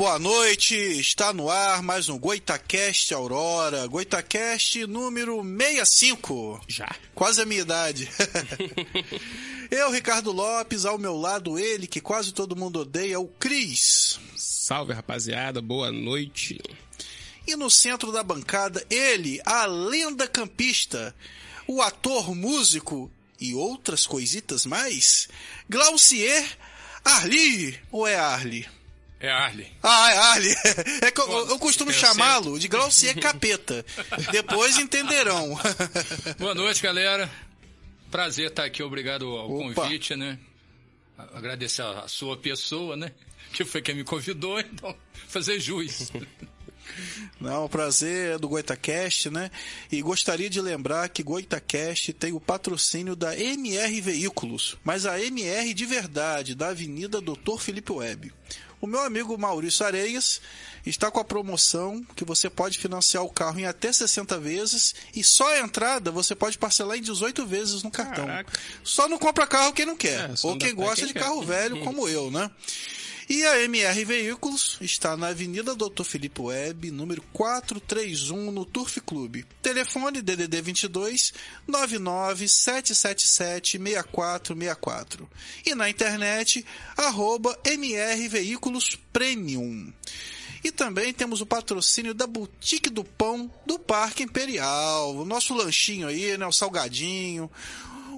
Boa 0.00 0.18
noite. 0.18 0.74
Está 0.74 1.30
no 1.30 1.50
ar 1.50 1.82
mais 1.82 2.08
um 2.08 2.18
Goitacast 2.18 3.12
Aurora. 3.12 3.86
Goitacast 3.86 4.86
número 4.86 5.42
65. 5.44 6.58
Já. 6.66 6.88
Quase 7.14 7.42
a 7.42 7.44
minha 7.44 7.60
idade. 7.60 8.08
Eu, 9.70 9.90
Ricardo 9.90 10.32
Lopes, 10.32 10.86
ao 10.86 10.96
meu 10.96 11.14
lado 11.18 11.58
ele 11.58 11.86
que 11.86 12.00
quase 12.00 12.32
todo 12.32 12.56
mundo 12.56 12.80
odeia, 12.80 13.20
o 13.20 13.28
Cris. 13.28 14.18
Salve, 14.34 14.94
rapaziada. 14.94 15.60
Boa 15.60 15.92
noite. 15.92 16.58
E 17.46 17.54
no 17.54 17.68
centro 17.68 18.10
da 18.10 18.22
bancada, 18.22 18.82
ele, 18.88 19.38
a 19.44 19.66
lenda 19.66 20.26
campista, 20.26 21.14
o 21.68 21.82
ator 21.82 22.34
músico 22.34 23.12
e 23.38 23.52
outras 23.52 24.06
coisitas 24.06 24.64
mais, 24.64 25.28
Glaucier 25.68 26.56
Arli. 27.04 27.78
Ou 27.92 28.06
é 28.06 28.16
Arli? 28.16 28.79
É 29.20 29.30
Arley. 29.30 29.70
Ah, 29.82 30.10
é 30.10 30.16
Arli. 30.16 30.54
É 31.02 31.10
que 31.10 31.20
eu, 31.20 31.48
eu 31.50 31.58
costumo 31.58 31.92
chamá-lo 31.92 32.58
de 32.58 32.68
Glaucier 32.68 33.18
Capeta. 33.20 33.84
Depois 34.32 34.78
entenderão. 34.78 35.58
Boa 36.38 36.54
noite, 36.54 36.82
galera. 36.82 37.30
Prazer 38.10 38.48
estar 38.48 38.64
aqui, 38.64 38.82
obrigado 38.82 39.26
ao 39.28 39.50
Opa. 39.50 39.82
convite, 39.82 40.16
né? 40.16 40.38
Agradecer 41.34 41.82
a 41.82 42.08
sua 42.08 42.36
pessoa, 42.36 42.96
né? 42.96 43.12
Que 43.52 43.64
foi 43.64 43.82
quem 43.82 43.94
me 43.94 44.04
convidou, 44.04 44.58
então, 44.58 44.96
fazer 45.28 45.60
juiz. 45.60 46.10
Não, 47.40 47.64
o 47.64 47.68
prazer 47.68 48.34
é 48.34 48.38
do 48.38 48.48
Goitacast, 48.48 49.30
né? 49.30 49.50
E 49.90 50.00
gostaria 50.02 50.50
de 50.50 50.60
lembrar 50.60 51.08
que 51.08 51.22
Goitacast 51.22 52.12
tem 52.12 52.32
o 52.32 52.40
patrocínio 52.40 53.16
da 53.16 53.36
MR 53.38 54.00
Veículos, 54.00 54.76
mas 54.84 55.06
a 55.06 55.18
MR 55.20 55.72
de 55.74 55.86
verdade, 55.86 56.54
da 56.54 56.68
Avenida 56.68 57.20
Doutor 57.20 57.60
Felipe 57.60 57.92
Web. 57.92 58.32
O 58.80 58.86
meu 58.86 59.00
amigo 59.00 59.36
Maurício 59.36 59.84
Areias 59.84 60.40
está 60.86 61.10
com 61.10 61.20
a 61.20 61.24
promoção 61.24 62.02
que 62.16 62.24
você 62.24 62.48
pode 62.48 62.78
financiar 62.78 63.22
o 63.22 63.28
carro 63.30 63.60
em 63.60 63.66
até 63.66 63.92
60 63.92 64.38
vezes 64.38 64.94
e 65.14 65.22
só 65.22 65.46
a 65.52 65.58
entrada 65.60 66.10
você 66.10 66.34
pode 66.34 66.56
parcelar 66.56 66.96
em 66.96 67.02
18 67.02 67.46
vezes 67.46 67.82
no 67.82 67.90
cartão. 67.90 68.26
Caraca. 68.26 68.58
Só 68.82 69.06
não 69.06 69.18
compra 69.18 69.46
carro 69.46 69.74
quem 69.74 69.84
não 69.84 69.96
quer, 69.96 70.30
É, 70.30 70.34
ou 70.44 70.56
quem 70.56 70.74
gosta 70.74 70.96
quem 70.96 71.08
de 71.08 71.12
quer. 71.12 71.20
carro 71.20 71.42
velho 71.42 71.80
como 71.84 72.08
eu, 72.08 72.30
né? 72.30 72.50
E 73.32 73.46
a 73.46 73.62
MR 73.62 74.04
Veículos 74.04 74.76
está 74.80 75.16
na 75.16 75.28
Avenida 75.28 75.72
Doutor 75.72 76.02
Felipe 76.02 76.42
Web, 76.42 76.90
número 76.90 77.22
431, 77.32 78.50
no 78.50 78.64
Turf 78.64 79.00
Clube. 79.02 79.46
Telefone 79.62 80.20
DDD 80.20 80.60
22 80.60 81.32
99777 81.64 83.78
6464. 83.78 85.30
E 85.64 85.76
na 85.76 85.88
internet, 85.88 86.66
arroba 86.96 87.56
MR 87.64 88.26
Veículos 88.26 88.98
Premium. 89.12 89.92
E 90.64 90.72
também 90.72 91.14
temos 91.14 91.40
o 91.40 91.46
patrocínio 91.46 92.12
da 92.12 92.26
Boutique 92.26 92.90
do 92.90 93.04
Pão 93.04 93.48
do 93.64 93.78
Parque 93.78 94.24
Imperial. 94.24 95.14
O 95.14 95.24
nosso 95.24 95.54
lanchinho 95.54 96.08
aí, 96.08 96.36
né? 96.36 96.48
O 96.48 96.52
salgadinho. 96.52 97.48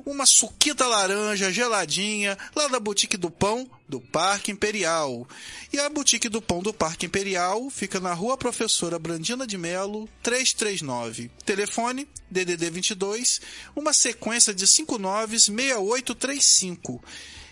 Uma 0.05 0.27
suquita 0.27 0.85
laranja 0.87 1.53
geladinha 1.53 2.37
lá 2.55 2.69
da 2.69 2.79
Boutique 2.81 3.17
do 3.17 3.31
Pão 3.31 3.71
do 3.89 4.01
Parque 4.01 4.51
Imperial. 4.51 5.27
E 5.73 5.79
a 5.79 5.89
Boutique 5.89 6.29
do 6.29 6.43
Pão 6.43 6.61
do 6.63 6.75
Parque 6.75 7.07
Imperial 7.07 7.71
fica 7.71 8.01
na 8.01 8.13
Rua 8.13 8.37
Professora 8.37 8.99
Brandina 8.99 9.47
de 9.47 9.57
Melo, 9.57 10.09
339. 10.23 11.31
Telefone 11.45 12.09
DDD 12.31 12.71
22, 12.71 13.41
uma 13.77 13.93
sequência 13.93 14.53
de 14.53 14.67
596835. 14.67 17.01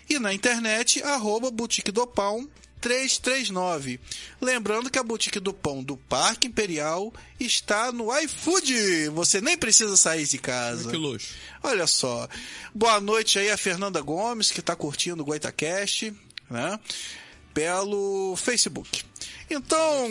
E 0.09 0.19
na 0.19 0.33
internet, 0.33 1.01
arroba 1.03 1.49
Boutique 1.49 1.91
do 1.91 2.05
Pão 2.05 2.49
339. 2.81 3.99
Lembrando 4.41 4.89
que 4.89 4.97
a 4.97 5.03
Boutique 5.03 5.39
do 5.39 5.53
Pão 5.53 5.83
do 5.83 5.95
Parque 5.95 6.47
Imperial 6.47 7.13
está 7.39 7.91
no 7.91 8.13
iFood. 8.19 9.09
Você 9.09 9.39
nem 9.39 9.55
precisa 9.55 9.95
sair 9.95 10.25
de 10.25 10.39
casa. 10.39 10.89
Que 10.89 10.97
luxo. 10.97 11.35
Olha 11.61 11.85
só. 11.85 12.27
Boa 12.73 12.99
noite 12.99 13.37
aí 13.37 13.51
a 13.51 13.57
Fernanda 13.57 14.01
Gomes, 14.01 14.51
que 14.51 14.59
está 14.59 14.75
curtindo 14.75 15.21
o 15.21 15.25
Goitacast, 15.25 16.11
né? 16.49 16.79
Pelo 17.53 18.35
Facebook. 18.35 19.03
Então, 19.49 20.09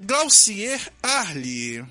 Glaucier 0.00 0.80
Arli. 1.02 1.84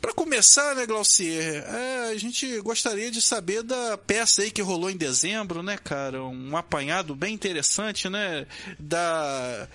Para 0.00 0.12
começar, 0.12 0.76
né, 0.76 0.86
Glaucier, 0.86 1.64
é, 1.66 2.10
a 2.10 2.16
gente 2.16 2.60
gostaria 2.60 3.10
de 3.10 3.20
saber 3.20 3.62
da 3.64 3.98
peça 3.98 4.42
aí 4.42 4.50
que 4.50 4.62
rolou 4.62 4.88
em 4.88 4.96
dezembro, 4.96 5.62
né, 5.62 5.76
cara? 5.76 6.22
Um 6.22 6.56
apanhado 6.56 7.16
bem 7.16 7.34
interessante, 7.34 8.08
né? 8.08 8.46
Da, 8.78 9.68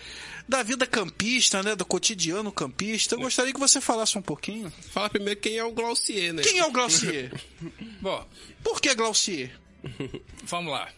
da 0.48 0.64
vida 0.64 0.88
campista, 0.88 1.62
né? 1.62 1.76
Do 1.76 1.86
cotidiano 1.86 2.52
campista. 2.54 3.16
Eu 3.16 3.20
gostaria 3.20 3.54
que 3.54 3.60
você 3.60 3.82
falasse 3.82 4.18
um 4.18 4.22
pouquinho. 4.22 4.72
Fala 4.92 5.10
primeiro 5.10 5.40
quem 5.40 5.58
é 5.58 5.64
o 5.64 5.74
Glaucier, 5.74 6.34
né? 6.34 6.42
Quem 6.42 6.60
é 6.60 6.66
o 6.66 6.72
Glaucier? 6.72 7.32
Bom, 8.00 8.26
Por 8.64 8.80
que 8.80 8.96
Glaucier? 8.96 9.52
vamos 10.44 10.72
lá. 10.72 10.90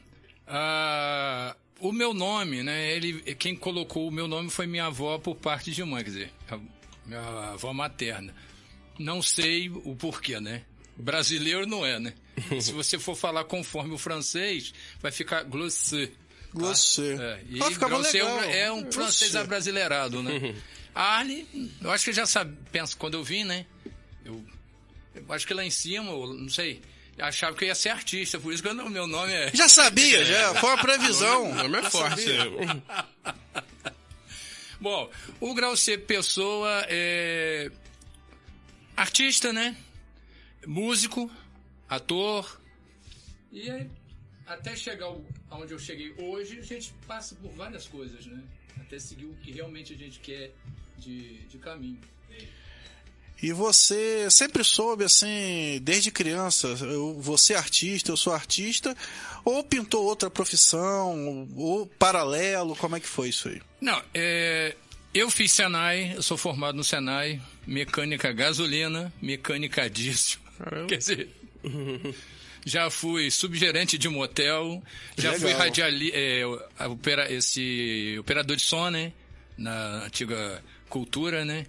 Ah, 0.47 1.55
o 1.79 1.91
meu 1.91 2.13
nome, 2.13 2.61
né? 2.61 2.91
Ele, 2.91 3.35
quem 3.35 3.55
colocou 3.55 4.07
o 4.07 4.11
meu 4.11 4.27
nome 4.27 4.51
foi 4.51 4.67
minha 4.67 4.85
avó 4.85 5.17
por 5.17 5.35
parte 5.35 5.71
de 5.71 5.83
mãe, 5.83 6.03
quer 6.03 6.09
dizer, 6.09 6.33
minha 7.05 7.51
avó 7.53 7.73
materna. 7.73 8.33
Não 8.97 9.21
sei 9.21 9.69
o 9.69 9.95
porquê, 9.95 10.39
né? 10.39 10.63
Brasileiro 10.97 11.67
não 11.67 11.85
é, 11.85 11.99
né? 11.99 12.13
Se 12.61 12.71
você 12.71 12.97
for 12.97 13.15
falar 13.15 13.43
conforme 13.43 13.93
o 13.93 13.97
francês, 13.97 14.73
vai 15.01 15.11
ficar 15.11 15.43
Glossé. 15.43 16.09
Glossé. 16.53 17.15
É, 17.19 17.41
e 17.49 17.59
Ah, 17.61 17.69
Glossé 17.87 18.19
é 18.19 18.23
um- 18.25 18.35
legal. 18.39 18.49
é 18.51 18.71
um 18.71 18.91
francês 18.91 19.31
Glossé. 19.31 19.39
abrasileirado, 19.39 20.23
né? 20.23 20.55
Arle, 20.95 21.45
eu 21.81 21.91
acho 21.91 22.05
que 22.05 22.13
já 22.13 22.25
sabe, 22.25 22.57
penso, 22.71 22.95
quando 22.97 23.15
eu 23.15 23.23
vim, 23.23 23.43
né? 23.43 23.65
Eu, 24.23 24.41
eu 25.13 25.33
acho 25.33 25.45
que 25.45 25.53
lá 25.53 25.65
em 25.65 25.69
cima, 25.69 26.05
não 26.13 26.47
sei, 26.47 26.81
achava 27.19 27.53
que 27.57 27.65
eu 27.65 27.67
ia 27.67 27.75
ser 27.75 27.89
artista, 27.89 28.39
por 28.39 28.53
isso 28.53 28.63
que 28.63 28.69
o 28.69 28.73
meu 28.89 29.05
nome 29.05 29.33
é... 29.33 29.51
Já 29.53 29.67
sabia, 29.67 30.23
já. 30.23 30.55
Foi 30.55 30.69
uma 30.69 30.81
previsão. 30.81 31.51
O 31.51 31.55
nome 31.55 31.77
é 31.79 31.89
forte. 31.89 32.25
Bom, 34.79 35.09
o 35.41 35.53
Graucê 35.53 35.97
Pessoa 35.97 36.85
é 36.87 37.69
artista, 38.95 39.51
né? 39.53 39.75
Músico, 40.65 41.29
ator. 41.87 42.59
E 43.51 43.69
aí, 43.69 43.89
até 44.45 44.75
chegar 44.75 45.05
ao- 45.05 45.23
aonde 45.49 45.73
eu 45.73 45.79
cheguei 45.79 46.13
hoje, 46.17 46.59
a 46.59 46.63
gente 46.63 46.93
passa 47.07 47.35
por 47.35 47.51
várias 47.51 47.87
coisas, 47.87 48.25
né? 48.25 48.41
Até 48.79 48.99
seguir 48.99 49.25
o 49.25 49.33
que 49.35 49.51
realmente 49.51 49.93
a 49.93 49.97
gente 49.97 50.19
quer 50.19 50.51
de, 50.97 51.39
de 51.47 51.57
caminho. 51.57 51.99
E 53.41 53.51
você 53.51 54.29
sempre 54.31 54.63
soube, 54.63 55.03
assim, 55.03 55.79
desde 55.83 56.09
criança, 56.09 56.67
eu, 56.69 57.19
você 57.21 57.53
é 57.53 57.57
artista, 57.57 58.09
eu 58.11 58.17
sou 58.17 58.33
artista, 58.33 58.95
ou 59.43 59.61
pintou 59.63 60.03
outra 60.05 60.29
profissão, 60.29 61.47
ou 61.55 61.85
paralelo, 61.85 62.75
como 62.77 62.95
é 62.95 62.99
que 62.99 63.07
foi 63.07 63.29
isso 63.29 63.49
aí? 63.49 63.61
Não, 63.81 64.01
é, 64.13 64.75
eu 65.19 65.29
fiz 65.31 65.51
Senai, 65.51 66.13
eu 66.15 66.21
sou 66.21 66.37
formado 66.37 66.75
no 66.75 66.83
Senai, 66.83 67.41
mecânica 67.65 68.31
gasolina, 68.31 69.11
mecânica 69.21 69.89
diesel. 69.89 70.39
Caramba. 70.57 70.87
Quer 70.87 70.97
dizer, 70.97 71.29
já 72.65 72.89
fui 72.89 73.29
subgerente 73.31 73.97
de 73.97 74.09
motel, 74.09 74.81
já 75.17 75.31
Legal. 75.31 75.41
fui 75.49 75.51
radiali, 75.57 76.11
é, 76.13 76.41
opera- 76.87 77.31
esse 77.31 78.15
operador 78.19 78.55
de 78.55 78.63
som, 78.63 78.89
né? 78.89 79.11
Na 79.57 80.05
antiga 80.05 80.61
cultura, 80.89 81.45
né? 81.45 81.65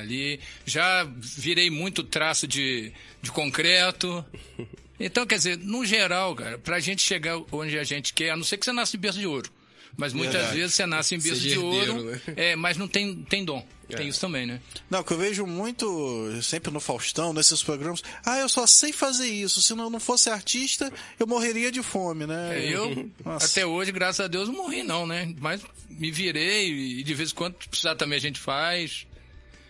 Ali. 0.00 0.38
Já 0.64 1.04
virei 1.16 1.70
muito 1.70 2.02
traço 2.04 2.46
de, 2.46 2.92
de 3.22 3.30
concreto. 3.30 4.24
Então, 5.02 5.26
quer 5.26 5.36
dizer, 5.36 5.56
no 5.56 5.82
geral, 5.82 6.34
cara, 6.36 6.58
pra 6.58 6.78
gente 6.78 7.00
chegar 7.00 7.40
onde 7.50 7.78
a 7.78 7.84
gente 7.84 8.12
quer, 8.12 8.32
a 8.32 8.36
não 8.36 8.44
ser 8.44 8.58
que 8.58 8.66
você 8.66 8.70
nasça 8.72 8.98
em 8.98 9.00
berço 9.00 9.18
de 9.18 9.26
ouro. 9.26 9.50
Mas 9.96 10.12
muitas 10.12 10.34
Verdade. 10.36 10.56
vezes 10.58 10.74
você 10.74 10.86
nasce 10.86 11.14
em 11.14 11.18
berço 11.18 11.40
de 11.40 11.48
herdeiro, 11.50 11.92
ouro, 11.96 12.04
né? 12.10 12.20
é, 12.36 12.56
mas 12.56 12.76
não 12.76 12.88
tem, 12.88 13.14
tem 13.22 13.44
dom. 13.44 13.64
Tem 13.88 14.06
É. 14.06 14.08
isso 14.08 14.20
também, 14.20 14.46
né? 14.46 14.60
Não, 14.88 15.02
que 15.02 15.12
eu 15.12 15.18
vejo 15.18 15.44
muito, 15.46 16.30
sempre 16.42 16.70
no 16.70 16.78
Faustão, 16.78 17.32
nesses 17.32 17.60
programas, 17.62 18.02
ah, 18.24 18.38
eu 18.38 18.48
só 18.48 18.64
sei 18.66 18.92
fazer 18.92 19.26
isso, 19.26 19.60
se 19.60 19.74
não, 19.74 19.90
não 19.90 19.98
fosse 19.98 20.30
artista, 20.30 20.92
eu 21.18 21.26
morreria 21.26 21.72
de 21.72 21.82
fome, 21.82 22.24
né? 22.24 22.56
É, 22.64 22.72
Eu, 22.74 23.10
Nossa. 23.24 23.46
até 23.46 23.66
hoje, 23.66 23.90
graças 23.90 24.20
a 24.24 24.28
Deus, 24.28 24.48
não 24.48 24.54
morri 24.56 24.82
não, 24.84 25.06
né? 25.06 25.34
Mas 25.40 25.60
me 25.88 26.10
virei 26.10 26.70
e 26.72 27.02
de 27.02 27.14
vez 27.14 27.32
em 27.32 27.34
quando 27.34 27.54
precisar 27.54 27.96
também 27.96 28.16
a 28.16 28.20
gente 28.20 28.38
faz. 28.38 29.06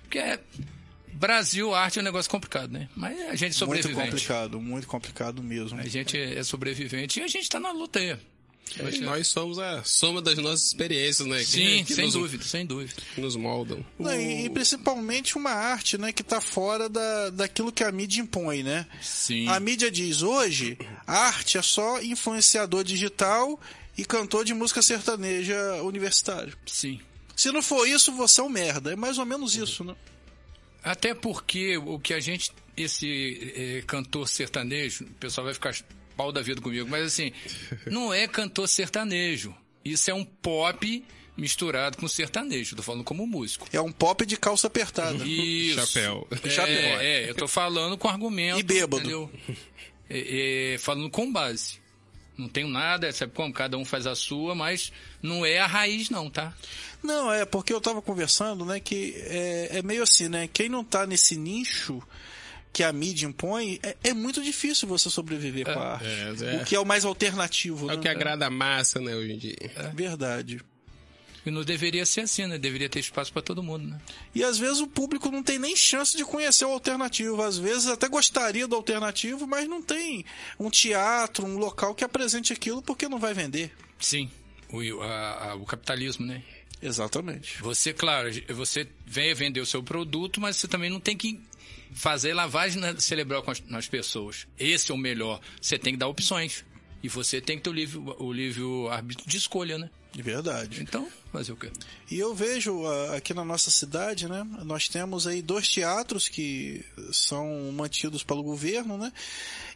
Porque 0.02 0.18
é... 0.18 0.38
Brasil, 1.12 1.74
arte 1.74 1.98
é 1.98 2.02
um 2.02 2.04
negócio 2.04 2.30
complicado, 2.30 2.70
né? 2.72 2.88
Mas 2.96 3.12
a 3.20 3.34
gente 3.34 3.40
é 3.40 3.44
Muito 3.44 3.54
sobrevivente. 3.56 4.10
complicado, 4.10 4.60
muito 4.60 4.86
complicado 4.86 5.42
mesmo. 5.42 5.78
A 5.78 5.86
gente 5.86 6.16
é 6.18 6.42
sobrevivente 6.42 7.20
e 7.20 7.22
a 7.22 7.26
gente 7.26 7.48
tá 7.48 7.58
na 7.60 7.72
luta 7.72 7.98
aí. 7.98 8.16
E 8.78 9.00
nós 9.00 9.28
somos 9.28 9.58
a 9.58 9.82
soma 9.84 10.20
das 10.22 10.36
nossas 10.38 10.66
experiências, 10.66 11.26
né? 11.26 11.38
Que- 11.38 11.44
Sim, 11.44 11.84
que 11.84 11.94
sem 11.94 12.04
nos, 12.06 12.14
dúvida, 12.14 12.44
sem 12.44 12.64
dúvida. 12.66 13.02
que 13.14 13.20
nos 13.20 13.36
moldam. 13.36 13.84
Não, 13.98 14.12
e, 14.14 14.44
e 14.46 14.50
principalmente 14.50 15.36
uma 15.36 15.50
arte, 15.50 15.98
né, 15.98 16.12
que 16.12 16.22
tá 16.22 16.40
fora 16.40 16.88
da, 16.88 17.30
daquilo 17.30 17.72
que 17.72 17.82
a 17.82 17.90
mídia 17.90 18.20
impõe, 18.20 18.62
né? 18.62 18.86
Sim. 19.02 19.48
A 19.48 19.58
mídia 19.58 19.90
diz 19.90 20.22
hoje, 20.22 20.78
arte 21.06 21.58
é 21.58 21.62
só 21.62 22.00
influenciador 22.02 22.84
digital 22.84 23.60
e 23.98 24.04
cantor 24.04 24.44
de 24.44 24.54
música 24.54 24.80
sertaneja 24.82 25.82
universitário. 25.82 26.56
Sim. 26.66 27.00
Se 27.36 27.50
não 27.50 27.62
for 27.62 27.86
isso, 27.88 28.12
você 28.12 28.40
é 28.40 28.44
um 28.44 28.48
merda. 28.48 28.92
É 28.92 28.96
mais 28.96 29.18
ou 29.18 29.24
menos 29.26 29.56
isso, 29.56 29.82
né? 29.82 29.94
Até 30.82 31.14
porque 31.14 31.76
o 31.76 31.98
que 31.98 32.14
a 32.14 32.20
gente, 32.20 32.50
esse 32.76 33.52
eh, 33.54 33.82
cantor 33.86 34.28
sertanejo, 34.28 35.04
o 35.04 35.14
pessoal 35.14 35.44
vai 35.44 35.52
ficar 35.54 35.74
pau 36.20 36.30
da 36.30 36.42
vida 36.42 36.60
comigo, 36.60 36.86
mas 36.86 37.06
assim, 37.06 37.32
não 37.86 38.12
é 38.12 38.28
cantor 38.28 38.68
sertanejo. 38.68 39.54
Isso 39.82 40.10
é 40.10 40.14
um 40.14 40.22
pop 40.22 41.02
misturado 41.34 41.96
com 41.96 42.06
sertanejo. 42.06 42.76
Tô 42.76 42.82
falando 42.82 43.02
como 43.02 43.26
músico. 43.26 43.66
É 43.72 43.80
um 43.80 43.90
pop 43.90 44.26
de 44.26 44.36
calça 44.36 44.66
apertada. 44.66 45.24
Isso. 45.24 45.80
Chapéu. 45.86 46.28
É, 46.30 46.50
Chapéu. 46.50 47.00
é, 47.00 47.30
eu 47.30 47.34
tô 47.34 47.48
falando 47.48 47.96
com 47.96 48.06
argumento. 48.06 48.60
E 48.60 48.62
bêbado. 48.62 48.98
entendeu? 48.98 49.30
É, 50.10 50.74
é, 50.74 50.78
falando 50.78 51.08
com 51.08 51.32
base. 51.32 51.80
Não 52.36 52.48
tenho 52.48 52.68
nada, 52.68 53.10
sabe 53.12 53.32
como? 53.32 53.52
Cada 53.54 53.78
um 53.78 53.84
faz 53.84 54.06
a 54.06 54.14
sua, 54.14 54.54
mas 54.54 54.92
não 55.22 55.46
é 55.46 55.58
a 55.58 55.66
raiz, 55.66 56.10
não, 56.10 56.28
tá? 56.28 56.54
Não, 57.02 57.32
é 57.32 57.46
porque 57.46 57.72
eu 57.72 57.80
tava 57.80 58.02
conversando, 58.02 58.64
né, 58.64 58.80
que 58.80 59.14
é, 59.16 59.78
é 59.78 59.82
meio 59.82 60.02
assim, 60.02 60.28
né? 60.28 60.48
Quem 60.52 60.68
não 60.68 60.84
tá 60.84 61.06
nesse 61.06 61.36
nicho 61.36 62.02
que 62.72 62.82
a 62.84 62.92
mídia 62.92 63.26
impõe, 63.26 63.78
é, 63.82 63.96
é 64.04 64.14
muito 64.14 64.42
difícil 64.42 64.86
você 64.88 65.10
sobreviver 65.10 65.64
com 65.64 65.78
a 65.78 65.94
arte. 65.94 66.06
é, 66.06 66.54
é. 66.56 66.62
O 66.62 66.64
que 66.64 66.74
é 66.76 66.80
o 66.80 66.84
mais 66.86 67.04
alternativo, 67.04 67.86
É 67.90 67.94
né? 67.94 67.98
o 67.98 68.00
que 68.00 68.08
agrada 68.08 68.46
a 68.46 68.50
massa, 68.50 69.00
né, 69.00 69.14
hoje 69.14 69.32
em 69.32 69.38
dia. 69.38 69.56
Verdade. 69.94 70.60
E 71.44 71.50
não 71.50 71.64
deveria 71.64 72.04
ser 72.04 72.20
assim, 72.20 72.46
né? 72.46 72.58
Deveria 72.58 72.86
ter 72.88 73.00
espaço 73.00 73.32
para 73.32 73.40
todo 73.40 73.62
mundo, 73.62 73.86
né? 73.88 73.98
E 74.34 74.44
às 74.44 74.58
vezes 74.58 74.78
o 74.80 74.86
público 74.86 75.30
não 75.30 75.42
tem 75.42 75.58
nem 75.58 75.74
chance 75.74 76.14
de 76.14 76.22
conhecer 76.22 76.66
o 76.66 76.70
alternativo. 76.70 77.40
Às 77.42 77.56
vezes 77.56 77.86
até 77.86 78.08
gostaria 78.08 78.68
do 78.68 78.76
alternativo, 78.76 79.46
mas 79.46 79.66
não 79.66 79.80
tem 79.80 80.22
um 80.58 80.68
teatro, 80.68 81.46
um 81.46 81.56
local 81.56 81.94
que 81.94 82.04
apresente 82.04 82.52
aquilo 82.52 82.82
porque 82.82 83.08
não 83.08 83.18
vai 83.18 83.32
vender. 83.32 83.72
Sim. 83.98 84.30
O, 84.70 85.00
a- 85.00 85.52
a- 85.52 85.54
o 85.54 85.64
capitalismo, 85.64 86.26
né? 86.26 86.42
Exatamente. 86.82 87.60
Você, 87.62 87.92
claro, 87.94 88.28
você 88.54 88.86
vem 89.06 89.34
vender 89.34 89.60
o 89.60 89.66
seu 89.66 89.82
produto, 89.82 90.40
mas 90.42 90.56
você 90.56 90.68
também 90.68 90.90
não 90.90 91.00
tem 91.00 91.16
que 91.16 91.40
fazer 91.92 92.34
lavagem 92.34 92.82
cerebral 92.98 93.42
com 93.42 93.50
as, 93.50 93.60
nas 93.62 93.88
pessoas. 93.88 94.46
Esse 94.58 94.90
é 94.90 94.94
o 94.94 94.98
melhor. 94.98 95.40
Você 95.60 95.78
tem 95.78 95.92
que 95.94 95.98
dar 95.98 96.08
opções. 96.08 96.64
E 97.02 97.08
você 97.08 97.40
tem 97.40 97.56
que 97.56 97.64
ter 97.64 97.70
o 97.70 97.72
livre, 97.72 97.98
o 98.18 98.32
livre 98.32 98.62
arbítrio 98.90 99.28
de 99.28 99.36
escolha, 99.36 99.78
né? 99.78 99.88
De 100.12 100.22
verdade. 100.22 100.82
Então, 100.82 101.08
fazer 101.32 101.52
o 101.52 101.56
quê? 101.56 101.70
E 102.10 102.18
eu 102.18 102.34
vejo 102.34 102.84
ah, 102.84 103.16
aqui 103.16 103.32
na 103.32 103.44
nossa 103.44 103.70
cidade, 103.70 104.28
né? 104.28 104.44
Nós 104.64 104.88
temos 104.88 105.26
aí 105.26 105.40
dois 105.40 105.68
teatros 105.68 106.28
que 106.28 106.84
são 107.12 107.70
mantidos 107.72 108.22
pelo 108.22 108.42
governo, 108.42 108.98
né? 108.98 109.12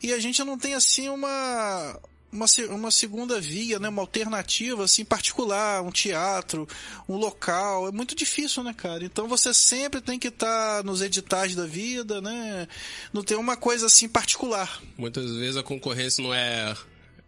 E 0.02 0.12
a 0.12 0.18
gente 0.18 0.42
não 0.42 0.58
tem 0.58 0.74
assim 0.74 1.08
uma 1.08 1.98
uma, 2.34 2.46
uma 2.70 2.90
segunda 2.90 3.40
via, 3.40 3.78
né? 3.78 3.88
Uma 3.88 4.02
alternativa 4.02 4.84
assim 4.84 5.04
particular, 5.04 5.82
um 5.82 5.90
teatro, 5.90 6.68
um 7.08 7.16
local, 7.16 7.88
é 7.88 7.92
muito 7.92 8.14
difícil, 8.14 8.62
né, 8.62 8.74
cara? 8.74 9.04
Então 9.04 9.28
você 9.28 9.54
sempre 9.54 10.00
tem 10.00 10.18
que 10.18 10.28
estar 10.28 10.82
nos 10.84 11.00
editais 11.00 11.54
da 11.54 11.66
vida, 11.66 12.20
né? 12.20 12.66
Não 13.12 13.22
tem 13.22 13.36
uma 13.36 13.56
coisa 13.56 13.86
assim 13.86 14.08
particular. 14.08 14.82
Muitas 14.98 15.30
vezes 15.36 15.56
a 15.56 15.62
concorrência 15.62 16.22
não 16.22 16.34
é 16.34 16.76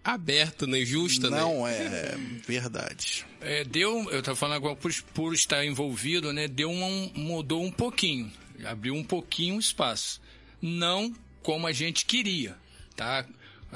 aberta 0.04 0.66
nem 0.66 0.84
justa, 0.84 1.28
né? 1.28 1.40
não 1.40 1.66
é 1.66 2.16
verdade. 2.46 3.26
É, 3.40 3.64
deu, 3.64 4.08
eu 4.10 4.20
estava 4.20 4.36
falando 4.36 4.56
agora 4.56 4.76
por, 4.76 4.92
por 5.14 5.34
estar 5.34 5.64
envolvido, 5.64 6.32
né? 6.32 6.46
Deu 6.46 6.70
um, 6.70 7.10
mudou 7.14 7.62
um 7.62 7.72
pouquinho, 7.72 8.30
abriu 8.64 8.94
um 8.94 9.04
pouquinho 9.04 9.56
o 9.56 9.60
espaço, 9.60 10.20
não 10.60 11.14
como 11.42 11.66
a 11.66 11.72
gente 11.72 12.06
queria, 12.06 12.56
tá? 12.96 13.26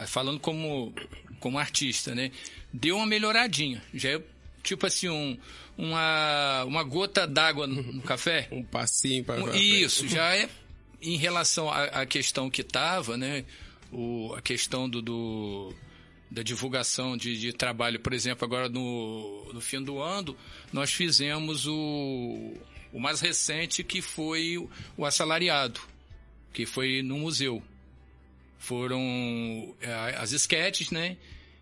Falando 0.07 0.41
como 0.41 0.95
como 1.41 1.59
artista, 1.59 2.15
né? 2.15 2.31
Deu 2.73 2.97
uma 2.97 3.07
melhoradinha, 3.07 3.83
já 3.95 4.11
é 4.11 4.23
tipo 4.63 4.87
assim 4.87 5.09
um, 5.09 5.37
uma 5.77 6.65
uma 6.65 6.83
gota 6.83 7.27
d'água 7.27 7.67
no, 7.67 8.03
café. 8.03 8.49
Um 8.53 8.63
passinho 8.63 9.25
para 9.25 9.43
Um- 9.43 9.55
Isso, 9.55 10.07
já 10.09 10.35
é 10.37 10.49
em 11.03 11.17
relação 11.17 11.71
à, 11.71 11.85
à 11.85 12.07
questão 12.07 12.51
que 12.51 12.61
estava, 12.61 13.17
né? 13.17 13.45
O, 13.93 14.33
a 14.37 14.41
questão 14.43 14.89
do, 14.89 15.03
do- 15.03 15.75
da 16.31 16.43
divulgação 16.43 17.17
de, 17.17 17.37
de 17.39 17.53
trabalho, 17.53 17.99
por 17.99 18.13
exemplo, 18.13 18.45
agora 18.45 18.69
no, 18.69 19.51
no 19.53 19.61
fim 19.61 19.83
do 19.83 19.99
ano, 20.01 20.37
nós 20.73 20.93
fizemos 20.93 21.67
o, 21.67 22.55
o 22.93 23.01
mais 23.01 23.21
recente 23.21 23.83
que 23.83 24.01
foi 24.01 24.57
o, 24.57 24.71
o 24.97 25.05
assalariado, 25.05 25.81
que 26.53 26.65
foi 26.67 27.03
no 27.03 27.19
museu. 27.19 27.61
Foram 28.61 29.75
eh, 29.81 30.15
as 30.19 30.33
esquetes, 30.33 30.91
né? 30.91 31.17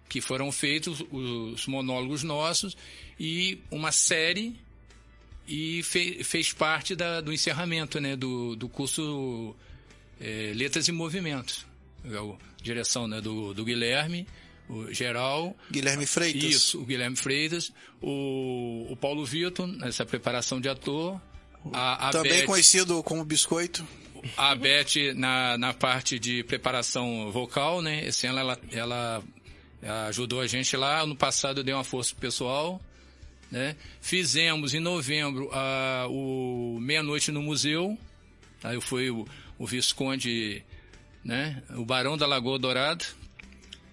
Que 0.08 0.20
foram 0.20 0.50
feitos, 0.52 1.02
os 1.12 1.66
monólogos 1.66 2.22
nossos, 2.24 2.76
e 3.18 3.60
uma 3.70 3.92
série 3.92 4.54
e 5.46 5.82
fe- 5.84 6.22
fez 6.24 6.52
parte 6.52 6.94
da- 6.96 7.20
do 7.20 7.32
encerramento 7.32 8.00
né, 8.00 8.16
do, 8.16 8.56
do 8.56 8.68
curso 8.68 9.54
eh, 10.20 10.52
Letras 10.56 10.88
e 10.88 10.92
Movimentos. 10.92 11.64
É 12.04 12.16
a 12.16 12.34
direção 12.62 13.06
né, 13.06 13.20
do, 13.20 13.54
do 13.54 13.64
Guilherme, 13.64 14.26
o 14.68 14.92
geral, 14.92 15.56
Guilherme 15.70 16.04
Freitas. 16.04 16.42
isso, 16.42 16.80
o 16.80 16.84
Guilherme 16.84 17.16
Freitas, 17.16 17.72
o, 18.02 18.86
o 18.90 18.96
Paulo 18.96 19.24
Vitor, 19.24 19.66
nessa 19.66 20.04
preparação 20.04 20.60
de 20.60 20.68
ator, 20.68 21.20
a, 21.72 22.08
a 22.08 22.10
Também 22.10 22.40
Beth, 22.40 22.46
conhecido 22.46 23.02
como 23.02 23.24
Biscoito. 23.24 23.86
A 24.36 24.54
Beth 24.54 25.14
na, 25.14 25.58
na 25.58 25.74
parte 25.74 26.18
de 26.18 26.42
preparação 26.44 27.30
vocal, 27.30 27.80
né? 27.82 28.06
Esse 28.06 28.26
ano 28.26 28.38
ela, 28.38 28.60
ela, 28.70 29.22
ela 29.82 30.06
ajudou 30.06 30.40
a 30.40 30.46
gente 30.46 30.76
lá. 30.76 31.04
No 31.06 31.16
passado 31.16 31.60
eu 31.60 31.64
dei 31.64 31.74
uma 31.74 31.84
força 31.84 32.14
pessoal, 32.14 32.80
né? 33.50 33.76
Fizemos 34.00 34.74
em 34.74 34.80
novembro 34.80 35.50
a, 35.52 36.06
o 36.08 36.78
Meia-Noite 36.80 37.32
no 37.32 37.42
Museu. 37.42 37.98
Aí 38.62 38.74
eu 38.74 38.80
fui 38.80 39.10
o, 39.10 39.26
o 39.58 39.66
Visconde, 39.66 40.62
né? 41.24 41.62
O 41.76 41.84
Barão 41.84 42.16
da 42.16 42.26
Lagoa 42.26 42.58
Dourada. 42.58 43.04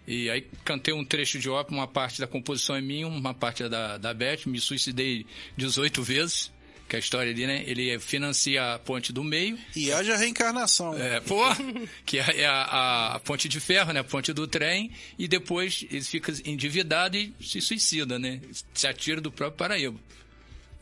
E 0.07 0.29
aí 0.29 0.47
cantei 0.63 0.93
um 0.93 1.03
trecho 1.03 1.39
de 1.39 1.49
ópera, 1.49 1.75
uma 1.75 1.87
parte 1.87 2.19
da 2.19 2.27
composição 2.27 2.75
é 2.75 2.81
minha, 2.81 3.07
uma 3.07 3.33
parte 3.33 3.63
é 3.63 3.69
da, 3.69 3.97
da 3.97 4.13
Beth. 4.13 4.45
Me 4.45 4.59
suicidei 4.59 5.25
18 5.57 6.03
vezes, 6.03 6.51
que 6.87 6.95
é 6.95 6.97
a 6.97 6.99
história 6.99 7.31
ali, 7.31 7.47
né? 7.47 7.63
Ele 7.65 7.97
financia 7.99 8.75
a 8.75 8.79
ponte 8.79 9.11
do 9.11 9.23
meio. 9.23 9.57
E 9.75 9.91
haja 9.91 10.15
reencarnação. 10.15 10.95
É, 10.97 11.19
pô, 11.19 11.41
que 12.05 12.19
é 12.19 12.41
é 12.41 12.45
a, 12.45 12.53
a- 12.61 13.15
a 13.15 13.19
ponte 13.19 13.49
de 13.49 13.59
ferro, 13.59 13.91
né? 13.91 13.99
A 14.01 14.03
ponte 14.03 14.31
do 14.33 14.47
trem, 14.47 14.91
e 15.17 15.27
depois 15.27 15.85
ele 15.89 16.01
fica 16.03 16.31
endividado 16.45 17.17
e 17.17 17.33
se 17.41 17.59
suicida, 17.61 18.19
né? 18.19 18.39
Se 18.73 18.85
atira 18.87 19.19
do 19.19 19.31
próprio 19.31 19.57
Paraíba. 19.57 19.99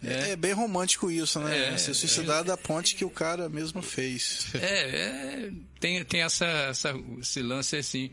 É. 0.06 0.32
é 0.32 0.36
bem 0.36 0.52
romântico 0.52 1.10
isso, 1.10 1.40
né? 1.40 1.70
É, 1.74 1.78
Se 1.78 1.94
suicidar 1.94 2.44
da 2.44 2.58
ponte 2.58 2.94
que 2.94 3.06
o 3.06 3.10
cara 3.10 3.48
mesmo 3.48 3.82
fez. 3.82 4.48
É, 4.56 4.60
é, 4.60 5.52
tem, 5.80 6.04
tem 6.04 6.22
essa, 6.24 6.46
essa, 6.46 6.94
esse 7.22 7.42
lance 7.42 7.78
assim. 7.78 8.12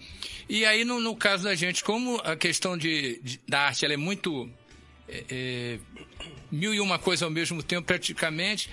E 0.48 0.64
aí, 0.64 0.84
no, 0.84 1.00
no 1.00 1.16
caso 1.16 1.42
da 1.42 1.54
gente, 1.56 1.82
como 1.82 2.20
a 2.22 2.36
questão 2.36 2.78
de, 2.78 3.20
de- 3.24 3.40
da 3.48 3.62
arte 3.62 3.84
ela 3.84 3.94
é 3.94 3.96
muito. 3.96 4.48
É, 5.10 5.24
é, 5.28 5.78
mil 6.50 6.72
e 6.74 6.80
uma 6.80 6.98
coisa 6.98 7.24
ao 7.24 7.30
mesmo 7.30 7.62
tempo, 7.62 7.86
praticamente. 7.86 8.70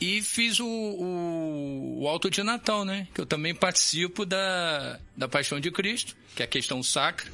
E 0.00 0.22
fiz 0.22 0.58
o, 0.60 0.66
o, 0.66 2.02
o 2.02 2.08
Alto 2.08 2.30
de 2.30 2.42
Natal, 2.42 2.84
né? 2.84 3.06
Que 3.14 3.20
eu 3.20 3.26
também 3.26 3.54
participo 3.54 4.24
da, 4.24 4.98
da 5.16 5.28
Paixão 5.28 5.60
de 5.60 5.70
Cristo, 5.70 6.16
que 6.34 6.42
é 6.42 6.44
a 6.46 6.48
questão 6.48 6.82
sacra, 6.82 7.30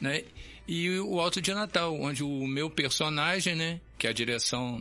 né? 0.00 0.22
E 0.68 0.98
o 0.98 1.20
Alto 1.20 1.40
de 1.40 1.52
Natal, 1.54 1.94
onde 1.98 2.22
o 2.22 2.46
meu 2.46 2.68
personagem, 2.68 3.54
né? 3.54 3.80
Que 3.98 4.06
é 4.06 4.10
a 4.10 4.12
direção 4.12 4.80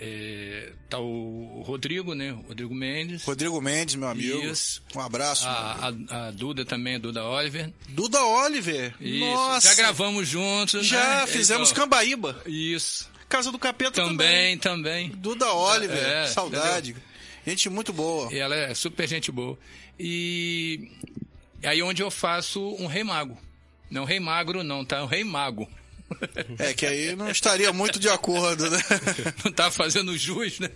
é, 0.00 0.72
tá 0.88 0.98
o 0.98 1.62
Rodrigo, 1.66 2.14
né? 2.14 2.30
Rodrigo 2.46 2.74
Mendes. 2.74 3.24
Rodrigo 3.24 3.60
Mendes, 3.60 3.94
meu 3.94 4.08
amigo. 4.08 4.42
Isso. 4.44 4.82
Um 4.94 5.00
abraço. 5.00 5.46
A, 5.46 5.92
a, 6.10 6.26
a 6.28 6.30
Duda 6.30 6.64
também, 6.64 6.96
a 6.96 6.98
Duda 6.98 7.24
Oliver. 7.24 7.72
Duda 7.88 8.22
Oliver. 8.22 8.94
Isso. 9.00 9.24
Nossa. 9.24 9.68
Já 9.68 9.74
gravamos 9.74 10.28
juntos. 10.28 10.86
Já 10.86 11.20
né? 11.20 11.26
fizemos 11.26 11.70
Então, 11.70 11.84
Cambaíba. 11.84 12.42
Isso. 12.46 13.08
Casa 13.28 13.50
do 13.50 13.58
Capeta 13.58 14.02
também. 14.02 14.58
Também, 14.58 14.58
também. 14.58 15.10
Duda 15.10 15.50
Oliver. 15.52 15.98
É, 15.98 16.26
Saudade. 16.26 16.94
Gente 17.46 17.68
muito 17.68 17.92
boa. 17.92 18.32
E 18.32 18.38
ela 18.38 18.54
é 18.54 18.74
super 18.74 19.08
gente 19.08 19.32
boa. 19.32 19.58
E 19.98 20.90
aí 21.62 21.82
onde 21.82 22.02
eu 22.02 22.10
faço 22.10 22.60
um 22.78 22.86
rei 22.86 23.02
mago. 23.02 23.38
Não 23.90 24.04
rei 24.04 24.20
magro 24.20 24.62
não, 24.62 24.84
tá? 24.84 25.02
Um 25.02 25.06
rei 25.06 25.24
mago. 25.24 25.68
É 26.58 26.72
que 26.72 26.86
aí 26.86 27.16
não 27.16 27.28
estaria 27.30 27.72
muito 27.72 27.98
de 27.98 28.08
acordo, 28.08 28.70
né? 28.70 28.78
Não 29.44 29.52
tá 29.52 29.70
fazendo 29.70 30.16
jus, 30.16 30.58
né? 30.60 30.70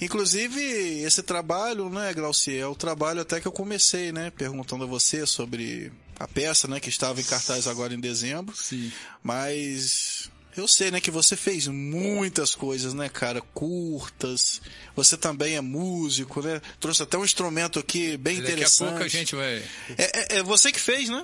Inclusive, 0.00 0.60
esse 1.02 1.22
trabalho, 1.22 1.88
né, 1.90 2.12
Glauci, 2.14 2.56
é 2.56 2.66
o 2.66 2.74
trabalho 2.74 3.20
até 3.20 3.40
que 3.40 3.46
eu 3.46 3.52
comecei, 3.52 4.12
né, 4.12 4.30
perguntando 4.30 4.84
a 4.84 4.86
você 4.86 5.26
sobre 5.26 5.92
a 6.18 6.26
peça, 6.26 6.66
né, 6.68 6.80
que 6.80 6.88
estava 6.88 7.20
em 7.20 7.24
cartaz 7.24 7.66
agora 7.66 7.94
em 7.94 8.00
dezembro. 8.00 8.54
Sim. 8.56 8.90
Mas 9.22 10.30
eu 10.56 10.66
sei, 10.66 10.90
né, 10.90 11.00
que 11.00 11.10
você 11.10 11.36
fez 11.36 11.66
muitas 11.68 12.54
coisas, 12.54 12.94
né, 12.94 13.08
cara, 13.08 13.40
curtas. 13.52 14.60
Você 14.94 15.16
também 15.16 15.54
é 15.56 15.60
músico, 15.60 16.40
né? 16.42 16.60
Trouxe 16.80 17.02
até 17.02 17.18
um 17.18 17.24
instrumento 17.24 17.78
aqui 17.78 18.16
bem 18.16 18.36
Daqui 18.36 18.48
a 18.48 18.52
interessante. 18.54 18.88
pouco 18.88 19.04
a 19.04 19.08
gente 19.08 19.34
vai. 19.34 19.62
É, 19.98 20.34
é- 20.36 20.38
é 20.38 20.42
você 20.42 20.72
que 20.72 20.80
fez, 20.80 21.08
né? 21.10 21.22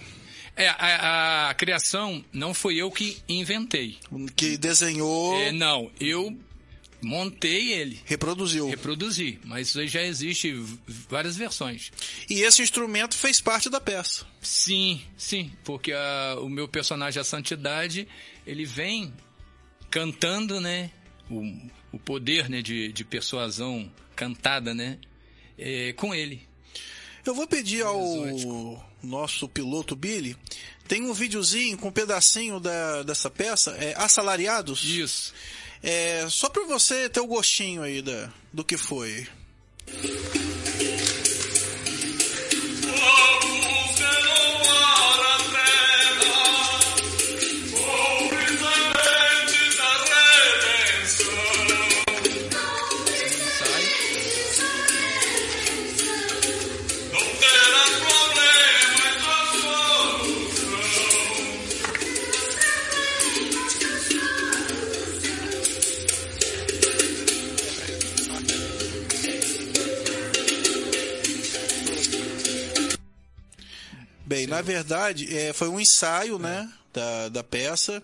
É, 0.57 0.69
a, 0.69 1.51
a, 1.51 1.55
criação 1.55 2.23
não 2.33 2.53
foi 2.53 2.77
eu 2.77 2.91
que 2.91 3.17
inventei. 3.29 3.99
Que 4.37 4.59
desenhou. 4.59 5.35
É, 5.37 5.51
não, 5.51 5.91
eu 5.99 6.37
montei 7.03 7.73
ele. 7.73 8.01
Reproduziu. 8.05 8.69
Reproduzi, 8.69 9.39
mas 9.45 9.69
isso 9.69 9.81
aí 9.81 9.89
já 9.89 10.03
existe 10.03 10.53
várias 11.09 11.37
versões. 11.37 11.91
E 12.29 12.43
esse 12.43 12.63
instrumento 12.63 13.17
fez 13.17 13.41
parte 13.41 13.71
da 13.71 13.81
peça. 13.81 14.27
Sim, 14.41 15.03
sim, 15.17 15.51
porque 15.65 15.93
a, 15.93 16.37
o 16.41 16.49
meu 16.49 16.69
personagem, 16.69 17.21
a 17.21 17.25
Santidade, 17.25 18.07
ele 18.47 18.65
vem 18.65 19.13
cantando, 19.91 20.61
né? 20.61 20.91
O, 21.31 21.43
o 21.93 21.99
poder 21.99 22.49
né, 22.49 22.61
de, 22.61 22.93
de 22.93 23.05
persuasão 23.05 23.91
cantada, 24.15 24.75
né? 24.75 24.99
É, 25.59 25.93
com 25.95 26.15
ele. 26.15 26.47
Eu 27.25 27.35
vou 27.35 27.47
pedir 27.47 27.83
ao 27.85 28.92
nosso 29.03 29.49
piloto 29.49 29.97
Billy. 29.97 30.37
Tem 30.87 31.03
um 31.03 31.13
videozinho 31.13 31.79
com 31.79 31.89
um 31.89 31.93
pedacinho 31.93 32.61
da, 32.61 33.03
dessa 33.03 33.31
peça, 33.31 33.73
é 33.79 33.95
Assalariados. 33.97 34.85
Isso. 34.85 35.33
É, 35.83 36.27
só 36.29 36.49
para 36.49 36.65
você 36.65 37.09
ter 37.09 37.21
o 37.21 37.27
gostinho 37.27 37.83
aí 37.83 38.01
da, 38.03 38.33
do 38.53 38.65
que 38.65 38.77
foi. 38.77 39.27
Bem, 74.47 74.55
na 74.55 74.63
verdade, 74.63 75.37
é, 75.37 75.53
foi 75.53 75.69
um 75.69 75.81
ensaio, 75.81 76.39
né, 76.39 76.71
da, 76.93 77.29
da 77.29 77.45
peça. 77.45 78.03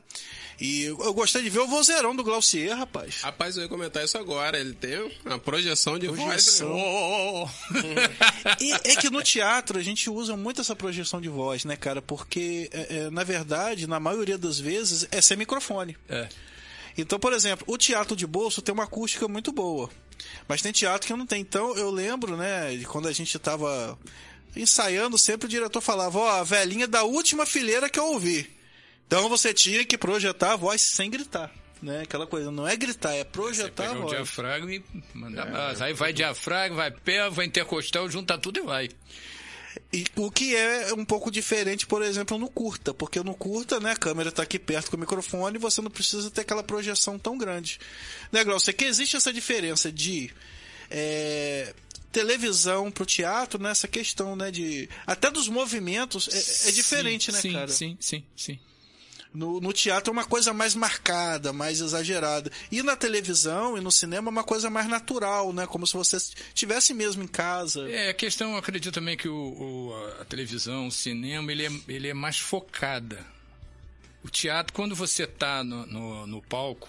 E 0.61 0.83
eu 0.83 1.15
gostei 1.15 1.41
de 1.43 1.51
ver 1.51 1.61
o 1.61 1.69
vozeirão 1.69 2.17
do 2.17 2.25
Glaucier, 2.25 2.77
rapaz. 2.77 3.21
Rapaz, 3.23 3.57
eu 3.57 3.63
ia 3.63 3.69
comentar 3.69 4.05
isso 4.05 4.19
agora. 4.19 4.59
Ele 4.59 4.75
tem 4.75 5.09
uma 5.25 5.39
projeção 5.39 5.97
de 5.97 6.09
projeção. 6.09 6.69
voz. 6.69 7.51
e 8.61 8.73
é 8.73 8.97
que 8.97 9.09
no 9.09 9.23
teatro 9.23 9.79
a 9.79 9.83
gente 9.83 10.11
usa 10.11 10.37
muito 10.37 10.61
essa 10.61 10.75
projeção 10.75 11.21
de 11.21 11.29
voz, 11.29 11.65
né, 11.65 11.77
cara? 11.77 12.03
Porque, 12.03 12.69
é, 12.73 12.97
é, 12.97 13.11
na 13.11 13.23
verdade, 13.23 13.87
na 13.87 14.01
maioria 14.01 14.37
das 14.37 14.59
vezes, 14.59 15.07
é 15.13 15.21
sem 15.21 15.37
microfone. 15.37 15.97
É. 16.09 16.29
Então, 16.97 17.21
por 17.21 17.33
exemplo, 17.33 17.65
o 17.69 17.79
teatro 17.79 18.17
de 18.17 18.27
bolso 18.27 18.61
tem 18.61 18.75
uma 18.75 18.85
acústica 18.85 19.29
muito 19.29 19.53
boa. 19.53 19.89
Mas 20.49 20.61
tem 20.61 20.73
teatro 20.73 21.07
que 21.07 21.15
não 21.15 21.25
tem. 21.25 21.41
Então, 21.41 21.77
eu 21.77 21.89
lembro, 21.89 22.37
né, 22.37 22.75
de 22.75 22.85
quando 22.85 23.07
a 23.07 23.13
gente 23.13 23.39
tava 23.39 23.97
ensaiando, 24.57 25.19
sempre 25.19 25.47
o 25.47 25.51
diretor 25.51 25.81
falava, 25.81 26.19
ó, 26.19 26.27
oh, 26.27 26.41
a 26.41 26.45
velhinha 26.45 26.87
da 26.87 27.05
última 27.05 27.47
fileira 27.47 27.89
que 27.89 27.99
eu 27.99 28.07
ouvi. 28.07 28.51
Então 29.07 29.29
você 29.29 29.55
tinha 29.55 29.85
que 29.85 29.97
projetar 29.97 30.53
a 30.53 30.57
voz 30.57 30.83
sem 30.83 31.11
gritar. 31.11 31.51
Né? 31.81 32.03
Aquela 32.03 32.27
coisa, 32.27 32.51
não 32.51 32.67
é 32.67 32.77
gritar, 32.77 33.15
é 33.15 33.25
projetar 33.25 33.89
você 33.89 33.95
a 33.95 33.95
voz. 33.95 34.11
diafragma 34.11 34.75
e 34.75 34.83
manda 35.15 35.43
é, 35.43 35.85
Aí 35.85 35.93
vai 35.93 36.13
diafragma, 36.13 36.77
vai 36.77 36.91
pé, 36.91 37.31
vai 37.31 37.47
intercostal, 37.47 38.09
junta 38.11 38.37
tudo 38.37 38.59
e 38.59 38.63
vai. 38.63 38.89
E 39.93 40.05
o 40.17 40.31
que 40.31 40.57
é 40.57 40.93
um 40.93 41.05
pouco 41.05 41.31
diferente, 41.31 41.87
por 41.87 42.03
exemplo, 42.03 42.37
no 42.37 42.51
curta, 42.51 42.93
porque 42.93 43.23
no 43.23 43.35
curta, 43.35 43.79
né, 43.79 43.93
a 43.93 43.97
câmera 43.97 44.29
está 44.31 44.43
aqui 44.43 44.59
perto 44.59 44.91
com 44.91 44.97
o 44.97 45.01
microfone 45.01 45.57
e 45.57 45.61
você 45.61 45.81
não 45.81 45.91
precisa 45.91 46.31
ter 46.31 46.41
aquela 46.41 46.63
projeção 46.63 47.19
tão 47.19 47.39
grande. 47.39 47.79
Né, 48.33 48.43
Glaucio? 48.45 48.71
É 48.71 48.73
que 48.73 48.85
existe 48.85 49.17
essa 49.17 49.33
diferença 49.33 49.93
de 49.93 50.31
é, 50.91 51.75
televisão 52.19 52.91
pro 52.91 53.07
teatro 53.07 53.63
nessa 53.63 53.87
questão, 53.87 54.35
né, 54.35 54.51
de 54.51 54.89
até 55.07 55.31
dos 55.31 55.49
movimentos 55.49 56.29
é, 56.29 56.69
é 56.69 56.73
diferente, 56.73 57.27
sim, 57.27 57.33
né, 57.33 57.41
sim, 57.41 57.53
cara? 57.53 57.69
Sim, 57.69 57.97
sim, 58.01 58.25
sim. 58.37 58.59
No, 59.33 59.61
no, 59.61 59.73
teatro 59.73 60.11
é 60.11 60.13
uma 60.13 60.25
coisa 60.25 60.53
mais 60.53 60.75
marcada, 60.75 61.53
mais 61.53 61.81
exagerada. 61.81 62.51
E 62.73 62.83
na 62.83 62.97
televisão 62.97 63.77
e 63.77 63.81
no 63.81 63.93
cinema 63.93 64.29
é 64.29 64.33
uma 64.33 64.43
coisa 64.43 64.71
mais 64.71 64.89
natural, 64.89 65.53
né? 65.53 65.67
Como 65.67 65.87
se 65.87 65.93
você 65.93 66.17
estivesse 66.17 66.95
mesmo 66.95 67.23
em 67.23 67.27
casa. 67.27 67.89
É, 67.91 68.09
a 68.09 68.15
questão, 68.15 68.53
eu 68.53 68.57
acredito 68.57 68.95
também 68.95 69.19
que 69.19 69.29
o, 69.29 69.35
o, 69.35 69.95
a 70.19 70.25
televisão, 70.25 70.89
o 70.89 70.91
cinema, 70.91 71.53
ele 71.53 71.67
é, 71.67 71.71
ele 71.89 72.09
é 72.09 72.15
mais 72.15 72.39
focada. 72.39 73.25
O 74.25 74.31
teatro, 74.31 74.73
quando 74.73 74.97
você 74.97 75.25
está 75.25 75.63
no, 75.63 75.87
no, 75.87 76.27
no 76.27 76.43
palco, 76.43 76.89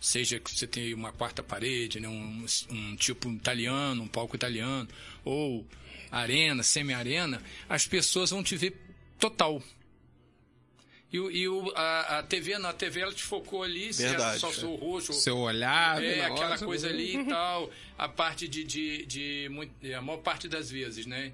seja 0.00 0.40
que 0.40 0.50
você 0.50 0.66
tenha 0.66 0.96
uma 0.96 1.12
quarta 1.12 1.42
parede, 1.42 2.00
né, 2.00 2.08
um, 2.08 2.46
um 2.70 2.96
tipo 2.96 3.30
italiano, 3.30 4.02
um 4.02 4.08
palco 4.08 4.34
italiano, 4.34 4.88
ou 5.24 5.66
arena, 6.10 6.62
semi-arena, 6.62 7.42
as 7.68 7.86
pessoas 7.86 8.30
vão 8.30 8.42
te 8.42 8.56
ver 8.56 8.74
total. 9.18 9.62
E, 11.12 11.16
e 11.16 11.48
o, 11.48 11.72
a, 11.74 12.18
a, 12.18 12.22
TV, 12.22 12.56
na 12.58 12.72
TV 12.72 13.00
ela 13.00 13.12
te 13.12 13.22
focou 13.22 13.62
ali, 13.62 13.90
Verdade, 13.92 14.38
só 14.38 14.50
seu 14.52 14.74
rosto. 14.76 15.12
Seu 15.12 15.38
olhar, 15.38 16.02
É, 16.02 16.24
aquela 16.24 16.56
coisa 16.56 16.88
ali 16.88 17.16
e 17.16 17.24
tal. 17.26 17.68
A 17.98 18.08
parte 18.08 18.46
de, 18.46 18.62
de, 18.62 19.04
de, 19.06 19.48
de, 19.80 19.94
A 19.94 20.00
maior 20.00 20.18
parte 20.18 20.48
das 20.48 20.70
vezes, 20.70 21.06
né? 21.06 21.32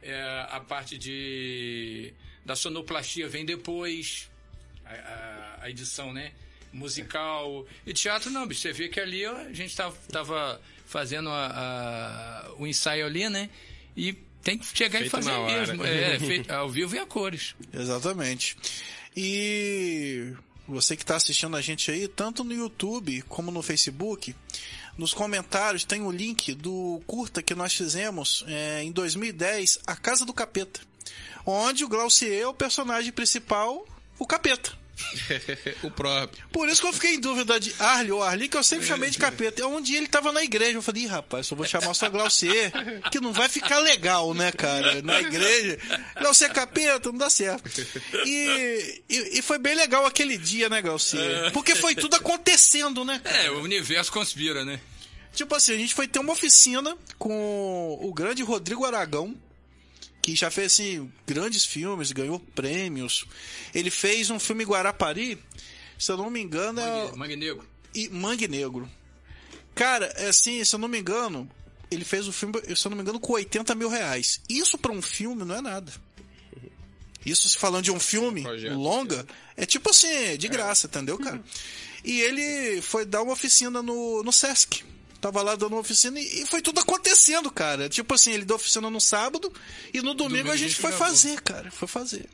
É, 0.00 0.46
a 0.48 0.60
parte 0.60 0.96
de. 0.96 2.12
Da 2.44 2.54
sonoplastia 2.54 3.28
vem 3.28 3.44
depois. 3.44 4.30
A, 4.84 4.94
a, 4.94 5.58
a 5.62 5.70
edição, 5.70 6.12
né? 6.12 6.32
Musical. 6.72 7.66
E 7.86 7.92
teatro 7.92 8.30
não, 8.30 8.46
bicho. 8.46 8.60
Você 8.60 8.72
vê 8.72 8.88
que 8.88 9.00
ali 9.00 9.24
a 9.24 9.52
gente 9.52 9.74
tava, 9.74 9.96
tava 10.10 10.60
fazendo 10.86 11.28
a, 11.28 11.46
a, 11.46 12.54
o 12.58 12.66
ensaio 12.66 13.06
ali, 13.06 13.28
né? 13.28 13.50
E 13.96 14.12
tem 14.42 14.58
que 14.58 14.66
chegar 14.76 15.00
feito 15.00 15.06
e 15.06 15.10
fazer 15.10 15.38
mesmo. 15.38 15.84
É, 15.84 16.18
feito, 16.18 16.50
ao 16.52 16.68
vivo 16.68 16.94
e 16.94 16.98
a 16.98 17.06
cores. 17.06 17.54
Exatamente. 17.74 18.56
E 19.16 20.32
você 20.68 20.96
que 20.96 21.02
está 21.02 21.16
assistindo 21.16 21.56
a 21.56 21.60
gente 21.60 21.90
aí, 21.90 22.06
tanto 22.06 22.44
no 22.44 22.52
YouTube 22.52 23.22
como 23.22 23.50
no 23.50 23.62
Facebook, 23.62 24.34
nos 24.96 25.12
comentários 25.12 25.84
tem 25.84 26.02
o 26.02 26.10
link 26.10 26.54
do 26.54 27.00
curta 27.06 27.42
que 27.42 27.54
nós 27.54 27.74
fizemos 27.74 28.44
é, 28.46 28.82
em 28.82 28.92
2010, 28.92 29.80
A 29.86 29.96
Casa 29.96 30.24
do 30.24 30.32
Capeta, 30.32 30.80
onde 31.44 31.84
o 31.84 31.88
Glaucier 31.88 32.42
é 32.42 32.46
o 32.46 32.54
personagem 32.54 33.12
principal, 33.12 33.86
o 34.18 34.26
Capeta. 34.26 34.72
o 35.82 35.90
próprio. 35.90 36.44
Por 36.50 36.68
isso 36.68 36.80
que 36.80 36.88
eu 36.88 36.92
fiquei 36.92 37.14
em 37.14 37.20
dúvida 37.20 37.60
de 37.60 37.74
Arli 37.78 38.10
ou 38.10 38.22
Arli, 38.22 38.48
que 38.48 38.56
eu 38.56 38.62
sempre 38.62 38.86
chamei 38.86 39.10
de 39.10 39.18
capeta. 39.18 39.66
Um 39.66 39.80
dia 39.80 39.98
ele 39.98 40.06
tava 40.06 40.32
na 40.32 40.42
igreja, 40.42 40.72
eu 40.72 40.82
falei, 40.82 41.04
Ih, 41.04 41.06
rapaz, 41.06 41.46
só 41.46 41.54
vou 41.54 41.66
chamar 41.66 41.94
só 41.94 42.08
Glaucier, 42.08 42.72
que 43.10 43.20
não 43.20 43.32
vai 43.32 43.48
ficar 43.48 43.78
legal, 43.78 44.32
né, 44.34 44.50
cara? 44.52 45.02
Na 45.02 45.20
igreja. 45.20 45.78
Glaucier 46.18 46.52
capeta, 46.52 47.10
não 47.10 47.18
dá 47.18 47.30
certo. 47.30 47.68
E, 48.24 49.02
e, 49.08 49.38
e, 49.38 49.42
foi 49.42 49.58
bem 49.58 49.74
legal 49.74 50.06
aquele 50.06 50.36
dia, 50.36 50.68
né, 50.68 50.80
Glaucier? 50.80 51.52
Porque 51.52 51.74
foi 51.74 51.94
tudo 51.94 52.16
acontecendo, 52.16 53.04
né? 53.04 53.20
Cara? 53.22 53.36
É, 53.44 53.50
o 53.50 53.60
universo 53.62 54.10
conspira, 54.10 54.64
né? 54.64 54.80
Tipo 55.34 55.54
assim, 55.54 55.74
a 55.74 55.76
gente 55.76 55.94
foi 55.94 56.08
ter 56.08 56.18
uma 56.18 56.32
oficina 56.32 56.96
com 57.18 57.98
o 58.00 58.12
grande 58.14 58.42
Rodrigo 58.42 58.86
Aragão, 58.86 59.36
que 60.26 60.34
já 60.34 60.50
fez 60.50 60.72
assim, 60.72 61.08
grandes 61.24 61.64
filmes, 61.64 62.10
ganhou 62.10 62.40
prêmios. 62.40 63.24
Ele 63.72 63.90
fez 63.90 64.28
um 64.28 64.40
filme 64.40 64.64
Guarapari, 64.64 65.40
se 65.96 66.10
eu 66.10 66.16
não 66.16 66.28
me 66.28 66.40
engano. 66.40 66.80
Mangue, 66.80 67.12
é... 67.12 67.16
Mangue 67.16 67.36
Negro. 67.36 67.68
E 67.94 68.08
Mangue 68.08 68.48
Negro. 68.48 68.90
Cara, 69.72 70.06
é 70.16 70.26
assim, 70.26 70.64
se 70.64 70.74
eu 70.74 70.80
não 70.80 70.88
me 70.88 70.98
engano, 70.98 71.48
ele 71.92 72.04
fez 72.04 72.26
o 72.26 72.32
filme, 72.32 72.60
se 72.74 72.84
eu 72.84 72.90
não 72.90 72.96
me 72.96 73.04
engano, 73.04 73.20
com 73.20 73.34
80 73.34 73.72
mil 73.76 73.88
reais. 73.88 74.40
Isso 74.48 74.76
para 74.76 74.90
um 74.90 75.00
filme 75.00 75.44
não 75.44 75.54
é 75.54 75.60
nada. 75.60 75.92
Isso 77.24 77.48
se 77.48 77.56
falando 77.56 77.84
de 77.84 77.92
um 77.92 78.00
filme 78.00 78.44
um 78.68 78.78
longa, 78.78 79.24
é 79.56 79.64
tipo 79.64 79.90
assim, 79.90 80.36
de 80.36 80.48
graça, 80.48 80.86
é. 80.86 80.88
entendeu, 80.88 81.18
cara? 81.18 81.40
E 82.04 82.20
ele 82.20 82.82
foi 82.82 83.04
dar 83.04 83.22
uma 83.22 83.32
oficina 83.32 83.80
no, 83.80 84.24
no 84.24 84.32
Sesc. 84.32 84.84
Tava 85.26 85.42
lá 85.42 85.56
dando 85.56 85.72
uma 85.72 85.80
oficina 85.80 86.20
e, 86.20 86.46
foi 86.46 86.62
tudo 86.62 86.78
acontecendo, 86.78 87.50
cara. 87.50 87.88
Tipo 87.88 88.14
assim, 88.14 88.30
ele 88.30 88.44
deu 88.44 88.54
oficina 88.54 88.88
no 88.88 89.00
sábado 89.00 89.52
e 89.92 89.96
no 89.96 90.14
domingo, 90.14 90.28
domingo 90.28 90.50
a 90.52 90.56
gente 90.56 90.76
foi 90.76 90.90
gravou. 90.90 91.08
fazer, 91.08 91.40
cara. 91.40 91.68
Foi 91.72 91.88
fazer. 91.88 92.26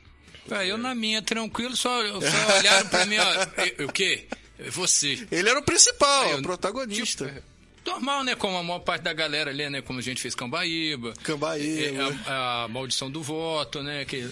Ah, 0.51 0.63
eu 0.63 0.77
na 0.77 0.93
minha, 0.93 1.19
tranquilo, 1.19 1.75
só, 1.75 1.89
só 2.21 2.57
olharam 2.59 2.89
pra 2.89 3.07
mim, 3.07 3.15
ó. 3.17 3.85
O 3.85 3.91
quê? 3.91 4.27
Você. 4.69 5.27
Ele 5.31 5.49
era 5.49 5.59
o 5.59 5.63
principal, 5.63 6.29
eu, 6.29 6.37
o 6.37 6.41
protagonista. 6.43 7.25
Tipo, 7.25 7.89
normal, 7.89 8.23
né? 8.23 8.35
Como 8.35 8.55
a 8.57 8.61
maior 8.61 8.79
parte 8.81 9.01
da 9.01 9.11
galera 9.11 9.49
ali, 9.49 9.67
né? 9.71 9.81
Como 9.81 9.97
a 9.97 10.03
gente 10.03 10.21
fez 10.21 10.35
Cambaíba. 10.35 11.13
Cambaíba. 11.23 12.15
A, 12.27 12.65
a 12.65 12.67
maldição 12.67 13.09
do 13.09 13.23
voto, 13.23 13.81
né? 13.81 14.05
Que, 14.05 14.29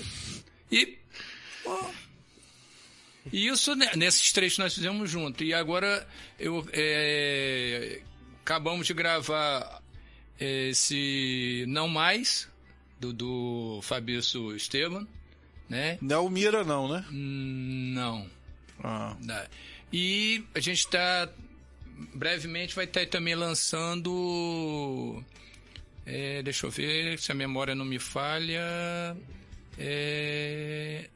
e. 0.71 0.99
e 3.33 3.47
isso, 3.47 3.75
né, 3.75 3.89
nesses 3.95 4.31
três 4.31 4.55
nós 4.59 4.71
fizemos 4.71 5.09
junto. 5.09 5.43
E 5.43 5.51
agora 5.51 6.07
eu 6.37 6.63
é, 6.71 8.01
acabamos 8.51 8.85
de 8.85 8.93
gravar 8.93 9.81
esse 10.37 11.63
Não 11.69 11.87
Mais, 11.87 12.49
do, 12.99 13.13
do 13.13 13.79
Fabrício 13.81 14.53
Esteban, 14.53 15.07
né? 15.69 15.97
Não 16.01 16.15
é 16.17 16.19
o 16.19 16.29
Mira, 16.29 16.63
não, 16.65 16.89
né? 16.89 17.05
Hum, 17.09 17.91
Não. 17.93 18.29
Ah. 18.83 19.15
E 19.93 20.43
a 20.53 20.59
gente 20.59 20.79
está 20.79 21.29
brevemente 22.13 22.75
vai 22.75 22.85
estar 22.85 23.05
também 23.07 23.35
lançando. 23.35 25.23
é, 26.05 26.41
deixa 26.43 26.65
eu 26.65 26.71
ver 26.71 27.19
se 27.19 27.31
a 27.31 27.35
memória 27.35 27.73
não 27.73 27.85
me 27.85 27.99
falha. 27.99 29.15
É, 29.77 31.09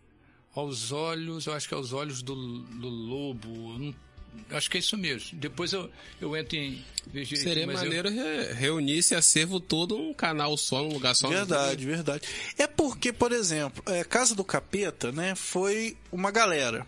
aos 0.55 0.93
olhos, 0.93 1.47
eu 1.47 1.53
acho 1.53 1.67
que 1.67 1.73
é 1.73 1.77
aos 1.77 1.91
olhos 1.91 2.21
do, 2.21 2.33
do 2.61 2.87
lobo. 2.87 3.73
eu 3.73 3.79
não- 3.79 4.04
acho 4.51 4.69
que 4.69 4.77
é 4.77 4.79
isso 4.79 4.97
mesmo. 4.97 5.29
Depois 5.37 5.73
eu, 5.73 5.89
eu 6.21 6.35
entro 6.35 6.55
em. 6.57 6.83
vejo 7.07 7.35
Seria 7.35 7.65
mas 7.65 7.77
eu- 7.81 7.83
maneiro 7.85 8.09
re- 8.09 8.53
reunir 8.53 8.97
esse 8.99 9.13
acervo 9.15 9.59
todo 9.59 9.97
num 9.97 10.13
canal 10.13 10.55
só, 10.57 10.81
num 10.83 10.93
lugar 10.93 11.15
só. 11.15 11.27
Verdade, 11.29 11.85
verdade. 11.85 12.27
É 12.57 12.67
porque, 12.67 13.11
por 13.13 13.31
exemplo, 13.31 13.83
é, 13.91 14.03
Casa 14.03 14.33
do 14.35 14.43
Capeta, 14.43 15.11
né, 15.11 15.33
foi 15.35 15.95
uma 16.11 16.31
galera. 16.31 16.85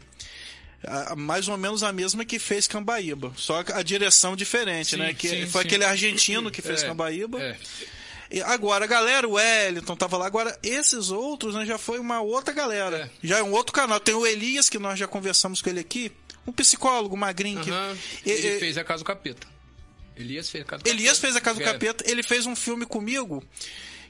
A- 0.83 1.15
mais 1.15 1.47
ou 1.47 1.57
menos 1.57 1.81
a 1.83 1.91
mesma 1.91 2.23
que 2.23 2.37
fez 2.39 2.67
Cambaíba. 2.67 3.33
Só 3.35 3.63
que 3.63 3.71
a 3.73 3.81
direção 3.81 4.35
diferente, 4.35 4.91
Sim, 4.91 4.97
né? 4.97 5.13
Que 5.13 5.27
sim, 5.29 5.47
foi 5.47 5.63
sim. 5.63 5.67
aquele 5.67 5.83
argentino 5.83 6.51
que 6.51 6.61
fez 6.61 6.83
É, 6.83 6.87
Cambaíba. 6.87 7.41
é. 7.41 7.57
E 8.29 8.41
agora, 8.41 8.83
a 8.83 8.87
galera, 8.87 9.25
o 9.25 9.31
Wellington 9.33 9.95
tava 9.95 10.17
lá. 10.17 10.27
Agora, 10.27 10.57
esses 10.61 11.11
outros, 11.11 11.55
né, 11.55 11.65
já 11.65 11.77
foi 11.77 11.97
uma 11.97 12.19
outra 12.21 12.53
galera. 12.53 13.09
É. 13.23 13.27
Já 13.27 13.37
é 13.39 13.43
um 13.43 13.51
outro 13.53 13.71
canal. 13.71 14.01
Tem 14.01 14.13
o 14.13 14.27
Elias, 14.27 14.69
que 14.69 14.77
nós 14.77 14.99
já 14.99 15.07
conversamos 15.07 15.61
com 15.61 15.69
ele 15.69 15.79
aqui. 15.79 16.11
Um 16.47 16.51
psicólogo 16.53 17.15
magrinho. 17.17 17.61
que- 17.61 17.69
Aham. 17.69 17.95
E- 18.25 18.31
Ele 18.31 18.47
e- 18.55 18.59
fez 18.59 18.77
a 18.77 18.83
Casa 18.83 19.03
do 19.03 19.05
Capeta. 19.05 19.45
Elias 20.15 20.49
fez 20.49 20.63
a 20.63 20.67
Casa 20.67 20.83
do 20.83 20.87
Elias 20.89 21.17
Capeta. 21.19 21.21
fez 21.21 21.35
a 21.35 21.41
Casa 21.41 21.59
do. 21.59 21.63
Capeta. 21.65 22.09
Ele 22.09 22.23
fez 22.23 22.45
um 22.45 22.55
filme 22.55 22.85
comigo 22.85 23.43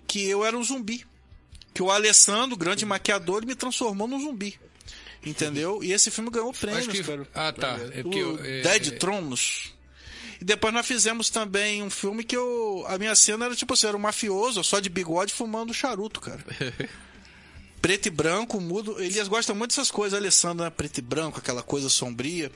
que 0.08 0.24
eu 0.28 0.46
era 0.46 0.58
um 0.58 0.64
zumbi. 0.64 1.06
Que 1.74 1.84
o 1.84 1.92
Alessandro, 1.92 2.56
grande 2.56 2.86
maquiador, 2.86 3.46
me 3.46 3.54
transformou 3.56 4.08
num 4.08 4.20
zumbi. 4.20 4.58
Entendeu? 5.26 5.84
E 5.84 5.92
esse 5.92 6.10
filme 6.10 6.30
ganhou 6.30 6.54
prêmios, 6.54 6.88
que, 6.88 7.04
cara. 7.04 7.28
ah, 7.36 7.52
tá. 7.52 7.78
É 7.94 8.02
porque 8.04 8.24
o 8.24 8.40
eu- 8.40 8.46
é- 8.46 8.62
Dead 8.62 8.88
é- 8.88 8.92
Tronos. 8.98 9.74
E 10.40 10.46
depois 10.46 10.74
nós 10.74 10.86
fizemos 10.86 11.30
também 11.30 11.82
um 11.84 11.90
filme 11.90 12.24
que 12.24 12.38
eu. 12.38 12.86
A 12.88 12.98
minha 12.98 13.16
cena 13.16 13.46
era 13.46 13.56
tipo 13.56 13.74
assim, 13.74 13.88
era 13.88 13.98
um 13.98 14.00
mafioso, 14.00 14.64
só 14.64 14.80
de 14.80 14.88
bigode 14.90 15.34
fumando 15.34 15.74
charuto, 15.74 16.22
cara. 16.22 16.44
Preto 17.82 18.08
e 18.08 18.10
branco, 18.10 18.60
mudo. 18.60 19.02
Elias 19.02 19.28
gosta 19.28 19.54
muito 19.54 19.70
dessas 19.72 19.92
coisas, 19.92 20.18
Alessandro, 20.18 20.64
né? 20.64 20.70
Preto 20.70 20.98
e 20.98 21.02
branco, 21.02 21.40
aquela 21.40 21.62
coisa 21.64 21.90
sombria. 21.90 22.52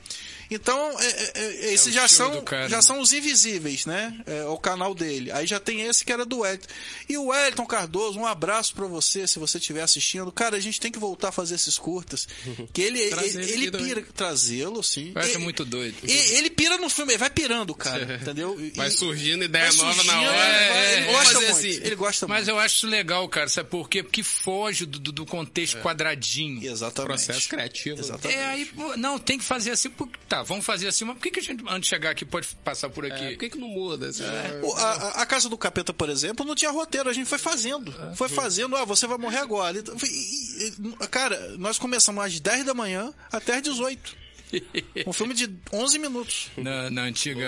Então, 0.50 1.00
é, 1.00 1.06
é, 1.06 1.32
é, 1.34 1.72
esses 1.72 1.86
o 1.86 1.92
já 1.92 2.06
são, 2.06 2.44
já 2.68 2.76
né? 2.76 2.82
são 2.82 3.00
os 3.00 3.12
invisíveis, 3.14 3.86
né? 3.86 4.14
É, 4.26 4.44
o 4.44 4.58
canal 4.58 4.94
dele. 4.94 5.30
Aí 5.32 5.46
já 5.46 5.58
tem 5.58 5.80
esse 5.82 6.04
que 6.04 6.12
era 6.12 6.26
do 6.26 6.40
Wellington. 6.40 6.66
E 7.08 7.16
o 7.16 7.26
Wellington 7.28 7.64
Cardoso, 7.64 8.18
um 8.18 8.26
abraço 8.26 8.74
pra 8.74 8.86
você, 8.86 9.26
se 9.26 9.38
você 9.38 9.56
estiver 9.56 9.80
assistindo. 9.82 10.30
Cara, 10.30 10.56
a 10.56 10.60
gente 10.60 10.78
tem 10.78 10.92
que 10.92 10.98
voltar 10.98 11.28
a 11.28 11.32
fazer 11.32 11.54
esses 11.54 11.78
curtas. 11.78 12.28
Que 12.72 12.82
ele, 12.82 12.98
ele, 13.00 13.14
ele 13.24 13.52
ele 13.52 13.70
também. 13.70 13.86
pira, 13.86 14.06
trazê-lo, 14.14 14.82
sim. 14.82 15.12
Vai 15.12 15.24
ser 15.24 15.36
Ele- 15.36 15.44
muito 15.44 15.64
doido. 15.64 15.96
e- 16.04 16.10
Ele 16.12 16.50
pira 16.50 16.76
no 16.76 16.90
filme, 16.90 17.12
ele 17.12 17.18
vai 17.18 17.30
pirando, 17.30 17.74
cara, 17.74 18.18
entendeu? 18.20 18.60
E- 18.60 18.72
Vai 18.76 18.90
surgindo 18.90 19.44
ideia 19.44 19.70
vai 19.72 19.76
nova 19.76 20.04
na 20.04 20.12
surgindo, 20.12 20.28
hora. 20.28 20.36
vai- 20.36 20.52
É, 20.52 20.96
ele 20.98 21.06
é, 21.08 21.12
gosta 21.12 21.34
muito. 21.40 21.50
assim. 21.52 21.68
Ele 21.70 21.94
gosta 21.94 22.28
Mas 22.28 22.38
muito. 22.46 22.50
eu 22.50 22.58
acho 22.58 22.86
legal, 22.86 23.26
cara. 23.28 23.48
Sabe 23.48 23.70
por 23.70 23.88
quê? 23.88 24.02
Porque 24.02 24.22
foge 24.22 24.84
do, 24.84 25.11
do, 25.12 25.24
do 25.24 25.26
contexto 25.26 25.78
quadradinho. 25.80 26.62
Exatamente. 26.64 27.06
Processo 27.26 27.48
criativo. 27.48 28.00
Exatamente. 28.00 28.38
É, 28.38 28.44
aí, 28.46 28.70
não, 28.96 29.18
tem 29.18 29.38
que 29.38 29.44
fazer 29.44 29.70
assim. 29.72 29.90
Porque, 29.90 30.18
tá, 30.28 30.42
vamos 30.42 30.64
fazer 30.64 30.88
assim, 30.88 31.04
mas 31.04 31.16
por 31.16 31.22
que, 31.22 31.30
que 31.30 31.40
a 31.40 31.42
gente, 31.42 31.62
antes 31.68 31.82
de 31.82 31.88
chegar 31.88 32.10
aqui, 32.10 32.24
pode 32.24 32.48
passar 32.64 32.88
por 32.90 33.04
aqui? 33.06 33.24
É, 33.24 33.30
por 33.30 33.38
que, 33.38 33.50
que 33.50 33.58
não 33.58 33.68
muda? 33.68 34.08
Assim, 34.08 34.24
O- 34.62 34.72
a, 34.74 34.82
a- 34.92 35.22
a 35.22 35.26
Casa 35.26 35.48
do 35.48 35.56
Capeta, 35.58 35.92
por 35.92 36.08
exemplo, 36.08 36.44
não 36.44 36.54
tinha 36.54 36.70
roteiro, 36.70 37.08
a 37.08 37.12
gente 37.12 37.28
foi 37.28 37.38
fazendo. 37.38 37.92
Foi 38.16 38.28
fazendo, 38.28 38.76
ah, 38.76 38.84
você 38.84 39.06
vai 39.06 39.18
morrer 39.18 39.38
agora. 39.38 39.76
E- 39.78 39.80
e- 40.06 40.68
e- 40.68 41.06
cara, 41.08 41.56
nós 41.58 41.78
começamos 41.78 42.24
às 42.24 42.40
10 42.40 42.64
da 42.64 42.74
manhã 42.74 43.12
até 43.30 43.56
às 43.56 43.62
18. 43.62 44.16
Um 45.06 45.12
filme 45.14 45.32
de 45.34 45.48
11 45.72 45.98
minutos. 45.98 46.48
Na, 46.58 46.90
na 46.90 47.02
antiga. 47.02 47.46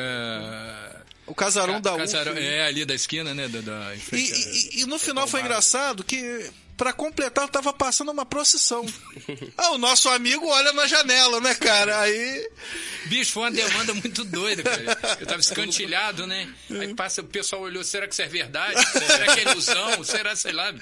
O 1.27 1.35
Casarão 1.35 1.81
da 1.81 1.97
Casarão- 1.97 2.33
UF. 2.33 2.41
É, 2.43 2.67
ali 2.67 2.85
da 2.85 2.95
esquina, 2.95 3.33
né? 3.35 3.49
Da, 3.49 3.61
da, 3.61 3.95
E, 4.13 4.17
e- 4.17 4.81
e 4.83 4.87
no 4.87 4.99
final 4.99 5.27
foi 5.27 5.41
engraçado 5.41 6.05
que, 6.05 6.51
pra 6.77 6.93
completar, 6.93 7.49
tava 7.49 7.73
passando 7.73 8.11
uma 8.11 8.25
procissão. 8.27 8.85
Ah, 9.57 9.71
o 9.71 9.79
nosso 9.79 10.09
amigo 10.09 10.47
olha 10.47 10.73
na 10.73 10.87
janela, 10.87 11.41
né, 11.41 11.55
cara? 11.55 12.01
Aí. 12.01 12.51
Bicho, 13.07 13.33
foi 13.33 13.45
uma 13.45 13.51
demanda 13.53 13.95
muito 13.95 14.25
doida, 14.25 14.63
cara. 14.63 15.19
Eu 15.21 15.27
tava 15.27 15.41
escantilhado, 15.41 16.27
né? 16.27 16.53
Aí 16.71 16.93
passa, 16.95 17.21
o 17.21 17.25
pessoal 17.25 17.63
olhou, 17.63 17.85
será 17.85 18.07
que 18.09 18.13
isso 18.15 18.23
é 18.23 18.27
verdade? 18.27 18.75
Será 18.93 19.33
que 19.35 19.41
é 19.41 19.51
ilusão? 19.51 20.03
Será, 20.05 20.35
sei 20.35 20.53
lá. 20.53 20.73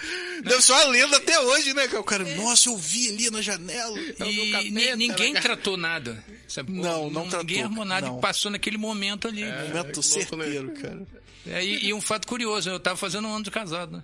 Deve 0.42 0.62
ser 0.62 0.72
uma 0.72 0.84
lenda 0.84 1.16
até 1.18 1.38
hoje, 1.38 1.74
né? 1.74 1.86
cara? 1.86 2.00
O 2.00 2.04
cara, 2.04 2.24
nossa, 2.36 2.70
eu 2.70 2.76
vi 2.76 3.10
ali 3.10 3.30
na 3.30 3.42
janela. 3.42 3.98
E 4.00 4.14
capeta, 4.14 4.62
ni- 4.70 4.96
ninguém 4.96 5.32
né, 5.34 5.40
cara? 5.40 5.54
tratou 5.56 5.76
nada. 5.76 6.24
Sabe? 6.48 6.72
Não, 6.72 7.10
não 7.10 7.22
tratou, 7.28 7.40
Ninguém 7.40 7.62
armou 7.64 7.84
nada 7.84 8.06
não. 8.08 8.18
e 8.18 8.20
passou 8.20 8.50
naquele 8.50 8.78
momento 8.78 9.28
ali. 9.28 9.44
Momento 9.44 10.00
louco, 10.00 10.36
né? 10.36 10.44
certeiro, 10.46 10.70
cara. 10.72 11.02
É, 11.46 11.64
e, 11.64 11.86
e 11.88 11.94
um 11.94 12.00
fato 12.00 12.26
curioso, 12.26 12.70
eu 12.70 12.80
tava 12.80 12.96
fazendo 12.96 13.28
um 13.28 13.34
ano 13.34 13.44
de 13.44 13.50
casado, 13.50 13.92
né? 13.98 14.02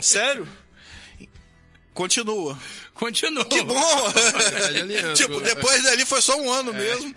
Sério? 0.00 0.46
Continua. 1.98 2.56
Continua. 2.94 3.44
Que 3.44 3.60
bom! 3.60 3.74
tipo, 5.16 5.40
depois 5.40 5.82
dali 5.82 6.06
foi 6.06 6.22
só 6.22 6.40
um 6.40 6.48
ano 6.48 6.72
mesmo. 6.72 7.12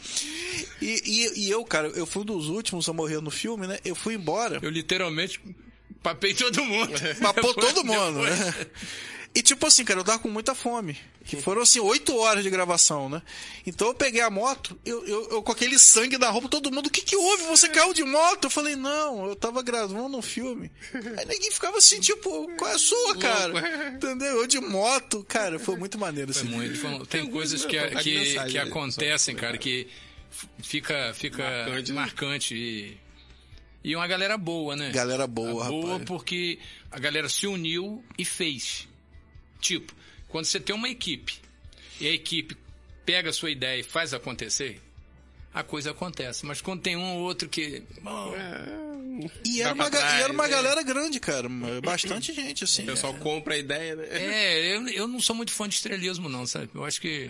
E, 0.82 1.04
e, 1.06 1.46
e 1.46 1.52
eu, 1.52 1.64
cara, 1.64 1.90
eu 1.90 2.08
fui 2.08 2.24
um 2.24 2.26
dos 2.26 2.48
últimos 2.50 2.90
a 2.90 2.94
morrer 2.94 3.22
no 3.22 3.30
filme, 3.30 3.68
né? 3.68 3.78
Eu 3.86 3.94
fui 3.94 4.16
embora. 4.16 4.58
Eu 4.60 4.72
literalmente 4.72 5.40
papei 6.02 6.34
todo 6.34 6.64
mundo. 6.64 6.94
Papou 7.22 7.54
todo 7.54 7.84
mundo, 7.84 8.24
depois- 8.24 8.40
né? 8.40 8.66
E 9.34 9.42
tipo 9.42 9.66
assim, 9.66 9.86
cara, 9.86 10.00
eu 10.00 10.04
tava 10.04 10.20
com 10.20 10.28
muita 10.30 10.54
fome. 10.54 10.98
Que 11.24 11.38
foram 11.38 11.62
assim, 11.62 11.80
oito 11.80 12.16
horas 12.18 12.44
de 12.44 12.50
gravação, 12.50 13.08
né? 13.08 13.22
Então 13.66 13.88
eu 13.88 13.94
peguei 13.94 14.20
a 14.22 14.30
moto, 14.30 14.78
eu, 14.84 15.06
eu, 15.06 15.30
eu 15.32 15.44
com 15.44 15.52
aquele 15.52 15.78
sangue 15.80 16.18
na 16.18 16.30
roupa, 16.30 16.50
todo 16.50 16.72
mundo, 16.72 16.88
o 16.88 16.90
que 16.90 17.02
que 17.02 17.16
houve? 17.16 17.44
Você 17.44 17.70
caiu 17.70 17.94
de 17.94 18.04
moto? 18.04 18.46
Eu 18.46 18.50
falei, 18.50 18.76
não, 18.76 19.28
eu 19.28 19.36
tava 19.36 19.62
gravando 19.62 20.18
um 20.18 20.22
filme. 20.22 20.70
Aí 20.94 21.26
ninguém 21.26 21.52
ficava 21.52 21.78
assim, 21.78 22.00
tipo, 22.02 22.50
qual 22.58 22.72
é 22.72 22.74
a 22.76 22.80
sua, 22.80 23.18
cara? 23.18 23.54
Entendeu? 23.96 24.42
Eu 24.42 24.48
de 24.48 24.60
moto, 24.60 25.24
cara, 25.24 25.60
foi 25.60 25.78
muito 25.78 25.98
maneiro 25.98 26.34
Foi 26.34 26.42
esse 26.44 26.52
muito. 26.52 26.78
foi- 26.80 27.06
tem 27.06 27.30
coisas 27.30 27.64
que, 27.64 27.80
de 27.80 27.96
que, 28.04 28.46
que 28.50 28.58
acontecem, 28.58 29.36
cara, 29.36 29.58
que 29.58 29.88
fica, 30.62 31.14
fica 31.14 31.44
Marcante, 31.44 31.94
marcante, 31.94 32.54
né? 32.54 32.60
e, 32.60 32.98
e 33.84 33.96
uma 33.96 34.08
galera 34.08 34.38
boa, 34.38 34.76
né? 34.76 34.90
Galera 34.92 35.28
boa, 35.28 35.66
boa 35.70 35.92
rapaz. 35.94 36.08
porque 36.08 36.60
a 36.90 37.00
galera 37.00 37.30
se 37.30 37.48
uniu 37.48 38.04
e 38.18 38.26
fez. 38.26 38.88
Tipo, 39.62 39.94
quando 40.28 40.46
você 40.46 40.60
tem 40.60 40.76
uma 40.76 40.90
equipe 40.90 41.36
e 42.00 42.08
a 42.08 42.12
equipe 42.12 42.58
pega 43.06 43.30
a 43.30 43.34
sua 43.34 43.52
ideia 43.52 43.80
e 43.80 43.84
faz 43.84 44.14
acontecer, 44.14 44.82
a 45.54 45.64
coisa 45.64 45.92
acontece. 45.92 46.46
Mas 46.46 46.60
quando 46.62 46.82
tem 46.82 46.96
um 46.98 47.16
ou 47.18 47.20
outro 47.22 47.48
que. 47.48 47.84
bom, 48.02 48.34
E 49.46 49.62
era, 49.62 49.74
uma, 49.74 49.90
ga- 49.90 50.00
e 50.00 50.02
era 50.04 50.16
trás, 50.20 50.32
uma 50.32 50.46
é. 50.46 50.50
galera 50.50 50.82
grande, 50.84 51.20
cara. 51.20 51.48
Bastante 51.84 52.34
gente, 52.34 52.64
assim. 52.64 52.84
O 52.84 52.88
pessoal 52.88 53.14
compra 53.16 53.54
a 53.56 53.58
ideia, 53.58 53.96
né? 53.96 54.06
É, 54.10 54.76
eu, 54.76 54.88
eu 54.90 55.08
não 55.08 55.20
sou 55.20 55.36
muito 55.36 55.52
fã 55.52 55.68
de 55.68 55.76
estrelismo, 55.76 56.28
não, 56.30 56.46
sabe? 56.46 56.70
Eu 56.74 56.84
acho 56.86 57.00
que 57.02 57.30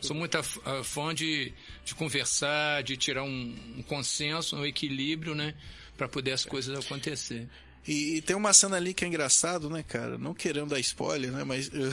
sou 0.00 0.16
muito 0.16 0.36
ah, 0.38 0.82
fã 0.84 1.14
de, 1.14 1.52
de 1.84 1.94
conversar, 1.94 2.82
de 2.82 2.96
tirar 2.96 3.24
um, 3.24 3.56
um 3.78 3.82
consenso, 3.82 4.56
um 4.56 4.64
equilíbrio, 4.64 5.34
né? 5.34 5.54
Pra 5.96 6.08
poder 6.08 6.32
as 6.32 6.44
coisas 6.44 6.78
acontecer. 6.78 7.48
E, 7.86 8.16
e 8.16 8.22
tem 8.22 8.36
uma 8.36 8.52
cena 8.52 8.76
ali 8.76 8.94
que 8.94 9.04
é 9.04 9.08
engraçado, 9.08 9.68
né, 9.68 9.82
cara? 9.82 10.16
Não 10.16 10.32
querendo 10.32 10.68
dar 10.68 10.78
spoiler, 10.80 11.32
né? 11.32 11.42
Mas. 11.44 11.68
eh, 11.68 11.92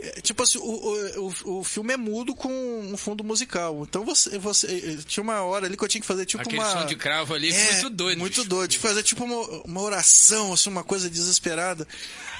é, 0.00 0.20
tipo 0.20 0.42
assim, 0.42 0.58
o, 0.58 1.32
o, 1.44 1.58
o, 1.60 1.64
filme 1.64 1.92
é 1.94 1.96
mudo 1.96 2.34
com 2.34 2.50
um 2.50 2.96
fundo 2.96 3.22
musical. 3.22 3.84
Então 3.88 4.04
você. 4.04 4.38
você 4.38 4.66
eh, 4.66 5.02
tinha 5.06 5.22
uma 5.22 5.40
hora 5.42 5.66
ali 5.66 5.76
que 5.76 5.84
eu 5.84 5.88
tinha 5.88 6.00
que 6.00 6.06
fazer 6.06 6.26
tipo 6.26 6.42
Aquele 6.42 6.58
uma. 6.58 6.72
som 6.72 6.86
de 6.86 6.96
cravo 6.96 7.32
ali, 7.32 7.52
É, 7.52 7.72
muito 7.72 7.90
doido. 7.90 8.18
Muito 8.18 8.44
doido. 8.44 8.70
De 8.70 8.78
fazer 8.78 9.02
tipo 9.04 9.24
uma, 9.24 9.36
uma 9.64 9.80
oração, 9.82 10.52
assim, 10.52 10.68
uma 10.68 10.82
coisa 10.82 11.08
desesperada. 11.08 11.86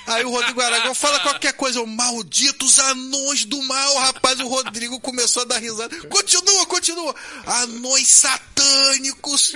Aí 0.06 0.22
o 0.24 0.30
Rodrigo 0.30 0.60
Aragão 0.60 0.94
fala 0.94 1.18
qualquer 1.20 1.54
coisa, 1.54 1.80
o 1.80 1.86
malditos 1.86 2.78
anões 2.78 3.44
do 3.46 3.62
mal, 3.62 3.96
rapaz. 3.98 4.38
O 4.40 4.48
Rodrigo 4.48 5.00
começou 5.00 5.42
a 5.42 5.46
dar 5.46 5.58
risada. 5.58 5.96
Continua, 6.08 6.66
continua. 6.66 7.14
Anões 7.46 8.08
satânicos. 8.08 9.54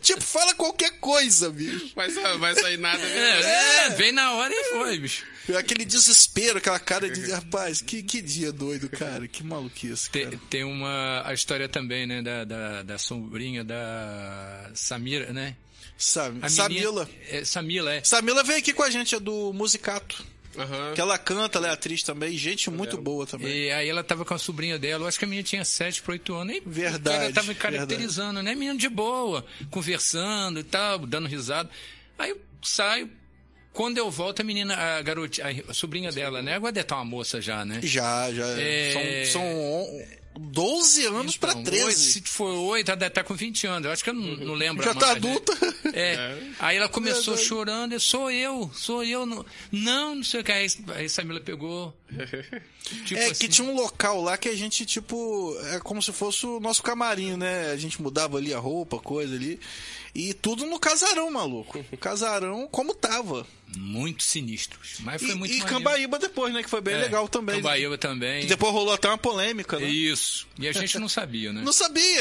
Tipo, 0.00 0.22
fala 0.22 0.54
qualquer 0.54 0.92
coisa, 0.98 1.50
bicho. 1.50 1.92
Vai, 1.94 2.10
sa- 2.10 2.36
vai 2.52 2.62
sair 2.62 2.76
nada. 2.78 2.98
né? 2.98 3.40
É, 3.42 3.86
é, 3.86 3.90
vem 3.90 4.12
na 4.12 4.32
hora 4.32 4.52
e 4.54 4.64
foi, 4.70 4.98
bicho. 4.98 5.24
Aquele 5.58 5.84
desespero, 5.84 6.58
aquela 6.58 6.78
cara 6.78 7.10
de. 7.10 7.30
Rapaz, 7.32 7.80
que, 7.82 8.02
que 8.02 8.22
dia 8.22 8.52
doido, 8.52 8.88
cara. 8.88 9.26
Que 9.26 9.42
maluquice, 9.42 10.08
Tem, 10.10 10.24
cara. 10.24 10.40
tem 10.48 10.64
uma 10.64 11.22
a 11.26 11.34
história 11.34 11.68
também, 11.68 12.06
né, 12.06 12.22
da, 12.22 12.44
da, 12.44 12.82
da 12.82 12.98
sobrinha 12.98 13.64
da 13.64 14.70
Samira, 14.74 15.32
né? 15.32 15.56
Sam, 15.98 16.40
Samila. 16.48 17.04
menina- 17.04 17.20
é, 17.28 17.44
Samila, 17.44 17.94
é. 17.94 18.04
Samila 18.04 18.42
veio 18.42 18.58
aqui 18.58 18.72
com 18.72 18.82
a 18.82 18.90
gente, 18.90 19.14
é 19.14 19.20
do 19.20 19.52
Musicato. 19.52 20.24
Aham. 20.56 20.92
Que 20.94 21.00
ela 21.00 21.16
canta, 21.16 21.58
ela 21.58 21.68
é 21.68 21.70
atriz 21.70 22.02
também. 22.02 22.36
Gente 22.36 22.68
muito 22.70 22.98
boa 22.98 23.26
também. 23.26 23.48
E 23.66 23.70
aí 23.70 23.88
ela 23.88 24.04
tava 24.04 24.22
com 24.24 24.34
a 24.34 24.38
sobrinha 24.38 24.78
dela, 24.78 25.04
eu 25.04 25.08
acho 25.08 25.18
que 25.18 25.24
a 25.24 25.28
menina 25.28 25.46
tinha 25.46 25.64
7 25.64 26.02
para 26.02 26.12
8 26.12 26.34
anos. 26.34 26.56
E 26.56 26.62
Verdade, 26.66 27.18
cara 27.18 27.32
tava 27.32 27.54
caracterizando, 27.54 28.42
né? 28.42 28.54
Menino 28.54 28.78
de 28.78 28.88
boa, 28.88 29.46
conversando 29.70 30.60
e 30.60 30.62
tal, 30.64 30.98
dando 31.06 31.26
risada. 31.26 31.70
Aí 32.22 32.30
eu 32.30 32.40
saio, 32.62 33.10
Quando 33.72 33.98
eu 33.98 34.10
volto, 34.10 34.40
a 34.40 34.44
menina, 34.44 34.76
a 34.76 35.02
garota, 35.02 35.42
a 35.68 35.74
sobrinha 35.74 36.12
dela, 36.12 36.40
né? 36.42 36.54
Agora 36.54 36.72
deve 36.72 36.84
estar 36.84 36.96
uma 36.96 37.04
moça 37.04 37.40
já, 37.40 37.64
né? 37.64 37.80
Já, 37.82 38.32
já. 38.32 38.46
É... 38.60 39.24
São, 39.26 39.42
são 39.42 40.22
12 40.38 41.06
anos 41.06 41.34
Então, 41.36 41.50
pra 41.52 41.62
13. 41.62 41.84
oito, 41.84 41.98
se 41.98 42.22
for 42.22 42.54
8, 42.54 42.90
ela 42.90 42.96
deve 42.96 43.08
estar 43.08 43.24
com 43.24 43.34
20 43.34 43.66
anos. 43.66 43.86
Eu 43.86 43.92
acho 43.92 44.04
que 44.04 44.10
eu 44.10 44.14
não, 44.14 44.36
não 44.36 44.54
lembro. 44.54 44.84
Já 44.84 44.94
mais, 44.94 45.00
tá 45.04 45.12
né? 45.12 45.16
adulta. 45.16 45.52
É. 45.94 46.38
Aí 46.58 46.76
ela 46.76 46.88
começou 46.88 47.34
Verdade. 47.34 47.48
chorando, 47.48 47.92
eu, 47.92 48.00
sou 48.00 48.30
eu, 48.30 48.70
sou 48.74 49.04
eu. 49.04 49.26
Não, 49.26 49.44
não, 49.70 50.14
não 50.16 50.24
sei 50.24 50.40
o 50.40 50.44
que. 50.44 50.52
Aí, 50.52 50.66
aí 50.94 51.08
Samila 51.08 51.40
pegou. 51.40 51.94
Tipo 53.06 53.20
é 53.20 53.26
assim, 53.26 53.34
que 53.34 53.48
tinha 53.48 53.66
um 53.66 53.74
local 53.74 54.20
lá 54.20 54.36
que 54.36 54.48
a 54.48 54.56
gente, 54.56 54.84
tipo, 54.84 55.56
é 55.72 55.78
como 55.78 56.02
se 56.02 56.12
fosse 56.12 56.44
o 56.44 56.58
nosso 56.58 56.82
camarim, 56.82 57.36
né? 57.36 57.70
A 57.70 57.76
gente 57.76 58.02
mudava 58.02 58.36
ali 58.38 58.52
a 58.52 58.58
roupa, 58.58 58.98
coisa 58.98 59.34
ali. 59.34 59.60
E 60.14 60.34
tudo 60.34 60.66
no 60.66 60.78
casarão, 60.78 61.30
maluco. 61.30 61.82
Casarão 61.98 62.68
como 62.70 62.94
tava. 62.94 63.46
Muito 63.74 64.22
sinistros. 64.22 64.96
Mas 65.00 65.22
foi 65.22 65.30
E, 65.30 65.34
muito 65.34 65.50
e 65.54 65.58
maneiro. 65.60 65.74
Cambaíba 65.78 66.18
depois, 66.18 66.52
né? 66.52 66.62
Que 66.62 66.68
foi 66.68 66.82
bem 66.82 66.92
É, 66.94 66.98
legal 66.98 67.26
também. 67.26 67.56
Cambaíba 67.56 67.96
também. 67.96 68.44
E 68.44 68.46
depois 68.46 68.70
rolou 68.74 68.92
até 68.92 69.08
uma 69.08 69.16
polêmica, 69.16 69.78
né? 69.78 69.88
Isso. 69.88 70.46
E 70.58 70.68
a 70.68 70.72
gente 70.72 70.98
não 70.98 71.08
sabia, 71.08 71.50
né? 71.50 71.62
Não 71.62 71.72
sabia. 71.72 72.20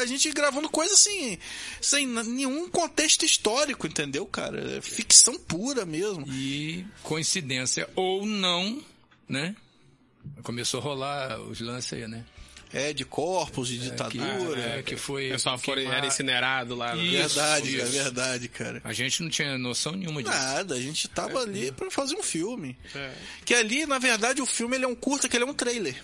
A 0.00 0.06
gente 0.06 0.32
gravando 0.32 0.70
coisa 0.70 0.94
assim, 0.94 1.36
sem 1.82 2.06
nenhum 2.06 2.66
contexto 2.70 3.26
histórico, 3.26 3.86
entendeu, 3.86 4.24
cara? 4.24 4.78
É 4.78 4.80
ficção 4.80 5.38
pura 5.38 5.84
mesmo. 5.84 6.24
E 6.32 6.86
coincidência 7.02 7.86
ou 7.94 8.24
não, 8.24 8.82
né? 9.28 9.54
Começou 10.42 10.80
a 10.80 10.82
rolar 10.82 11.40
os 11.42 11.60
lances 11.60 11.92
aí, 11.92 12.08
né? 12.08 12.24
É, 12.72 12.92
de 12.92 13.04
corpos, 13.04 13.68
de 13.68 13.78
Que, 13.78 13.84
ditadura. 13.90 14.60
é, 14.60 14.82
que 14.82 14.94
foi. 14.96 15.28
O 15.28 15.32
pessoal 15.32 15.56
foi, 15.58 15.86
era 15.86 16.06
incinerado 16.06 16.74
lá. 16.74 16.94
né? 16.94 17.02
Isso, 17.02 17.34
verdade, 17.36 17.76
isso. 17.76 17.82
é 17.86 17.88
verdade, 18.02 18.48
cara. 18.48 18.80
A 18.84 18.92
gente 18.92 19.22
não 19.22 19.30
tinha 19.30 19.56
noção 19.56 19.92
nenhuma 19.92 20.22
disso. 20.22 20.34
Nada, 20.36 20.74
a 20.74 20.80
gente 20.80 21.08
tava 21.08 21.40
ali 21.40 21.72
pra 21.72 21.90
fazer 21.90 22.14
um 22.14 22.22
filme. 22.22 22.76
É. 22.94 23.12
Que 23.44 23.54
ali, 23.54 23.86
na 23.86 23.98
verdade, 23.98 24.42
o 24.42 24.46
filme 24.46 24.76
ele 24.76 24.84
é 24.84 24.88
um 24.88 24.94
curta, 24.94 25.28
que 25.28 25.36
ele 25.36 25.44
é 25.44 25.46
um 25.46 25.54
trailer. 25.54 25.96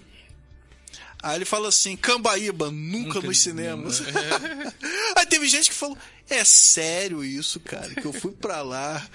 Aí 1.22 1.37
ele 1.37 1.44
fala 1.46 1.68
assim, 1.68 1.96
Cambaíba, 1.96 2.70
nunca, 2.70 3.14
Nunca 3.14 3.20
nos 3.22 3.38
cinemas. 3.38 4.03
Aí 5.16 5.27
teve 5.27 5.46
gente 5.48 5.70
que 5.70 5.74
falou, 5.77 5.96
é 6.29 6.44
sério 6.44 7.24
isso, 7.24 7.59
cara, 7.61 7.94
que 7.94 8.05
eu 8.05 8.12
fui 8.12 8.33
pra 8.33 8.61
lá. 8.62 9.07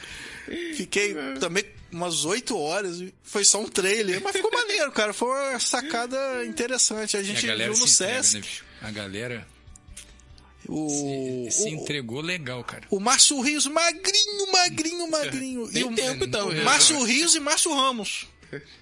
Fiquei 0.76 1.16
também 1.40 1.64
umas 1.91 2.25
oito 2.25 2.58
horas, 2.58 2.99
e 2.99 3.13
foi 3.23 3.43
só 3.43 3.62
um 3.62 3.67
trailer, 3.67 4.21
mas 4.21 4.34
ficou 4.34 4.52
maneiro, 4.52 4.91
cara. 4.91 5.13
Foi 5.13 5.30
uma 5.30 5.60
sacada 5.60 6.45
interessante. 6.45 7.17
A 7.17 7.23
gente 7.23 7.49
a 7.49 7.56
viu 7.56 7.69
no 7.69 7.75
se 7.75 8.04
entrega, 8.04 8.23
Sesc. 8.23 8.38
né? 8.38 8.67
A 8.82 8.91
galera 8.91 9.47
o, 10.67 11.47
se 11.49 11.63
o, 11.63 11.67
entregou 11.69 12.21
legal, 12.21 12.63
cara. 12.63 12.84
o 12.89 12.99
Márcio 12.99 13.39
Rios, 13.41 13.65
magrinho, 13.65 14.52
magrinho, 14.52 15.10
magrinho. 15.10 15.71
Tem 15.71 15.82
e 15.82 15.86
o, 15.86 15.95
tempo, 15.95 16.25
então, 16.25 16.49
o 16.49 16.56
já. 16.56 16.63
Márcio 16.63 17.04
Rios 17.04 17.34
e 17.34 17.39
Márcio 17.39 17.73
Ramos. 17.73 18.28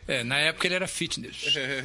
É, 0.08 0.24
na 0.24 0.38
época 0.40 0.68
ele 0.68 0.76
era 0.76 0.88
fitness. 0.88 1.56
É, 1.56 1.82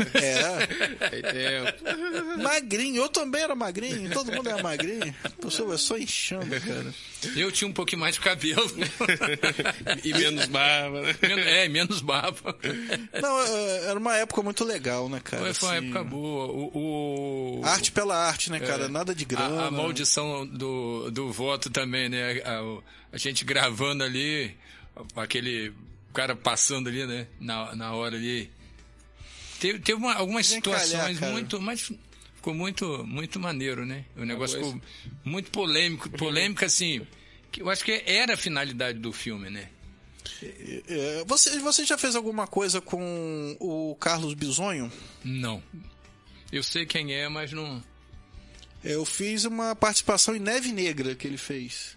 Tem 1.08 1.22
tempo. 1.22 2.42
magrinho. 2.42 3.02
Eu 3.02 3.08
também 3.08 3.40
era 3.42 3.54
magrinho, 3.54 4.10
todo 4.10 4.30
mundo 4.32 4.48
era 4.48 4.62
magrinho. 4.62 5.14
Pessoa, 5.40 5.74
eu 5.74 5.78
só 5.78 5.98
inchando, 5.98 6.48
cara. 6.60 6.94
Eu 7.36 7.50
tinha 7.50 7.68
um 7.68 7.72
pouquinho 7.72 8.00
mais 8.00 8.14
de 8.14 8.20
cabelo. 8.20 8.64
E 10.04 10.12
menos 10.12 10.46
barba, 10.46 11.02
né? 11.02 11.14
É, 11.64 11.68
menos 11.68 12.00
barba. 12.00 12.56
Não, 13.20 13.40
é, 13.40 13.84
era 13.86 13.98
uma 13.98 14.16
época 14.16 14.42
muito 14.42 14.64
legal, 14.64 15.08
né, 15.08 15.20
cara? 15.22 15.42
Foi, 15.44 15.54
foi 15.54 15.68
uma 15.68 15.76
assim. 15.78 15.86
época 15.86 16.04
boa. 16.04 16.46
O, 16.46 17.60
o- 17.60 17.64
Arte 17.64 17.92
pela 17.92 18.16
arte, 18.16 18.50
né, 18.50 18.60
cara? 18.60 18.88
Nada 18.88 19.14
de 19.14 19.24
grana. 19.24 19.62
a, 19.64 19.66
a 19.66 19.70
maldição 19.70 20.46
do, 20.46 21.10
do 21.10 21.32
voto 21.32 21.70
também, 21.70 22.08
né? 22.08 22.40
A, 22.44 22.62
a 23.12 23.16
gente 23.18 23.44
gravando 23.44 24.02
ali, 24.04 24.56
aquele 25.16 25.72
cara 26.12 26.36
passando 26.36 26.88
ali, 26.88 27.06
né? 27.06 27.26
Na, 27.40 27.74
na 27.74 27.92
hora 27.94 28.16
ali. 28.16 28.50
Teve, 29.60 29.78
teve 29.78 29.98
uma- 29.98 30.14
algumas 30.14 30.48
Vem 30.50 30.60
calhar, 30.60 30.80
situações 30.80 31.18
cara. 31.18 31.32
muito. 31.32 31.60
Mas 31.60 31.92
ficou 32.36 32.54
muito, 32.54 33.04
muito 33.06 33.38
maneiro, 33.40 33.86
né? 33.86 34.04
O 34.16 34.24
negócio 34.24 34.56
ficou 34.58 34.80
muito 35.24 35.50
polêmico. 35.50 36.10
Polêmica, 36.10 36.66
assim. 36.66 37.06
Que 37.50 37.62
eu 37.62 37.70
acho 37.70 37.84
que 37.84 38.02
era 38.06 38.34
a 38.34 38.36
finalidade 38.36 38.98
do 38.98 39.12
filme, 39.12 39.50
né? 39.50 39.68
É, 40.42 41.24
você, 41.26 41.58
você 41.60 41.84
já 41.84 41.96
fez 41.98 42.16
alguma 42.16 42.46
coisa 42.46 42.80
com 42.80 43.56
o 43.60 43.94
Carlos 44.00 44.34
Bisonho? 44.34 44.90
Não. 45.24 45.62
Eu 46.50 46.62
sei 46.62 46.84
quem 46.86 47.12
é, 47.14 47.28
mas 47.28 47.52
não. 47.52 47.82
Eu 48.84 49.04
fiz 49.04 49.44
uma 49.44 49.76
participação 49.76 50.34
em 50.34 50.40
Neve 50.40 50.72
Negra 50.72 51.14
que 51.14 51.26
ele 51.26 51.38
fez. 51.38 51.96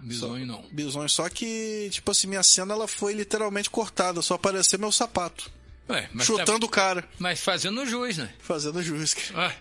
Bisonho 0.00 0.46
não. 0.46 0.62
Bisonho, 0.70 1.08
só 1.08 1.28
que, 1.28 1.88
tipo 1.90 2.10
assim, 2.10 2.26
minha 2.26 2.42
cena 2.42 2.74
ela 2.74 2.86
foi 2.86 3.12
literalmente 3.12 3.70
cortada, 3.70 4.22
só 4.22 4.34
apareceu 4.34 4.78
meu 4.78 4.92
sapato. 4.92 5.50
Ué, 5.88 6.08
mas, 6.12 6.26
chutando 6.26 6.60
tá- 6.60 6.66
o 6.66 6.68
cara, 6.68 7.08
mas 7.18 7.40
fazendo 7.40 7.86
jus, 7.86 8.18
né? 8.18 8.32
fazendo 8.40 8.82
jus. 8.82 9.14
Ah, 9.34 9.52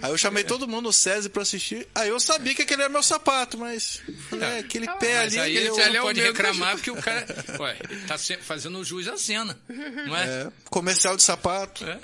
Aí 0.00 0.10
eu 0.10 0.18
chamei 0.18 0.42
todo 0.42 0.66
mundo 0.66 0.86
no 0.86 0.92
SESI 0.92 1.28
pra 1.28 1.42
assistir. 1.42 1.86
Aí 1.94 2.08
eu 2.08 2.18
sabia 2.18 2.52
que 2.52 2.62
aquele 2.62 2.82
era 2.82 2.90
meu 2.90 3.02
sapato, 3.02 3.56
mas. 3.56 4.02
falei, 4.28 4.48
é, 4.48 4.58
aquele 4.58 4.86
pé 4.98 5.22
mas 5.22 5.36
ali. 5.36 5.38
aí 5.38 5.56
ele 5.56 5.96
é 5.96 6.00
pode 6.00 6.20
reclamar 6.20 6.74
porque 6.74 6.90
o 6.90 6.96
cara 6.96 7.24
ué, 7.60 7.76
tá 8.08 8.18
fazendo 8.18 8.82
jus 8.82 9.06
à 9.06 9.16
cena, 9.16 9.56
não 9.68 10.16
é? 10.16 10.24
É, 10.26 10.52
comercial 10.68 11.16
de 11.16 11.22
sapato. 11.22 11.84
É. 11.84 12.00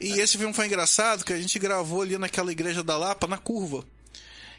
E 0.00 0.20
esse 0.20 0.36
filme 0.36 0.52
foi 0.52 0.66
engraçado 0.66 1.24
que 1.24 1.32
a 1.32 1.40
gente 1.40 1.58
gravou 1.58 2.02
ali 2.02 2.18
naquela 2.18 2.52
igreja 2.52 2.82
da 2.82 2.96
Lapa, 2.96 3.26
na 3.26 3.38
curva. 3.38 3.84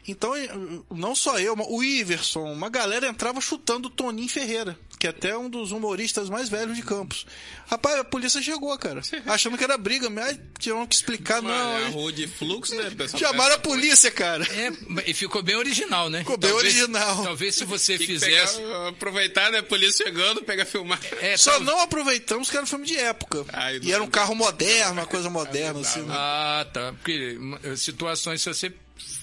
Então, 0.06 0.36
eh, 0.36 0.48
não 0.90 1.14
só 1.14 1.38
eu, 1.38 1.56
mas 1.56 1.66
o 1.70 1.82
Iverson, 1.82 2.44
uma 2.52 2.68
galera 2.68 3.06
entrava 3.08 3.40
chutando 3.40 3.88
o 3.88 3.90
Toninho 3.90 4.28
Ferreira, 4.28 4.78
que 4.98 5.06
é 5.06 5.10
até 5.10 5.36
um 5.36 5.48
dos 5.48 5.72
humoristas 5.72 6.28
mais 6.28 6.48
velhos 6.48 6.76
de 6.76 6.82
Campos. 6.82 7.26
Rapaz, 7.66 7.98
a 7.98 8.04
polícia 8.04 8.42
chegou, 8.42 8.76
cara, 8.78 9.00
achando 9.26 9.56
que 9.56 9.64
era 9.64 9.78
briga, 9.78 10.10
mas 10.10 10.38
tinham 10.58 10.86
que 10.86 10.94
explicar, 10.94 11.40
Mano, 11.40 11.54
não. 11.56 11.78
é 11.78 11.86
a 11.86 11.88
rua 11.88 12.12
de 12.12 12.26
fluxo, 12.26 12.74
né? 12.74 12.90
pessoal? 12.90 13.18
Chamaram 13.32 13.54
a 13.54 13.58
polícia, 13.58 14.10
cara. 14.10 14.44
É, 14.44 14.70
e 15.10 15.14
ficou 15.14 15.42
bem 15.42 15.56
original, 15.56 16.10
né? 16.10 16.18
Ficou 16.18 16.36
bem 16.36 16.52
original. 16.52 17.22
Talvez 17.24 17.54
se 17.54 17.64
você 17.64 17.96
Tem 17.96 18.06
fizesse. 18.06 18.58
pegar, 18.58 18.88
aproveitar, 18.88 19.50
né? 19.50 19.62
Polícia 19.62 20.04
chegando, 20.04 20.42
pega 20.42 20.66
filmar. 20.66 21.00
É, 21.20 21.36
Só 21.38 21.58
não 21.60 21.80
aproveitamos 21.80 22.50
que 22.50 22.56
era 22.56 22.64
um 22.64 22.68
filme 22.68 22.86
de 22.86 22.96
época. 22.98 23.44
Ai, 23.52 23.80
e 23.82 23.90
era 23.92 24.02
um 24.02 24.06
carro 24.10 24.34
moderno, 24.34 24.92
uma 24.92 25.06
coisa 25.06 25.30
moderna, 25.30 25.80
assim. 25.80 26.02
né? 26.02 26.14
Ah, 26.14 26.66
tá. 26.72 26.92
Porque 26.92 27.38
eh, 27.62 27.76
situações, 27.76 28.42
se 28.42 28.52
você. 28.52 28.72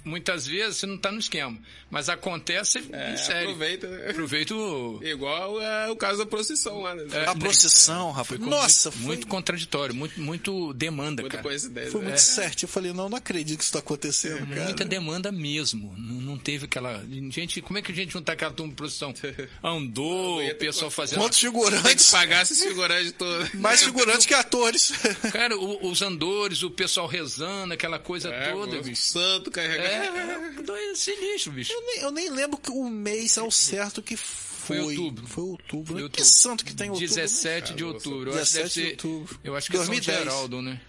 Muitas 0.03 0.45
vezes 0.47 0.77
você 0.77 0.85
não 0.85 0.97
tá 0.97 1.11
no 1.11 1.19
esquema. 1.19 1.57
Mas 1.89 2.09
acontece 2.09 2.83
É, 2.91 3.13
em 3.13 3.17
sério. 3.17 3.49
aproveita? 3.49 3.87
Aproveita 4.09 4.55
o. 4.55 4.99
Igual 5.03 5.61
é 5.61 5.89
o 5.89 5.95
caso 5.95 6.19
da 6.19 6.25
procissão 6.25 6.81
lá, 6.81 6.95
né? 6.95 7.03
É, 7.11 7.25
A 7.29 7.35
procissão, 7.35 8.11
rapaz. 8.11 8.39
Ficou 8.39 8.47
Nossa, 8.49 8.89
muito, 8.89 8.97
foi 8.99 9.07
muito 9.07 9.27
contraditório, 9.27 9.93
muito, 9.95 10.19
muito 10.19 10.73
demanda, 10.73 11.21
Muita 11.21 11.37
cara. 11.37 11.47
coincidência. 11.49 11.91
Foi 11.91 12.01
né? 12.01 12.07
muito 12.07 12.19
certo. 12.21 12.63
Eu 12.63 12.69
falei, 12.69 12.91
não, 12.93 13.07
não 13.09 13.17
acredito 13.17 13.57
que 13.59 13.63
isso 13.63 13.73
tá 13.73 13.79
acontecendo, 13.79 14.45
cara. 14.47 14.63
Muita 14.65 14.83
demanda 14.85 15.31
mesmo. 15.31 15.93
Não, 15.97 16.15
não 16.21 16.37
teve 16.37 16.65
aquela. 16.65 17.03
Gente, 17.29 17.61
como 17.61 17.77
é 17.77 17.81
que 17.81 17.91
a 17.91 17.95
gente 17.95 18.15
não 18.15 18.21
tá 18.23 18.33
aquela 18.33 18.51
turma 18.51 18.71
de 18.71 18.75
produção? 18.75 19.13
Andou, 19.63 20.43
o 20.45 20.55
pessoal 20.55 20.89
fazendo. 20.91 21.19
Quantos 21.19 21.39
Tem 21.39 21.51
que 21.51 21.57
figurantes? 21.57 22.11
pagar 22.11 22.41
esses 22.43 22.61
figurantes 22.63 23.11
todos. 23.13 23.53
Mais 23.53 23.83
figurantes 23.83 24.25
que 24.25 24.33
atores. 24.33 24.91
Cara, 25.31 25.57
o- 25.57 25.89
os 25.89 26.01
andores, 26.01 26.63
o 26.63 26.71
pessoal 26.71 27.07
rezando, 27.07 27.73
aquela 27.73 27.99
coisa 27.99 28.29
É, 28.29 28.51
toda, 28.51 28.79
o 28.79 28.95
santo 28.95 29.51
carregando. 29.67 30.59
É, 30.59 30.63
doido, 30.63 30.95
sinistro, 30.97 31.51
bicho. 31.53 31.71
Eu 31.73 31.81
nem, 31.85 31.97
eu 31.99 32.11
nem 32.11 32.29
lembro 32.29 32.57
que 32.57 32.71
o 32.71 32.89
mês 32.89 33.37
ao 33.37 33.49
certo 33.51 34.01
que 34.01 34.15
foi. 34.17 34.79
outubro. 34.79 35.27
Foi 35.27 35.43
outubro. 35.43 35.85
Foi 35.85 35.95
né? 35.97 36.03
outubro. 36.03 36.09
Que 36.09 36.25
santo 36.25 36.63
que 36.65 36.73
tem 36.73 36.89
outubro? 36.89 37.07
17 37.15 37.73
de 37.73 37.83
outubro. 37.83 38.31
Eu 38.31 38.39
acho 38.39 38.51
que 38.51 38.57
17 38.57 38.79
deve 38.79 38.95
de 38.95 39.07
outubro. 39.07 39.39
Eu 39.43 39.55
acho 39.55 39.69
que 39.71 39.75
é 39.75 39.79
São 39.79 39.87
2010. 39.87 40.17
Geraldo, 40.19 40.61
né? 40.61 40.81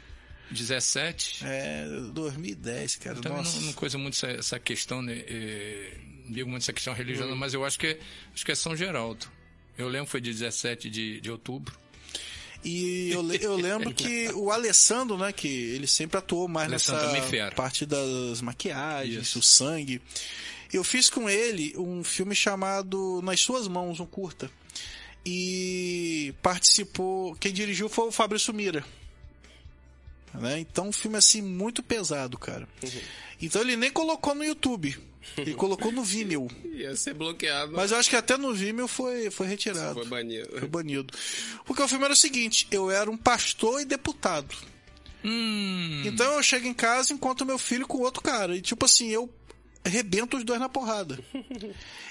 17. 0.51 1.45
É, 1.45 1.87
2010, 2.13 2.97
cara. 2.97 3.21
Também 3.21 3.39
Nossa. 3.39 3.57
não, 3.59 3.67
não 3.67 3.73
coisa 3.73 3.97
muito 3.99 4.15
essa, 4.15 4.27
essa 4.29 4.59
questão, 4.61 5.01
né? 5.01 5.25
não 6.25 6.33
digo 6.33 6.49
muito 6.51 6.63
essa 6.63 6.73
questão 6.73 6.93
religiosa, 6.95 7.33
Hum. 7.33 7.37
mas 7.37 7.55
eu 7.55 7.65
acho 7.65 7.79
que, 7.79 7.87
é- 7.89 7.99
acho 8.35 8.45
que 8.45 8.53
é 8.53 8.55
São 8.55 8.77
Geraldo. 8.77 9.27
Eu 9.79 9.89
lembro 9.89 10.07
que 10.07 10.13
foi 10.13 10.21
de 10.21 10.31
17 10.31 10.91
de, 10.91 11.21
de 11.21 11.31
outubro. 11.31 11.75
E 12.65 13.11
eu, 13.11 13.33
eu 13.35 13.57
lembro 13.57 13.93
que 13.93 14.29
o 14.35 14.51
Alessandro, 14.51 15.19
né, 15.19 15.33
que 15.33 15.49
ele 15.49 15.87
sempre 15.87 16.19
atuou 16.19 16.47
mais 16.47 16.69
Alessandro 16.69 17.13
nessa 17.13 17.27
fera. 17.29 17.55
parte 17.55 17.85
das 17.85 18.41
maquiagens, 18.41 19.29
Isso. 19.29 19.39
o 19.41 19.43
sangue. 19.43 20.01
Eu 20.73 20.85
fiz 20.85 21.11
com 21.11 21.29
ele 21.29 21.75
um 21.77 22.03
filme 22.03 22.35
chamado 22.35 23.21
Nas 23.23 23.41
Suas 23.41 23.69
Mãos, 23.69 24.01
um 24.01 24.07
curta. 24.07 24.51
E 25.25 26.35
participou, 26.43 27.35
quem 27.37 27.53
dirigiu 27.53 27.89
foi 27.89 28.09
o 28.09 28.13
Fabrício 28.13 28.55
Mira. 28.55 28.85
Né? 30.35 30.61
Então 30.61 30.89
um 30.89 30.93
filme 30.93 31.19
assim 31.19 31.43
muito 31.43 31.83
pesado, 31.83 32.39
cara. 32.39 32.67
Então 33.41 33.61
ele 33.61 33.77
nem 33.77 33.91
colocou 33.91 34.35
no 34.35 34.45
YouTube. 34.45 34.99
Ele 35.37 35.55
colocou 35.55 35.93
no 35.93 36.03
Vimeo. 36.03 36.49
Ia 36.65 36.95
ser 36.97 37.15
bloqueado. 37.15 37.73
Mas 37.73 37.91
eu 37.91 37.99
acho 37.99 38.11
que 38.11 38.17
até 38.17 38.37
no 38.37 38.53
Vimeo 38.53 38.89
foi, 38.89 39.31
foi 39.31 39.47
retirado. 39.47 39.95
Foi 39.95 40.07
banido. 40.07 40.59
Foi 40.59 40.69
banido. 40.69 41.15
Porque 41.65 41.83
o 41.83 41.89
filme 41.89 42.05
era 42.05 42.15
o 42.15 42.17
seguinte: 42.17 42.67
eu 42.71 42.91
era 42.91 43.11
um 43.11 43.17
pastor 43.17 43.81
e 43.81 43.85
deputado. 43.85 44.55
Hum. 45.25 46.03
Então 46.05 46.35
eu 46.35 46.43
chego 46.43 46.67
em 46.67 46.75
casa 46.75 47.13
e 47.13 47.15
encontro 47.15 47.47
meu 47.47 47.59
filho 47.59 47.87
com 47.87 47.99
outro 47.99 48.23
cara. 48.23 48.57
E 48.57 48.61
tipo 48.61 48.85
assim, 48.85 49.09
eu 49.09 49.33
rebento 49.85 50.37
os 50.37 50.45
dois 50.45 50.61
na 50.61 50.69
porrada. 50.69 51.19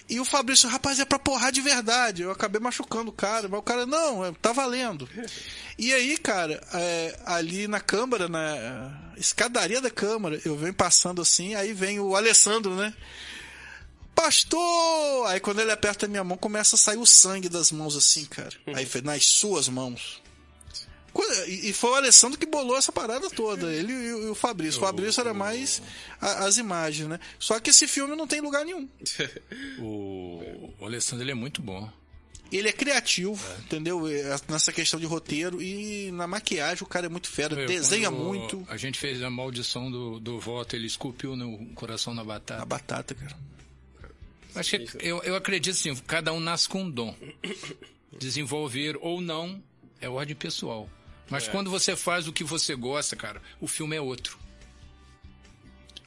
E 0.09 0.19
o 0.19 0.25
Fabrício, 0.25 0.67
rapaz, 0.67 0.99
é 0.99 1.05
pra 1.05 1.17
porrar 1.17 1.51
de 1.51 1.61
verdade. 1.61 2.21
Eu 2.23 2.31
acabei 2.31 2.59
machucando 2.59 3.09
o 3.09 3.13
cara, 3.13 3.47
mas 3.47 3.59
o 3.59 3.63
cara, 3.63 3.85
não, 3.85 4.25
é, 4.25 4.33
tá 4.41 4.51
valendo. 4.51 5.07
E 5.77 5.93
aí, 5.93 6.17
cara, 6.17 6.61
é, 6.73 7.19
ali 7.25 7.67
na 7.67 7.79
Câmara, 7.79 8.27
na 8.27 9.13
escadaria 9.15 9.79
da 9.79 9.89
Câmara, 9.89 10.41
eu 10.43 10.57
venho 10.57 10.73
passando 10.73 11.21
assim, 11.21 11.55
aí 11.55 11.71
vem 11.71 11.99
o 11.99 12.15
Alessandro, 12.15 12.75
né? 12.75 12.93
Pastor! 14.13 15.27
Aí 15.27 15.39
quando 15.39 15.61
ele 15.61 15.71
aperta 15.71 16.05
a 16.05 16.09
minha 16.09 16.23
mão, 16.23 16.37
começa 16.37 16.75
a 16.75 16.77
sair 16.77 16.97
o 16.97 17.05
sangue 17.05 17.47
das 17.47 17.71
mãos 17.71 17.95
assim, 17.95 18.25
cara. 18.25 18.55
Aí 18.75 18.87
nas 19.03 19.25
suas 19.25 19.69
mãos. 19.69 20.21
E 21.47 21.73
foi 21.73 21.89
o 21.91 21.95
Alessandro 21.95 22.39
que 22.39 22.45
bolou 22.45 22.77
essa 22.77 22.91
parada 22.91 23.29
toda, 23.29 23.71
ele 23.71 23.91
e 23.91 24.29
o 24.29 24.35
Fabrício. 24.35 24.81
O 24.81 24.85
Fabrício 24.85 25.19
era 25.19 25.33
mais 25.33 25.81
as 26.19 26.57
imagens, 26.57 27.09
né? 27.09 27.19
Só 27.37 27.59
que 27.59 27.69
esse 27.69 27.87
filme 27.87 28.15
não 28.15 28.25
tem 28.25 28.39
lugar 28.39 28.63
nenhum. 28.63 28.87
o, 29.79 30.73
o 30.79 30.85
Alessandro 30.85 31.23
ele 31.23 31.31
é 31.31 31.35
muito 31.35 31.61
bom. 31.61 31.89
Ele 32.51 32.67
é 32.67 32.71
criativo, 32.71 33.41
é. 33.49 33.59
entendeu? 33.59 34.01
Nessa 34.47 34.73
questão 34.73 34.99
de 34.99 35.05
roteiro 35.05 35.61
e 35.61 36.11
na 36.11 36.27
maquiagem 36.27 36.83
o 36.83 36.87
cara 36.87 37.05
é 37.05 37.09
muito 37.09 37.29
fera, 37.29 37.59
Eu, 37.59 37.67
desenha 37.67 38.11
muito. 38.11 38.65
A 38.69 38.75
gente 38.75 38.99
fez 38.99 39.21
a 39.21 39.29
maldição 39.29 39.89
do, 39.89 40.19
do 40.19 40.39
voto, 40.39 40.75
ele 40.75 40.85
esculpiu 40.85 41.35
no 41.35 41.73
coração 41.73 42.13
na 42.13 42.23
batata. 42.23 42.59
Na 42.59 42.65
batata, 42.65 43.15
cara. 43.15 43.37
Acho 44.53 44.79
que 44.79 44.97
eu, 44.99 45.23
eu 45.23 45.35
acredito 45.35 45.73
assim, 45.73 45.95
cada 46.07 46.33
um 46.33 46.39
nasce 46.39 46.67
com 46.67 46.83
um 46.83 46.91
dom. 46.91 47.15
Desenvolver 48.19 48.97
ou 49.01 49.21
não 49.21 49.63
é 50.01 50.09
ordem 50.09 50.35
pessoal. 50.35 50.89
Mas 51.31 51.47
é. 51.47 51.51
quando 51.51 51.71
você 51.71 51.95
faz 51.95 52.27
o 52.27 52.33
que 52.33 52.43
você 52.43 52.75
gosta, 52.75 53.15
cara, 53.15 53.41
o 53.59 53.67
filme 53.67 53.95
é 53.95 54.01
outro. 54.01 54.37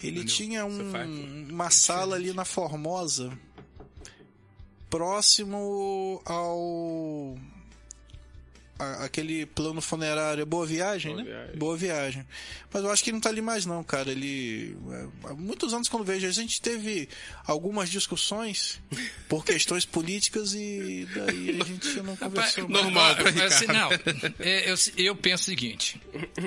Ele 0.01 0.21
Entendeu? 0.21 0.35
tinha 0.35 0.67
um, 0.67 1.49
uma 1.51 1.71
sala 1.71 2.17
ali 2.17 2.35
na 2.35 2.45
Formosa, 2.45 3.37
próximo 4.91 6.21
ao 6.27 7.39
aquele 8.79 9.47
plano 9.47 9.81
funerário 9.81 10.45
Boa 10.45 10.67
Viagem, 10.67 11.13
Boa 11.13 11.25
né? 11.25 11.31
Viagem. 11.31 11.57
Boa 11.57 11.77
Viagem. 11.77 12.27
Mas 12.73 12.83
eu 12.83 12.91
acho 12.91 13.05
que 13.05 13.11
ele 13.11 13.15
não 13.15 13.21
tá 13.21 13.29
ali 13.29 13.41
mais 13.41 13.65
não, 13.65 13.85
cara. 13.85 14.11
Ele 14.11 14.77
é, 14.91 15.29
há 15.29 15.35
muitos 15.35 15.73
anos 15.73 15.89
quando 15.89 16.05
vejo 16.05 16.27
a 16.27 16.31
gente 16.31 16.61
teve 16.61 17.09
algumas 17.47 17.89
discussões 17.89 18.81
por 19.29 19.45
questões 19.45 19.85
políticas 19.85 20.55
e 20.55 21.09
daí 21.15 21.59
a 21.61 21.65
gente 21.65 22.03
não 22.03 22.17
conversou. 22.17 22.69
Normal, 22.69 23.17
mais. 23.17 23.41
Assim, 23.41 23.67
não. 23.67 23.91
É, 24.39 24.71
eu, 24.71 24.75
eu 24.97 25.17
penso 25.17 25.43
o 25.43 25.47
seguinte: 25.47 26.01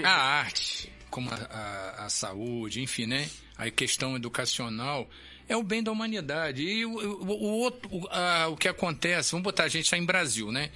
a 0.03 0.11
arte, 0.11 0.91
como 1.09 1.29
a, 1.29 1.35
a, 1.35 2.05
a 2.05 2.09
saúde, 2.09 2.81
enfim, 2.81 3.05
né? 3.05 3.29
A 3.57 3.71
questão 3.71 4.15
educacional 4.15 5.09
é 5.47 5.55
o 5.55 5.63
bem 5.63 5.81
da 5.81 5.91
humanidade. 5.91 6.61
E 6.61 6.85
o, 6.85 6.91
o, 6.91 7.25
o, 7.25 7.59
outro, 7.59 7.89
o, 7.91 8.07
a, 8.09 8.47
o 8.49 8.57
que 8.57 8.67
acontece, 8.67 9.31
vamos 9.31 9.43
botar, 9.43 9.63
a 9.63 9.69
gente 9.69 9.85
está 9.85 9.97
em 9.97 10.05
Brasil, 10.05 10.51
né? 10.51 10.69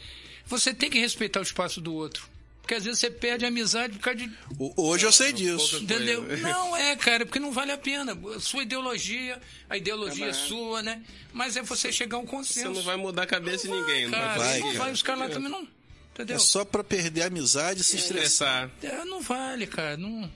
Você 0.51 0.73
tem 0.73 0.89
que 0.89 0.99
respeitar 0.99 1.39
o 1.39 1.43
espaço 1.43 1.81
do 1.81 1.93
outro. 1.93 2.29
Porque 2.61 2.75
às 2.75 2.83
vezes 2.83 2.99
você 2.99 3.09
perde 3.09 3.43
a 3.43 3.47
amizade 3.47 3.97
por 3.97 4.03
causa 4.03 4.19
de. 4.19 4.31
Hoje 4.77 5.05
eu 5.05 5.11
sei 5.11 5.33
disso. 5.33 5.77
Entendeu? 5.77 6.23
Não 6.39 6.77
é, 6.77 6.95
cara, 6.95 7.25
porque 7.25 7.39
não 7.39 7.51
vale 7.51 7.71
a 7.71 7.77
pena. 7.77 8.17
Sua 8.39 8.63
ideologia, 8.63 9.41
a 9.69 9.75
ideologia 9.75 10.27
é 10.27 10.33
sua, 10.33 10.83
né? 10.83 11.01
Mas 11.33 11.57
é 11.57 11.61
você 11.61 11.91
chegar 11.91 12.17
a 12.17 12.19
um 12.19 12.25
consenso. 12.25 12.69
Você 12.69 12.75
não 12.75 12.83
vai 12.83 12.95
mudar 12.95 13.23
a 13.23 13.27
cabeça 13.27 13.67
não 13.67 13.75
de 13.75 13.81
ninguém, 13.81 14.09
vai, 14.09 14.19
cara, 14.19 14.33
não 14.33 14.39
vai. 14.39 14.59
Não 14.59 14.73
vai, 14.73 14.91
os 14.91 15.01
caras 15.01 15.21
lá 15.21 15.29
também 15.29 15.49
não. 15.49 15.67
Entendeu? 16.13 16.35
É 16.35 16.39
só 16.39 16.63
pra 16.63 16.83
perder 16.83 17.23
a 17.23 17.27
amizade 17.27 17.81
e 17.81 17.83
se 17.83 17.97
estressar. 17.97 18.69
É, 18.83 19.03
não 19.05 19.21
vale, 19.21 19.65
cara. 19.65 19.97
Não... 19.97 20.31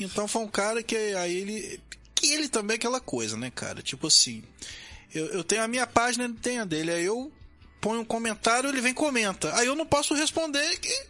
Então 0.00 0.26
foi 0.26 0.42
um 0.42 0.48
cara 0.48 0.82
que 0.82 0.96
aí 0.96 1.36
ele. 1.36 1.80
Que 2.14 2.32
ele 2.32 2.48
também 2.48 2.74
é 2.74 2.76
aquela 2.76 3.00
coisa, 3.00 3.36
né, 3.36 3.50
cara? 3.50 3.82
Tipo 3.82 4.08
assim. 4.08 4.42
Eu, 5.14 5.26
eu 5.26 5.44
tenho 5.44 5.62
a 5.62 5.68
minha 5.68 5.86
página, 5.86 6.24
ele 6.24 6.34
tem 6.34 6.58
a 6.58 6.64
dele. 6.64 6.90
Aí 6.90 7.04
eu 7.04 7.30
põe 7.82 7.98
um 7.98 8.04
comentário, 8.04 8.70
ele 8.70 8.80
vem 8.80 8.92
e 8.92 8.94
comenta. 8.94 9.54
Aí 9.56 9.66
eu 9.66 9.74
não 9.74 9.84
posso 9.84 10.14
responder 10.14 10.78
que. 10.78 11.06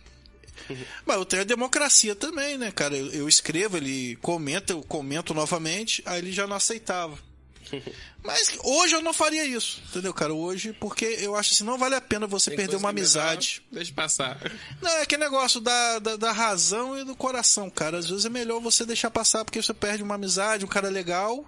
Mas 1.06 1.16
eu 1.16 1.24
tenho 1.24 1.42
a 1.42 1.44
democracia 1.44 2.16
também, 2.16 2.56
né, 2.56 2.72
cara? 2.72 2.96
Eu, 2.96 3.08
eu 3.12 3.28
escrevo, 3.28 3.76
ele 3.76 4.16
comenta, 4.16 4.72
eu 4.72 4.82
comento 4.82 5.34
novamente, 5.34 6.02
aí 6.06 6.18
ele 6.18 6.32
já 6.32 6.46
não 6.46 6.56
aceitava. 6.56 7.16
Mas 8.24 8.56
hoje 8.62 8.94
eu 8.94 9.02
não 9.02 9.12
faria 9.12 9.44
isso, 9.44 9.82
entendeu, 9.88 10.14
cara? 10.14 10.32
Hoje, 10.32 10.72
porque 10.72 11.04
eu 11.20 11.36
acho 11.36 11.52
assim, 11.52 11.64
não 11.64 11.76
vale 11.76 11.94
a 11.94 12.00
pena 12.00 12.26
você 12.26 12.50
Tem 12.50 12.56
perder 12.56 12.76
uma 12.76 12.90
amizade. 12.90 13.62
deixa 13.70 13.92
passar. 13.92 14.38
Não, 14.80 14.90
é 14.90 15.02
aquele 15.02 15.24
negócio 15.24 15.60
da, 15.60 15.98
da, 15.98 16.16
da, 16.16 16.32
razão 16.32 16.98
e 16.98 17.04
do 17.04 17.16
coração, 17.16 17.68
cara. 17.68 17.98
Às 17.98 18.08
vezes 18.08 18.24
é 18.24 18.30
melhor 18.30 18.60
você 18.60 18.86
deixar 18.86 19.10
passar, 19.10 19.44
porque 19.44 19.60
você 19.60 19.74
perde 19.74 20.02
uma 20.02 20.14
amizade, 20.14 20.64
um 20.64 20.68
cara 20.68 20.88
legal, 20.88 21.44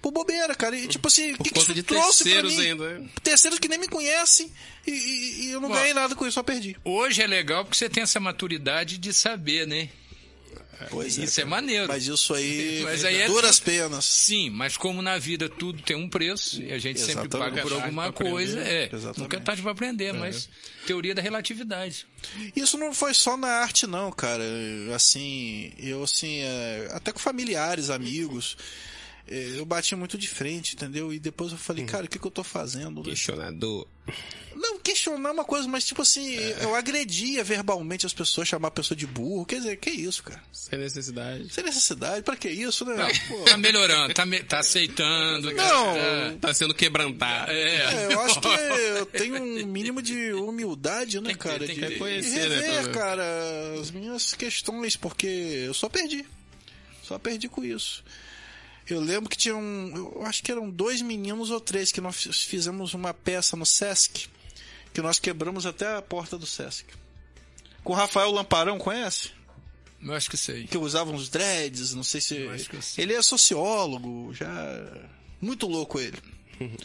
por 0.00 0.12
bobeira, 0.12 0.54
cara. 0.54 0.76
E 0.76 0.86
tipo 0.88 1.08
assim, 1.08 1.34
por 1.34 1.44
que, 1.44 1.50
que 1.50 1.58
isso 1.58 1.74
de 1.74 1.82
trouxe 1.82 2.24
terceiros 2.24 2.54
pra 2.54 2.62
mim? 2.62 2.70
ainda. 2.70 2.98
Né? 2.98 3.08
Terceiros 3.22 3.58
que 3.58 3.68
nem 3.68 3.78
me 3.78 3.88
conhecem 3.88 4.50
e, 4.86 4.90
e, 4.90 5.46
e 5.46 5.50
eu 5.50 5.60
não 5.60 5.68
Bom, 5.68 5.74
ganhei 5.74 5.94
nada 5.94 6.14
com 6.14 6.26
isso, 6.26 6.34
só 6.34 6.42
perdi. 6.42 6.76
Hoje 6.84 7.22
é 7.22 7.26
legal 7.26 7.64
porque 7.64 7.76
você 7.76 7.88
tem 7.88 8.02
essa 8.02 8.18
maturidade 8.20 8.98
de 8.98 9.12
saber, 9.12 9.66
né? 9.66 9.88
Pois 10.88 11.18
é, 11.18 11.24
isso 11.24 11.40
é, 11.40 11.42
é 11.42 11.46
maneiro. 11.46 11.88
Mas 11.88 12.06
isso 12.06 12.32
aí, 12.32 12.80
mas 12.84 13.04
aí 13.04 13.16
é 13.16 13.26
duras 13.26 13.60
penas. 13.60 14.04
Sim, 14.04 14.50
mas 14.50 14.76
como 14.76 15.02
na 15.02 15.18
vida 15.18 15.48
tudo 15.48 15.82
tem 15.82 15.96
um 15.96 16.08
preço 16.08 16.62
e 16.62 16.72
a 16.72 16.78
gente 16.78 16.96
Exatamente. 16.98 17.22
sempre 17.22 17.38
paga 17.38 17.62
por 17.62 17.72
alguma 17.72 18.12
coisa, 18.12 18.60
é. 18.60 18.88
Exatamente. 18.90 19.20
Nunca 19.20 19.36
é 19.36 19.40
tarde 19.40 19.62
para 19.62 19.72
aprender, 19.72 20.06
é. 20.06 20.12
mas 20.12 20.48
teoria 20.86 21.14
da 21.14 21.20
relatividade. 21.20 22.06
Isso 22.56 22.78
não 22.78 22.94
foi 22.94 23.12
só 23.12 23.36
na 23.36 23.48
arte 23.48 23.86
não, 23.86 24.10
cara. 24.10 24.44
Assim, 24.94 25.72
eu 25.78 26.02
assim, 26.02 26.38
é, 26.40 26.88
até 26.92 27.12
com 27.12 27.18
familiares, 27.18 27.90
amigos, 27.90 28.56
é, 28.56 28.89
eu 29.26 29.64
bati 29.64 29.94
muito 29.94 30.18
de 30.18 30.28
frente, 30.28 30.74
entendeu? 30.74 31.12
E 31.12 31.18
depois 31.18 31.52
eu 31.52 31.58
falei, 31.58 31.84
uhum. 31.84 31.90
cara, 31.90 32.06
o 32.06 32.08
que, 32.08 32.18
que 32.18 32.26
eu 32.26 32.30
tô 32.30 32.42
fazendo? 32.42 33.02
Questionador. 33.02 33.86
Não, 34.54 34.78
questionar 34.78 35.28
é 35.28 35.32
uma 35.32 35.44
coisa, 35.44 35.68
mas 35.68 35.84
tipo 35.84 36.02
assim, 36.02 36.36
é. 36.36 36.58
eu 36.62 36.74
agredia 36.74 37.44
verbalmente 37.44 38.04
as 38.04 38.12
pessoas, 38.12 38.48
chamar 38.48 38.68
a 38.68 38.70
pessoa 38.72 38.96
de 38.96 39.06
burro. 39.06 39.46
Quer 39.46 39.56
dizer, 39.56 39.76
que 39.76 39.90
isso, 39.90 40.22
cara? 40.22 40.42
Sem 40.52 40.78
necessidade. 40.78 41.52
Sem 41.52 41.64
necessidade, 41.64 42.22
pra 42.22 42.36
que 42.36 42.50
isso, 42.50 42.84
né? 42.84 42.96
Tá, 42.96 43.44
tá 43.52 43.56
melhorando, 43.56 44.12
tá, 44.12 44.26
me, 44.26 44.42
tá 44.42 44.58
aceitando. 44.58 45.52
Não. 45.52 45.94
Tá, 45.94 46.48
tá 46.48 46.54
sendo 46.54 46.74
quebrantado. 46.74 47.52
É. 47.52 48.08
é. 48.08 48.12
eu 48.12 48.20
acho 48.20 48.40
que 48.40 48.48
eu 48.98 49.06
tenho 49.06 49.42
um 49.42 49.66
mínimo 49.66 50.02
de 50.02 50.32
humildade, 50.32 51.20
né, 51.20 51.28
tem 51.28 51.36
cara? 51.36 51.66
Tem 51.66 51.76
de 51.76 51.86
que 51.86 51.96
conhecer, 51.96 52.48
né, 52.48 52.56
rever, 52.56 52.86
né, 52.86 52.92
cara, 52.92 53.24
as 53.80 53.90
minhas 53.90 54.34
questões, 54.34 54.96
porque 54.96 55.26
eu 55.66 55.74
só 55.74 55.88
perdi. 55.88 56.26
Só 57.02 57.18
perdi 57.18 57.48
com 57.48 57.64
isso. 57.64 58.04
Eu 58.92 59.00
lembro 59.00 59.28
que 59.28 59.36
tinha 59.36 59.56
um. 59.56 59.92
Eu 59.94 60.26
acho 60.26 60.42
que 60.42 60.50
eram 60.50 60.70
dois 60.70 61.00
meninos 61.02 61.50
ou 61.50 61.60
três 61.60 61.92
que 61.92 62.00
nós 62.00 62.16
fizemos 62.44 62.94
uma 62.94 63.14
peça 63.14 63.56
no 63.56 63.66
Sesc. 63.66 64.28
Que 64.92 65.00
nós 65.00 65.18
quebramos 65.18 65.66
até 65.66 65.96
a 65.96 66.02
porta 66.02 66.36
do 66.36 66.46
Sesc. 66.46 66.86
Com 67.84 67.92
o 67.92 67.96
Rafael 67.96 68.30
Lamparão, 68.30 68.78
conhece? 68.78 69.30
Eu 70.02 70.14
acho 70.14 70.30
que 70.30 70.36
sei. 70.36 70.66
Que 70.66 70.78
usava 70.78 71.10
uns 71.10 71.28
dreads, 71.28 71.94
não 71.94 72.02
sei 72.02 72.20
se. 72.20 72.34
Ele 72.98 73.14
é 73.14 73.22
sociólogo, 73.22 74.32
já. 74.34 74.50
Muito 75.40 75.66
louco 75.66 75.98
ele. 76.00 76.18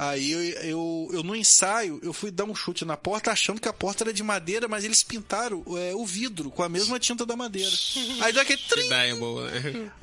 Aí 0.00 0.30
eu, 0.30 0.40
eu, 0.40 1.10
eu, 1.12 1.22
no 1.24 1.34
ensaio, 1.34 1.98
eu 2.04 2.12
fui 2.12 2.30
dar 2.30 2.44
um 2.44 2.54
chute 2.54 2.84
na 2.84 2.96
porta 2.96 3.32
achando 3.32 3.60
que 3.60 3.66
a 3.66 3.72
porta 3.72 4.04
era 4.04 4.12
de 4.12 4.22
madeira, 4.22 4.68
mas 4.68 4.84
eles 4.84 5.02
pintaram 5.02 5.64
é, 5.76 5.92
o 5.92 6.06
vidro 6.06 6.52
com 6.52 6.62
a 6.62 6.68
mesma 6.68 7.00
tinta 7.00 7.26
da 7.26 7.34
madeira. 7.34 7.72
Aí 8.22 8.32
dá 8.32 8.42
aquele 8.42 8.62
trim. 8.62 8.82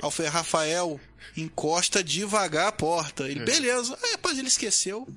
Aí 0.02 0.10
foi 0.10 0.26
Rafael, 0.26 1.00
encosta 1.34 2.04
devagar 2.04 2.66
a 2.66 2.72
porta. 2.72 3.26
Ele, 3.26 3.40
beleza. 3.40 3.98
Aí, 4.02 4.12
rapaz, 4.12 4.38
ele 4.38 4.48
esqueceu. 4.48 5.08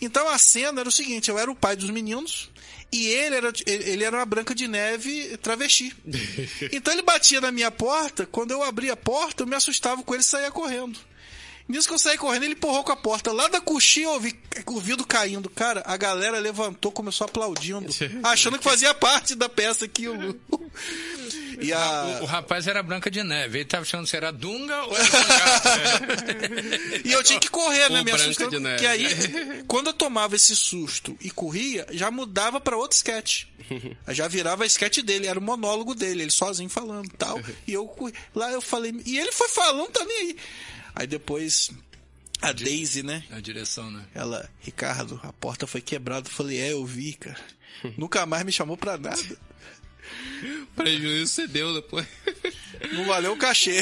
Então 0.00 0.26
a 0.26 0.38
cena 0.38 0.80
era 0.80 0.88
o 0.88 0.92
seguinte: 0.92 1.28
eu 1.28 1.38
era 1.38 1.50
o 1.50 1.56
pai 1.56 1.76
dos 1.76 1.90
meninos. 1.90 2.50
E 2.90 3.08
ele 3.08 3.34
era, 3.34 3.52
ele 3.66 4.04
era 4.04 4.16
uma 4.16 4.24
branca 4.24 4.54
de 4.54 4.66
neve 4.66 5.36
travesti. 5.38 5.94
Então 6.72 6.94
ele 6.94 7.02
batia 7.02 7.40
na 7.40 7.52
minha 7.52 7.70
porta, 7.70 8.24
quando 8.24 8.52
eu 8.52 8.62
abria 8.62 8.94
a 8.94 8.96
porta, 8.96 9.42
eu 9.42 9.46
me 9.46 9.54
assustava 9.54 10.02
com 10.02 10.14
ele 10.14 10.22
e 10.22 10.26
saía 10.26 10.50
correndo. 10.50 10.98
Nisso 11.66 11.88
que 11.88 11.94
eu 11.94 11.98
saí 11.98 12.18
correndo, 12.18 12.44
ele 12.44 12.52
empurrou 12.52 12.84
com 12.84 12.92
a 12.92 12.96
porta. 12.96 13.32
Lá 13.32 13.48
da 13.48 13.60
coxinha 13.60 14.06
eu 14.06 14.12
ouvi 14.12 14.38
o 14.66 14.80
vidro 14.80 15.06
caindo. 15.06 15.48
Cara, 15.48 15.82
a 15.86 15.96
galera 15.96 16.38
levantou, 16.38 16.92
começou 16.92 17.24
aplaudindo, 17.24 17.88
achando 18.22 18.58
que 18.58 18.64
fazia 18.64 18.94
parte 18.94 19.34
da 19.34 19.48
peça 19.48 19.86
aquilo. 19.86 20.38
E 21.60 21.72
a... 21.72 22.18
o, 22.20 22.24
o, 22.24 22.26
rapaz 22.26 22.66
era 22.66 22.82
Branca 22.82 23.10
de 23.10 23.22
Neve. 23.22 23.60
Ele 23.60 23.64
tava 23.64 23.82
achando 23.82 24.06
se 24.06 24.16
era 24.16 24.30
Dunga 24.30 24.82
ou 24.84 24.96
era 24.96 25.04
E 27.04 27.12
eu 27.12 27.22
tinha 27.22 27.40
que 27.40 27.48
correr, 27.48 27.90
né? 27.90 28.02
Me 28.02 28.10
assustando. 28.10 28.60
Que 28.78 28.86
aí, 28.86 29.64
quando 29.66 29.86
eu 29.86 29.94
tomava 29.94 30.36
esse 30.36 30.54
susto 30.54 31.16
e 31.20 31.30
corria, 31.30 31.86
já 31.92 32.10
mudava 32.10 32.60
para 32.60 32.76
outro 32.76 32.96
sketch. 32.96 33.44
Já 34.08 34.28
virava 34.28 34.64
a 34.64 34.66
sketch 34.66 34.98
dele, 34.98 35.26
era 35.26 35.38
o 35.38 35.42
monólogo 35.42 35.94
dele, 35.94 36.22
ele 36.22 36.30
sozinho 36.30 36.68
falando 36.68 37.08
tal. 37.16 37.40
E 37.66 37.72
eu 37.72 37.90
lá 38.34 38.50
eu 38.50 38.60
falei. 38.60 38.94
E 39.06 39.18
ele 39.18 39.32
foi 39.32 39.48
falando 39.48 39.90
também 39.90 40.16
aí. 40.16 40.36
Aí 40.94 41.06
depois 41.06 41.70
a 42.40 42.52
Daisy, 42.52 43.02
né? 43.02 43.24
A 43.30 43.40
direção, 43.40 43.90
né? 43.90 44.04
Ela, 44.14 44.48
Ricardo, 44.60 45.18
a 45.22 45.32
porta 45.32 45.66
foi 45.66 45.80
quebrada. 45.80 46.28
Eu 46.28 46.32
falei, 46.32 46.58
é, 46.60 46.72
eu 46.72 46.84
vi, 46.84 47.14
cara. 47.14 47.40
Nunca 47.96 48.26
mais 48.26 48.44
me 48.44 48.52
chamou 48.52 48.76
pra 48.76 48.98
nada. 48.98 49.22
Prejuízo 50.76 51.32
você 51.32 51.46
deu 51.46 51.72
depois. 51.74 52.06
Não 52.92 53.06
valeu 53.06 53.32
o 53.32 53.36
cachê. 53.36 53.80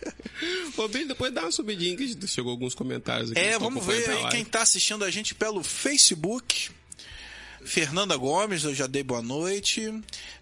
Ô, 0.76 0.88
Billy, 0.88 1.06
depois 1.06 1.32
dá 1.32 1.42
uma 1.42 1.52
subidinha 1.52 1.96
que 1.96 2.26
chegou 2.26 2.50
alguns 2.50 2.74
comentários 2.74 3.30
aqui. 3.30 3.40
É, 3.40 3.58
vamos 3.58 3.84
ver 3.84 4.08
aí 4.10 4.28
quem 4.30 4.44
tá 4.44 4.62
assistindo 4.62 5.04
a 5.04 5.10
gente 5.10 5.34
pelo 5.34 5.62
Facebook. 5.62 6.70
Fernanda 7.64 8.16
Gomes, 8.16 8.64
eu 8.64 8.74
já 8.74 8.86
dei 8.86 9.02
boa 9.02 9.22
noite. 9.22 9.92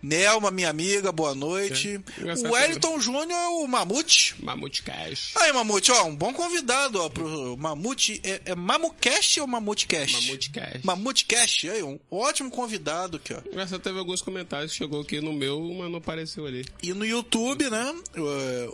Nelma, 0.02 0.50
minha 0.50 0.68
amiga, 0.68 1.12
boa 1.12 1.34
noite. 1.34 2.00
É. 2.20 2.48
O 2.48 2.52
Wellington 2.52 3.00
Júnior, 3.00 3.62
o 3.62 3.66
Mamute. 3.68 4.34
Mamute 4.42 4.82
Cash. 4.82 5.32
Aí, 5.36 5.52
Mamute, 5.52 5.92
ó, 5.92 6.04
um 6.04 6.14
bom 6.14 6.32
convidado, 6.32 7.00
ó, 7.00 7.08
pro 7.08 7.56
Mamute. 7.56 8.20
É, 8.24 8.40
é 8.46 8.54
Mamucast 8.54 9.40
ou 9.40 9.46
Mamute 9.46 9.86
Cash? 9.86 10.12
Mamute 10.12 10.50
Cash. 10.50 10.82
Mamute 10.82 11.24
Cash, 11.24 11.64
aí, 11.66 11.82
um 11.82 11.98
ótimo 12.10 12.50
convidado 12.50 13.16
aqui, 13.16 13.32
ó. 13.34 13.60
Essa 13.60 13.78
teve 13.78 13.98
alguns 13.98 14.20
comentários 14.20 14.72
que 14.72 14.78
chegou 14.78 15.00
aqui 15.00 15.20
no 15.20 15.32
meu, 15.32 15.60
mas 15.78 15.90
não 15.90 15.98
apareceu 15.98 16.46
ali. 16.46 16.66
E 16.82 16.92
no 16.92 17.06
YouTube, 17.06 17.70
né, 17.70 17.94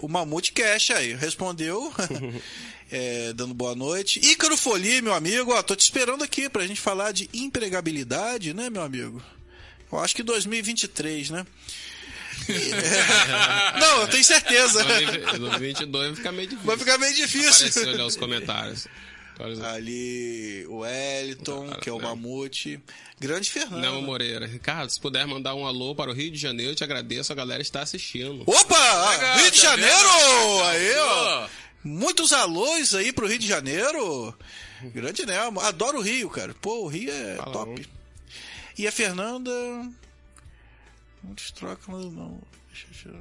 o, 0.01 0.07
o 0.07 0.09
Mamute 0.09 0.53
Cash 0.53 0.90
aí, 0.90 1.14
respondeu. 1.14 1.92
é, 2.91 3.32
dando 3.32 3.55
boa 3.55 3.74
noite. 3.74 4.20
Ícaro 4.22 4.57
Folie, 4.57 5.03
meu 5.03 5.14
amigo, 5.14 5.53
ó, 5.53 5.62
tô 5.62 5.76
te 5.76 5.82
esperando 5.82 6.24
aqui 6.24 6.49
pra 6.49 6.66
gente 6.66 6.80
falar 6.80 7.12
de 7.12 7.28
empregabilidade, 7.32 8.55
né, 8.55 8.70
meu 8.70 8.82
amigo? 8.82 9.22
Eu 9.91 9.99
acho 9.99 10.14
que 10.14 10.22
2023, 10.22 11.30
né? 11.30 11.47
É... 12.49 13.78
Não, 13.80 14.03
eu 14.03 14.09
tenho 14.09 14.24
certeza. 14.24 14.84
2022 15.39 16.09
vai 16.09 16.16
ficar 16.16 16.32
meio 16.32 16.49
difícil. 16.49 16.66
Vai 16.66 16.78
ficar 16.78 16.99
meio 16.99 17.14
difícil. 17.14 17.66
Apareceu 17.66 17.89
olhar 17.89 18.07
os 18.07 18.16
comentários. 18.16 18.89
Ali 19.72 20.66
o 20.68 20.78
Wellington, 20.78 21.70
que 21.80 21.89
é 21.89 21.93
o 21.93 22.01
Mamute. 22.01 22.80
Grande 23.20 23.51
Fernando. 23.51 23.82
Não, 23.82 24.03
Moreira. 24.03 24.47
Ricardo, 24.47 24.91
se 24.91 25.01
puder 25.01 25.26
mandar 25.26 25.55
um 25.55 25.64
alô 25.64 25.95
para 25.95 26.11
o 26.11 26.14
Rio 26.14 26.30
de 26.30 26.39
Janeiro, 26.39 26.72
eu 26.72 26.76
te 26.76 26.82
agradeço. 26.82 27.32
A 27.32 27.36
galera 27.36 27.62
está 27.62 27.82
assistindo. 27.82 28.43
Opa! 28.47 29.11
Legal, 29.11 29.39
Rio 29.39 29.51
de 29.51 29.61
tá 29.61 29.68
Janeiro! 29.68 29.97
Vendo? 29.97 30.64
Aí, 30.64 30.99
ó. 30.99 31.49
Muitos 31.89 32.32
alôs 32.32 32.95
aí 32.95 33.12
pro 33.12 33.26
Rio 33.26 33.39
de 33.39 33.47
Janeiro. 33.47 34.36
Grande 34.95 35.26
né? 35.26 35.36
Adoro 35.62 35.99
o 35.99 36.03
Rio, 36.03 36.28
cara. 36.30 36.55
Pô, 36.55 36.84
o 36.84 36.89
Rio 36.89 37.11
é 37.11 37.36
Fala 37.36 37.53
top. 37.53 37.80
Um. 37.80 37.84
E 38.76 38.86
a 38.86 38.93
Fernanda. 38.93 39.51
Muitos 41.22 41.51
trocam, 41.51 41.99
não. 41.99 42.41
Deixa 42.70 43.09
eu 43.09 43.20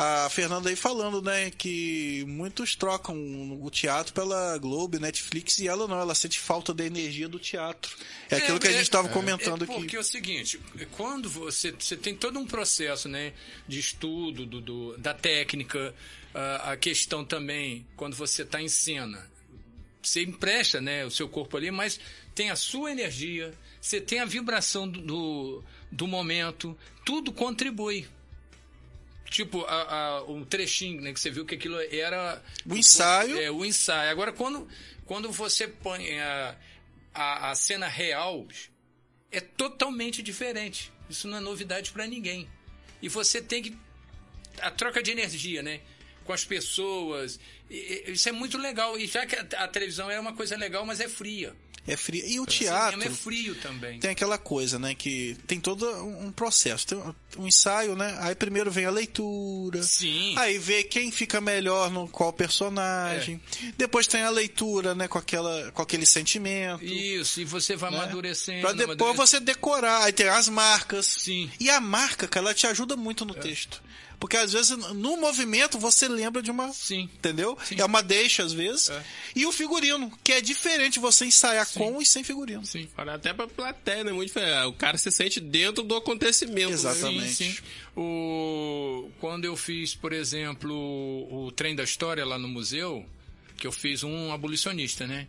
a 0.00 0.28
Fernanda 0.30 0.68
aí 0.70 0.76
falando, 0.76 1.20
né, 1.20 1.50
que 1.50 2.24
muitos 2.28 2.76
trocam 2.76 3.16
o 3.60 3.68
teatro 3.68 4.14
pela 4.14 4.56
Globo, 4.56 4.96
Netflix, 4.96 5.58
e 5.58 5.66
ela 5.66 5.88
não, 5.88 5.98
ela 5.98 6.14
sente 6.14 6.38
falta 6.38 6.72
da 6.72 6.84
energia 6.84 7.28
do 7.28 7.36
teatro. 7.36 7.96
É, 8.30 8.36
é 8.36 8.38
aquilo 8.38 8.60
que 8.60 8.68
a 8.68 8.72
gente 8.72 8.82
estava 8.82 9.08
é, 9.08 9.10
comentando 9.10 9.64
é 9.64 9.66
porque 9.66 9.72
aqui. 9.72 9.80
Porque 9.80 9.96
é 9.96 10.00
o 10.00 10.04
seguinte, 10.04 10.60
quando 10.92 11.28
você, 11.28 11.72
você 11.72 11.96
tem 11.96 12.14
todo 12.14 12.38
um 12.38 12.46
processo, 12.46 13.08
né, 13.08 13.32
de 13.66 13.80
estudo 13.80 14.46
do, 14.46 14.60
do 14.60 14.96
da 14.98 15.12
técnica, 15.12 15.92
a 16.38 16.76
questão 16.76 17.24
também, 17.24 17.86
quando 17.96 18.14
você 18.14 18.42
está 18.42 18.60
em 18.60 18.68
cena, 18.68 19.28
você 20.02 20.22
empresta 20.22 20.80
né, 20.80 21.04
o 21.04 21.10
seu 21.10 21.28
corpo 21.28 21.56
ali, 21.56 21.70
mas 21.70 21.98
tem 22.34 22.50
a 22.50 22.56
sua 22.56 22.92
energia, 22.92 23.52
você 23.80 24.00
tem 24.00 24.20
a 24.20 24.24
vibração 24.24 24.88
do, 24.88 25.00
do, 25.00 25.64
do 25.90 26.06
momento, 26.06 26.78
tudo 27.04 27.32
contribui. 27.32 28.06
Tipo, 29.30 29.64
a, 29.64 29.94
a, 29.94 30.24
um 30.24 30.44
trechinho 30.44 31.02
né, 31.02 31.12
que 31.12 31.20
você 31.20 31.30
viu 31.30 31.44
que 31.44 31.54
aquilo 31.54 31.78
era. 31.80 32.42
O 32.64 32.74
ensaio. 32.74 33.38
É, 33.38 33.50
o 33.50 33.64
ensaio. 33.64 34.10
Agora, 34.10 34.32
quando, 34.32 34.66
quando 35.04 35.30
você 35.30 35.68
põe 35.68 36.18
a, 36.18 36.56
a, 37.12 37.50
a 37.50 37.54
cena 37.54 37.86
real, 37.88 38.46
é 39.30 39.40
totalmente 39.40 40.22
diferente. 40.22 40.90
Isso 41.10 41.28
não 41.28 41.38
é 41.38 41.40
novidade 41.40 41.90
para 41.90 42.06
ninguém. 42.06 42.48
E 43.02 43.08
você 43.08 43.42
tem 43.42 43.62
que. 43.62 43.76
A 44.60 44.70
troca 44.70 45.02
de 45.02 45.10
energia, 45.10 45.62
né? 45.62 45.80
Com 46.28 46.34
as 46.34 46.44
pessoas. 46.44 47.40
Isso 47.70 48.28
é 48.28 48.32
muito 48.32 48.58
legal. 48.58 48.98
E 48.98 49.06
já 49.06 49.24
que 49.24 49.34
a, 49.34 49.66
televisão 49.66 50.10
é 50.10 50.20
uma 50.20 50.34
coisa 50.34 50.58
legal, 50.58 50.84
mas 50.84 51.00
é 51.00 51.08
fria. 51.08 51.56
É 51.86 51.96
fria. 51.96 52.22
E 52.26 52.38
o 52.38 52.44
teatro. 52.44 53.02
é 53.02 53.08
frio 53.08 53.54
também. 53.54 53.98
Tem 53.98 54.10
aquela 54.10 54.36
coisa, 54.36 54.78
né? 54.78 54.94
Que 54.94 55.38
tem 55.46 55.58
todo 55.58 55.90
um 56.04 56.30
processo. 56.30 56.86
Tem 56.86 56.98
um 57.38 57.46
ensaio, 57.46 57.96
né? 57.96 58.14
Aí 58.20 58.34
primeiro 58.34 58.70
vem 58.70 58.84
a 58.84 58.90
leitura. 58.90 59.82
Sim. 59.82 60.34
Aí 60.36 60.58
vê 60.58 60.84
quem 60.84 61.10
fica 61.10 61.40
melhor 61.40 61.90
no 61.90 62.06
qual 62.06 62.30
personagem. 62.30 63.40
É. 63.64 63.72
Depois 63.78 64.06
tem 64.06 64.20
a 64.20 64.28
leitura, 64.28 64.94
né? 64.94 65.08
Com, 65.08 65.16
aquela, 65.16 65.72
com 65.72 65.80
aquele 65.80 66.04
sentimento. 66.04 66.84
Isso, 66.84 67.40
e 67.40 67.46
você 67.46 67.74
vai 67.74 67.90
né? 67.90 67.96
amadurecendo. 67.96 68.60
Pra 68.60 68.72
depois 68.72 69.00
amadurecendo. 69.00 69.26
você 69.26 69.40
decorar. 69.40 70.04
Aí 70.04 70.12
tem 70.12 70.28
as 70.28 70.50
marcas. 70.50 71.06
Sim. 71.06 71.50
E 71.58 71.70
a 71.70 71.80
marca, 71.80 72.28
cara, 72.28 72.48
ela 72.48 72.54
te 72.54 72.66
ajuda 72.66 72.96
muito 72.96 73.24
no 73.24 73.34
é. 73.34 73.40
texto. 73.40 73.82
Porque 74.18 74.36
às 74.36 74.52
vezes 74.52 74.70
no 74.70 75.16
movimento 75.16 75.78
você 75.78 76.08
lembra 76.08 76.42
de 76.42 76.50
uma. 76.50 76.72
Sim. 76.72 77.08
Entendeu? 77.14 77.56
Sim. 77.62 77.76
É 77.78 77.84
uma 77.84 78.02
deixa 78.02 78.42
às 78.42 78.52
vezes. 78.52 78.90
É. 78.90 79.04
E 79.36 79.46
o 79.46 79.52
figurino, 79.52 80.10
que 80.24 80.32
é 80.32 80.40
diferente 80.40 80.98
você 80.98 81.24
ensaiar 81.24 81.66
Sim. 81.66 81.78
com 81.78 82.02
e 82.02 82.06
sem 82.06 82.24
figurino. 82.24 82.64
Sim. 82.66 82.88
Até 82.96 83.32
pra 83.32 83.46
plateia, 83.46 84.02
né? 84.02 84.12
Muito 84.12 84.28
diferente. 84.28 84.66
O 84.66 84.72
cara 84.72 84.98
se 84.98 85.10
sente 85.12 85.38
dentro 85.38 85.84
do 85.84 85.94
acontecimento. 85.94 86.68
Né? 86.68 86.74
Exatamente. 86.74 87.34
Sim, 87.34 87.52
sim. 87.52 87.58
O... 87.96 89.08
Quando 89.20 89.44
eu 89.44 89.56
fiz, 89.56 89.94
por 89.94 90.12
exemplo, 90.12 90.72
o 90.72 91.52
trem 91.52 91.76
da 91.76 91.84
história 91.84 92.24
lá 92.24 92.38
no 92.38 92.48
museu, 92.48 93.06
que 93.56 93.66
eu 93.66 93.72
fiz 93.72 94.02
um 94.02 94.32
abolicionista, 94.32 95.06
né? 95.06 95.28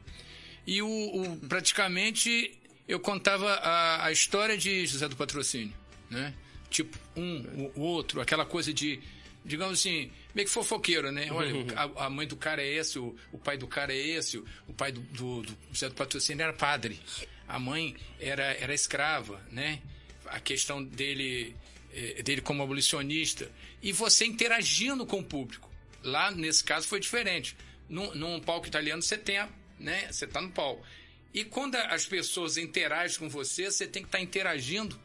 E 0.66 0.82
o, 0.82 0.88
o 0.88 1.38
praticamente 1.48 2.58
eu 2.88 3.00
contava 3.00 3.52
a, 3.54 4.06
a 4.06 4.12
história 4.12 4.58
de 4.58 4.86
José 4.88 5.08
do 5.08 5.16
Patrocínio, 5.16 5.74
né? 6.10 6.34
Tipo 6.70 6.98
um, 7.16 7.72
o 7.76 7.82
outro, 7.82 8.22
aquela 8.22 8.46
coisa 8.46 8.74
de, 8.74 9.00
digamos 9.44 9.80
assim, 9.80 10.12
meio 10.34 10.48
que 10.48 10.54
fofoqueiro, 10.54 11.12
né? 11.12 11.30
Olha, 11.32 11.56
uhum. 11.56 11.68
a, 11.76 12.06
a, 12.06 12.10
mãe 12.10 12.28
do 12.28 12.36
cara 12.36 12.62
é 12.62 12.68
esse, 12.68 13.00
o, 13.00 13.16
o, 13.32 13.38
pai 13.38 13.58
do 13.58 13.68
cara 13.68 13.94
é 13.94 13.98
esse, 13.98 14.38
o, 14.38 14.74
pai 14.78 14.92
do, 14.92 15.02
do, 15.02 15.42
do 15.42 15.58
Zé 15.76 15.90
do 15.90 15.96
Patrocínio 15.96 16.44
era 16.44 16.54
padre, 16.54 17.00
a 17.48 17.58
mãe 17.58 17.96
era, 18.20 18.44
era 18.44 18.74
escrava, 18.74 19.42
né? 19.52 19.82
A 20.28 20.40
questão 20.40 20.84
dele, 20.84 21.56
eh, 21.92 22.22
dele 22.22 22.42
como 22.42 22.62
abolicionista. 22.62 23.52
E 23.82 23.92
você 23.92 24.26
interagindo 24.26 25.04
com 25.06 25.20
o 25.20 25.24
público. 25.24 25.68
Lá, 26.04 26.30
nesse 26.30 26.64
caso, 26.64 26.88
foi 26.88 27.00
diferente. 27.00 27.58
Num, 27.90 28.14
num 28.14 28.40
palco 28.40 28.68
italiano, 28.68 29.02
você 29.02 29.18
tem 29.18 29.40
a, 29.40 29.50
né? 29.80 30.12
Você 30.12 30.26
está 30.26 30.40
no 30.40 30.52
palco. 30.52 30.86
E 31.34 31.44
quando 31.44 31.76
as 31.76 32.06
pessoas 32.06 32.58
interagem 32.58 33.18
com 33.18 33.28
você, 33.28 33.72
você 33.72 33.88
tem 33.88 34.04
que 34.04 34.08
estar 34.08 34.20
tá 34.20 34.24
interagindo 34.24 35.00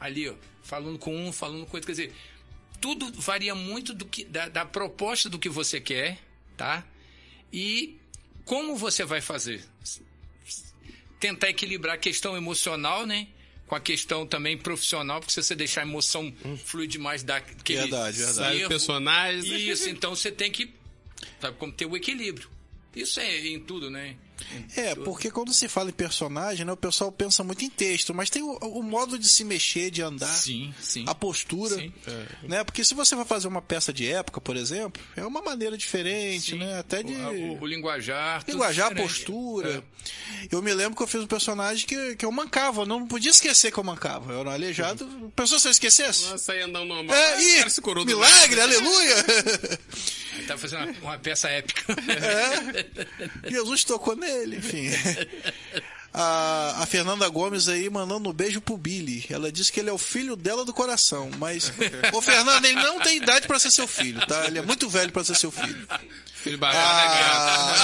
ali, 0.00 0.28
ó, 0.28 0.34
falando 0.62 0.98
com 0.98 1.14
um, 1.14 1.32
falando 1.32 1.66
com 1.66 1.76
outro. 1.76 1.86
Quer 1.86 1.92
dizer, 1.92 2.14
tudo 2.80 3.12
varia 3.20 3.54
muito 3.54 3.92
do 3.92 4.06
que, 4.06 4.24
da, 4.24 4.48
da 4.48 4.64
proposta 4.64 5.28
do 5.28 5.38
que 5.38 5.48
você 5.48 5.80
quer, 5.80 6.18
tá? 6.56 6.84
E 7.52 7.98
como 8.44 8.74
você 8.76 9.04
vai 9.04 9.20
fazer. 9.20 9.62
Tentar 11.20 11.50
equilibrar 11.50 11.96
a 11.96 11.98
questão 11.98 12.34
emocional, 12.36 13.04
né? 13.04 13.28
Com 13.66 13.74
a 13.74 13.80
questão 13.80 14.26
também 14.26 14.56
profissional, 14.56 15.20
porque 15.20 15.32
se 15.32 15.42
você 15.42 15.54
deixar 15.54 15.82
a 15.82 15.84
emoção 15.84 16.32
fluir 16.64 16.88
demais, 16.88 17.22
dá 17.22 17.36
aquele 17.36 17.80
verdade, 17.80 18.18
verdade. 18.18 18.58
Erro. 18.58 18.68
personagens. 18.68 19.44
Isso, 19.44 19.88
então 19.88 20.16
você 20.16 20.32
tem 20.32 20.50
que 20.50 20.74
sabe, 21.40 21.56
como 21.58 21.72
ter 21.72 21.86
o 21.86 21.96
equilíbrio. 21.96 22.48
Isso 22.96 23.20
é 23.20 23.46
em 23.46 23.60
tudo, 23.60 23.90
né? 23.90 24.16
É, 24.76 24.94
porque 24.94 25.30
quando 25.30 25.52
se 25.52 25.68
fala 25.68 25.90
em 25.90 25.92
personagem, 25.92 26.64
né, 26.64 26.72
o 26.72 26.76
pessoal 26.76 27.10
pensa 27.12 27.42
muito 27.44 27.64
em 27.64 27.70
texto, 27.70 28.14
mas 28.14 28.30
tem 28.30 28.42
o, 28.42 28.56
o 28.56 28.82
modo 28.82 29.18
de 29.18 29.28
se 29.28 29.44
mexer, 29.44 29.90
de 29.90 30.02
andar, 30.02 30.26
sim, 30.26 30.72
sim. 30.80 31.04
a 31.06 31.14
postura, 31.14 31.76
sim. 31.76 31.92
né? 32.42 32.64
Porque 32.64 32.84
se 32.84 32.94
você 32.94 33.14
vai 33.14 33.24
fazer 33.24 33.48
uma 33.48 33.62
peça 33.62 33.92
de 33.92 34.10
época, 34.10 34.40
por 34.40 34.56
exemplo, 34.56 35.02
é 35.16 35.24
uma 35.24 35.42
maneira 35.42 35.76
diferente, 35.76 36.54
né? 36.56 36.78
Até 36.78 37.02
de 37.02 37.12
o, 37.12 37.62
o, 37.62 37.66
linguajar, 37.66 38.44
linguajar, 38.46 38.94
postura. 38.94 39.82
É. 39.84 40.48
Eu 40.50 40.62
me 40.62 40.72
lembro 40.72 40.96
que 40.96 41.02
eu 41.02 41.06
fiz 41.06 41.20
um 41.22 41.26
personagem 41.26 41.86
que, 41.86 42.16
que 42.16 42.24
eu 42.24 42.32
mancava, 42.32 42.82
eu 42.82 42.86
não 42.86 43.06
podia 43.06 43.30
esquecer 43.30 43.70
que 43.70 43.78
eu 43.78 43.84
mancava. 43.84 44.32
Eu 44.32 44.40
era 44.40 44.48
um 44.48 44.52
aleijado. 44.52 45.04
Uhum. 45.04 45.30
Pensou 45.30 45.58
se 45.58 45.68
eu 45.68 45.72
esquecesse? 45.72 46.30
Nossa, 46.30 46.52
aí 46.52 46.62
andando 46.62 46.86
normal. 46.86 47.14
É, 47.14 47.42
e, 47.42 48.04
milagre, 48.04 48.60
aleluia. 48.60 49.16
Tá 50.46 50.56
fazendo 50.56 50.84
uma, 50.84 51.00
uma 51.00 51.18
peça 51.18 51.48
épica. 51.48 51.92
É. 53.44 53.50
Jesus 53.50 53.84
tocou 53.84 54.16
nele, 54.16 54.29
enfim. 54.56 54.90
A, 56.12 56.82
a, 56.82 56.86
Fernanda 56.86 57.28
Gomes 57.28 57.68
aí 57.68 57.88
mandando 57.88 58.28
um 58.28 58.32
beijo 58.32 58.60
pro 58.60 58.76
Billy. 58.76 59.24
Ela 59.30 59.52
disse 59.52 59.70
que 59.70 59.78
ele 59.78 59.90
é 59.90 59.92
o 59.92 59.98
filho 59.98 60.34
dela 60.34 60.64
do 60.64 60.74
coração. 60.74 61.30
Mas, 61.38 61.72
ô 62.12 62.20
Fernanda, 62.20 62.66
ele 62.66 62.82
não 62.82 62.98
tem 62.98 63.18
idade 63.18 63.46
para 63.46 63.60
ser 63.60 63.70
seu 63.70 63.86
filho, 63.86 64.20
tá? 64.26 64.46
Ele 64.46 64.58
é 64.58 64.62
muito 64.62 64.88
velho 64.88 65.12
para 65.12 65.22
ser 65.22 65.36
seu 65.36 65.52
filho. 65.52 65.86
Filho 66.34 66.58
barato, 66.58 66.80
ah, 66.82 67.76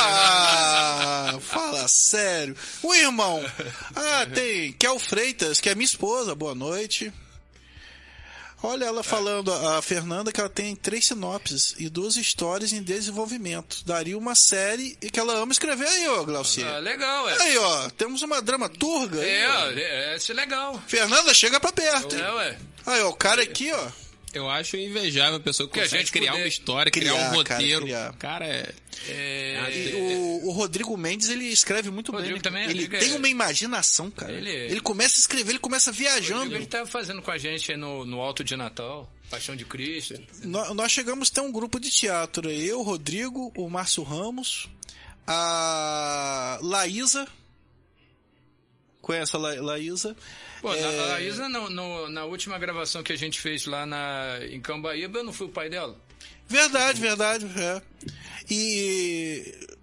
ah, 1.34 1.40
fala 1.40 1.86
sério. 1.86 2.56
O 2.82 2.94
irmão. 2.94 3.44
Ah, 3.94 4.26
tem 4.34 4.72
Kel 4.72 4.98
Freitas, 4.98 5.60
que 5.60 5.68
é 5.68 5.74
minha 5.74 5.84
esposa. 5.84 6.34
Boa 6.34 6.54
noite. 6.54 7.12
Olha 8.66 8.86
ela 8.86 9.04
falando, 9.04 9.52
a 9.52 9.80
Fernanda, 9.80 10.32
que 10.32 10.40
ela 10.40 10.50
tem 10.50 10.74
três 10.74 11.06
sinopses 11.06 11.76
e 11.78 11.88
duas 11.88 12.16
histórias 12.16 12.72
em 12.72 12.82
desenvolvimento. 12.82 13.84
Daria 13.86 14.18
uma 14.18 14.34
série 14.34 14.98
e 15.00 15.08
que 15.08 15.20
ela 15.20 15.34
ama 15.34 15.52
escrever 15.52 15.86
aí, 15.86 16.08
ó, 16.08 16.24
Glaucia. 16.24 16.68
Ah, 16.68 16.78
legal, 16.80 17.30
é. 17.30 17.42
Aí, 17.42 17.56
ó, 17.58 17.88
temos 17.90 18.22
uma 18.22 18.42
dramaturga. 18.42 19.22
É, 19.22 19.46
aí, 19.46 19.80
é, 19.80 20.16
é, 20.16 20.18
é 20.18 20.34
legal. 20.34 20.82
Fernanda, 20.88 21.32
chega 21.32 21.60
pra 21.60 21.70
perto. 21.70 22.16
É, 22.16 22.32
ué. 22.32 22.58
Aí, 22.86 23.02
ó, 23.02 23.10
o 23.10 23.14
cara 23.14 23.40
aqui, 23.40 23.70
ó. 23.72 23.88
Eu 24.34 24.50
acho 24.50 24.76
invejável 24.76 25.36
a 25.36 25.40
pessoa 25.40 25.68
que, 25.68 25.74
que 25.74 25.80
consegue 25.80 25.96
a 25.96 26.00
gente 26.00 26.12
criar 26.12 26.34
uma 26.34 26.46
história, 26.48 26.90
criar, 26.90 27.12
criar 27.12 27.30
um 27.30 27.34
roteiro. 27.34 27.86
Cara, 27.86 28.12
cara 28.18 28.46
é. 28.46 28.74
é... 29.08 29.92
O, 29.94 30.25
o, 30.46 30.50
Rodrigo 30.50 30.96
Mendes, 30.96 31.28
ele 31.28 31.44
escreve 31.44 31.90
muito 31.90 32.12
Rodrigo 32.12 32.34
bem. 32.34 32.42
Também, 32.42 32.64
ele 32.68 32.88
tem 32.88 33.12
é... 33.12 33.16
uma 33.16 33.28
imaginação, 33.28 34.10
cara. 34.10 34.32
Ele... 34.32 34.50
ele 34.50 34.80
começa 34.80 35.16
a 35.16 35.20
escrever, 35.20 35.52
ele 35.52 35.58
começa 35.58 35.92
viajando. 35.92 36.40
Rodrigo, 36.40 36.62
ele 36.62 36.66
tá 36.66 36.86
fazendo 36.86 37.22
com 37.22 37.30
a 37.30 37.38
gente 37.38 37.76
no, 37.76 38.04
no 38.04 38.20
Alto 38.20 38.44
de 38.44 38.56
Natal. 38.56 39.10
Paixão 39.30 39.56
de 39.56 39.64
Cristo. 39.64 40.14
Nós, 40.44 40.74
nós 40.74 40.92
chegamos 40.92 41.30
a 41.30 41.34
ter 41.34 41.40
um 41.40 41.50
grupo 41.50 41.80
de 41.80 41.90
teatro. 41.90 42.50
Eu, 42.50 42.82
Rodrigo, 42.82 43.52
o 43.56 43.68
Márcio 43.68 44.02
Ramos, 44.02 44.68
a 45.26 46.58
Laísa. 46.62 47.26
Conhece 49.02 49.36
a 49.36 49.38
La, 49.38 49.60
Laísa? 49.60 50.16
Pô, 50.60 50.72
é... 50.72 50.82
a 50.82 51.06
Laísa, 51.06 51.48
no, 51.48 51.68
no, 51.68 52.08
na 52.08 52.24
última 52.24 52.58
gravação 52.58 53.02
que 53.02 53.12
a 53.12 53.16
gente 53.16 53.40
fez 53.40 53.66
lá 53.66 53.84
na, 53.84 54.38
em 54.48 54.60
Cambaíba, 54.60 55.18
eu 55.18 55.24
não 55.24 55.32
fui 55.32 55.46
o 55.46 55.50
pai 55.50 55.68
dela. 55.68 55.96
Verdade, 56.48 57.00
verdade. 57.00 57.46
É. 57.56 57.82
E 58.48 59.75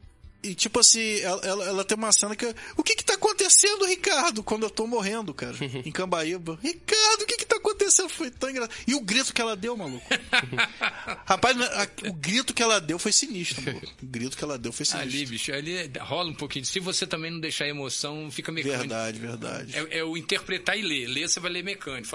e 0.44 0.54
tipo 0.54 0.80
assim, 0.80 1.20
ela, 1.22 1.42
ela, 1.46 1.66
ela, 1.66 1.86
tem 1.86 1.98
uma 1.98 2.12
cena 2.12 2.36
que. 2.36 2.54
O 2.76 2.84
que 2.84 2.96
que 2.96 3.04
tá 3.04 3.14
acontecendo, 3.14 3.86
Ricardo? 3.86 4.44
Quando 4.44 4.64
eu 4.64 4.70
tô 4.70 4.86
morrendo, 4.86 5.34
cara, 5.34 5.56
em 5.86 5.92
Cambaíba. 5.92 6.60
Ricardo, 6.62 7.22
o 7.22 7.26
que 7.26 7.38
que 7.38 7.46
tá 7.46 7.56
acontecendo? 7.56 8.10
Foi 8.10 8.30
tão 8.30 8.50
engraçado. 8.50 8.76
E 8.86 8.94
o 8.94 9.00
grito 9.00 9.34
que 9.34 9.42
ela 9.42 9.56
deu, 9.56 9.78
maluco. 9.78 10.06
Rapaz, 11.26 11.60
a, 11.62 11.88
o 12.10 12.14
grito 12.14 12.54
que 12.54 12.62
ela 12.62 12.82
deu 12.82 13.00
foi 13.00 13.14
sinistro, 13.14 13.64
maluco. 13.64 13.88
O 14.04 14.06
grito 14.06 14.38
que 14.38 14.44
ela 14.44 14.58
deu 14.58 14.74
foi 14.74 14.86
sinistro. 14.86 15.10
Ali, 15.10 15.26
bicho, 15.26 15.54
ali 15.54 15.92
rola 16.00 16.30
um 16.30 16.36
pouquinho. 16.36 16.66
Se 16.66 16.80
você 16.82 17.08
também 17.08 17.32
não 17.32 17.40
deixar 17.40 17.64
a 17.64 17.70
emoção, 17.70 18.30
fica 18.30 18.52
mecânico. 18.52 18.80
Verdade, 18.80 19.20
verdade. 19.20 19.78
É, 19.78 20.00
é 20.00 20.04
o 20.04 20.18
interpretar 20.18 20.78
e 20.78 20.82
ler. 20.82 21.08
Ler 21.08 21.30
você 21.30 21.40
vai 21.40 21.52
ler 21.52 21.64
mecânico. 21.64 22.10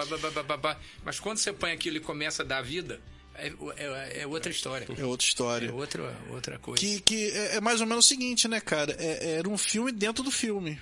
Mas 1.03 1.19
quando 1.19 1.39
você 1.39 1.51
põe 1.51 1.73
aquilo 1.73 1.97
e 1.97 2.01
começa 2.01 2.43
a 2.43 2.47
dar 2.47 2.63
vida 2.63 3.01
é, 3.39 3.53
é, 3.77 4.23
é, 4.23 4.27
outra 4.27 4.51
história. 4.51 4.87
É 4.97 5.05
outra 5.05 5.27
história. 5.27 5.69
É 5.69 5.73
outra, 5.73 6.17
outra 6.31 6.59
coisa. 6.59 6.81
Que, 6.81 7.01
que 7.01 7.31
é, 7.31 7.57
é 7.57 7.61
mais 7.61 7.81
ou 7.81 7.87
menos 7.87 8.05
o 8.05 8.09
seguinte, 8.09 8.49
né, 8.49 8.61
cara? 8.61 8.95
É, 8.99 9.37
era 9.39 9.49
um 9.49 9.59
filme 9.59 9.93
dentro 9.93 10.23
do 10.23 10.31
filme. 10.31 10.81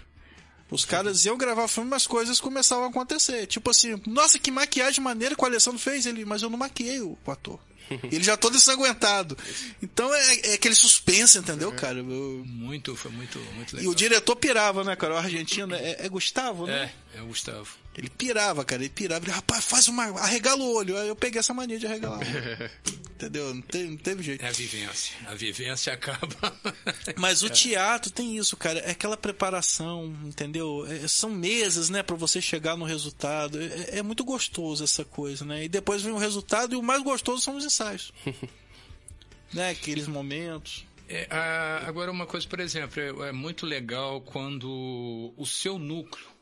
Os 0.70 0.84
caras 0.84 1.24
iam 1.24 1.36
gravar 1.36 1.68
filme, 1.68 1.88
mas 1.88 2.06
coisas 2.06 2.40
começavam 2.40 2.86
a 2.86 2.88
acontecer. 2.88 3.46
Tipo 3.46 3.70
assim, 3.70 4.00
nossa, 4.06 4.38
que 4.38 4.50
maquiagem 4.50 5.02
maneira 5.02 5.36
que 5.36 5.42
o 5.42 5.46
Alessandro 5.46 5.78
fez. 5.78 6.06
Ele, 6.06 6.24
mas 6.24 6.42
eu 6.42 6.50
não 6.50 6.58
maquiei 6.58 7.00
o, 7.00 7.16
o 7.24 7.30
ator. 7.30 7.60
Ele 8.10 8.22
já 8.22 8.36
todo 8.36 8.56
ensanguentado. 8.56 9.38
Então 9.80 10.12
é, 10.12 10.50
é 10.50 10.54
aquele 10.54 10.74
suspense, 10.74 11.38
entendeu, 11.38 11.72
é. 11.72 11.76
cara? 11.76 11.98
Eu... 11.98 12.42
Muito, 12.44 12.96
foi 12.96 13.12
muito, 13.12 13.38
muito 13.54 13.76
legal. 13.76 13.90
E 13.90 13.94
o 13.94 13.96
diretor 13.96 14.34
pirava, 14.34 14.82
né, 14.82 14.96
cara? 14.96 15.14
O 15.14 15.16
argentino 15.16 15.74
é, 15.74 15.96
é 16.00 16.08
Gustavo, 16.08 16.66
né? 16.66 16.92
É, 17.14 17.18
é 17.18 17.22
o 17.22 17.26
Gustavo. 17.26 17.76
Ele 17.96 18.10
pirava, 18.10 18.64
cara. 18.64 18.82
Ele 18.82 18.90
pirava. 18.90 19.24
Ele, 19.24 19.32
rapaz, 19.32 19.64
faz 19.64 19.88
uma. 19.88 20.04
Arregala 20.20 20.62
o 20.62 20.74
olho. 20.74 20.96
Aí 20.98 21.08
eu 21.08 21.16
peguei 21.16 21.40
essa 21.40 21.54
mania 21.54 21.78
de 21.78 21.86
arregalar. 21.86 22.20
Entendeu? 23.16 23.54
Não 23.54 23.62
teve, 23.62 23.88
não 23.88 23.96
teve 23.96 24.22
jeito. 24.22 24.44
É 24.44 24.48
a 24.48 24.52
vivência. 24.52 25.16
A 25.26 25.34
vivência 25.34 25.92
acaba. 25.94 26.54
Mas 27.16 27.42
o 27.42 27.48
teatro 27.48 28.12
tem 28.12 28.36
isso, 28.36 28.54
cara. 28.58 28.80
É 28.80 28.90
aquela 28.90 29.16
preparação, 29.16 30.14
entendeu? 30.24 30.86
É, 30.86 31.08
são 31.08 31.30
meses, 31.30 31.88
né, 31.88 32.02
para 32.02 32.14
você 32.14 32.42
chegar 32.42 32.76
no 32.76 32.84
resultado. 32.84 33.58
É, 33.58 33.98
é, 33.98 34.02
muito 34.02 34.22
gostoso 34.22 34.84
essa 34.84 35.02
coisa, 35.02 35.46
né? 35.46 35.64
E 35.64 35.68
depois 35.68 36.02
vem 36.02 36.12
o 36.12 36.18
resultado 36.18 36.74
e 36.74 36.76
o 36.76 36.82
mais 36.82 37.02
gostoso 37.02 37.42
são 37.42 37.56
os 37.56 37.64
ensaios. 37.64 38.12
né? 39.50 39.70
Aqueles 39.70 40.06
momentos. 40.06 40.84
É, 41.08 41.26
a, 41.30 41.84
agora, 41.86 42.10
uma 42.10 42.26
coisa, 42.26 42.46
por 42.46 42.60
exemplo, 42.60 43.00
é, 43.00 43.30
é 43.30 43.32
muito 43.32 43.64
legal 43.64 44.20
quando 44.20 45.32
o 45.38 45.46
seu 45.46 45.78
núcleo 45.78 46.35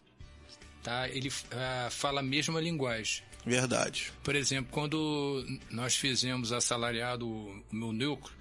tá? 0.85 1.09
Ele 1.09 1.29
uh, 1.29 1.91
fala 1.91 2.21
a 2.21 2.23
mesma 2.23 2.61
linguagem. 2.61 3.25
Verdade. 3.45 4.13
Por 4.23 4.37
exemplo, 4.37 4.71
quando 4.71 5.45
nós 5.71 5.97
fizemos 5.97 6.53
assalariado 6.53 7.27
o 7.27 7.65
meu 7.73 7.93
núcleo, 7.93 8.33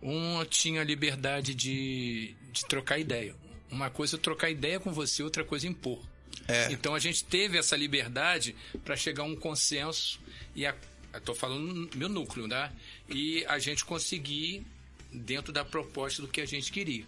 um 0.00 0.44
tinha 0.44 0.84
liberdade 0.84 1.54
de, 1.54 2.34
de 2.52 2.64
trocar 2.66 2.98
ideia. 2.98 3.34
Uma 3.70 3.90
coisa 3.90 4.16
é 4.16 4.18
trocar 4.18 4.48
ideia 4.48 4.78
com 4.78 4.92
você, 4.92 5.22
outra 5.22 5.42
coisa 5.42 5.66
é 5.66 5.70
impor. 5.70 6.00
É. 6.46 6.72
Então 6.72 6.94
a 6.94 6.98
gente 6.98 7.24
teve 7.24 7.58
essa 7.58 7.76
liberdade 7.76 8.54
para 8.84 8.96
chegar 8.96 9.24
a 9.24 9.26
um 9.26 9.36
consenso 9.36 10.20
e 10.54 10.64
estou 11.12 11.34
falando 11.34 11.90
meu 11.96 12.08
núcleo, 12.08 12.46
né? 12.46 12.72
E 13.08 13.44
a 13.46 13.58
gente 13.58 13.84
conseguir 13.84 14.64
dentro 15.12 15.52
da 15.52 15.64
proposta 15.64 16.22
do 16.22 16.28
que 16.28 16.40
a 16.40 16.46
gente 16.46 16.70
queria, 16.70 17.04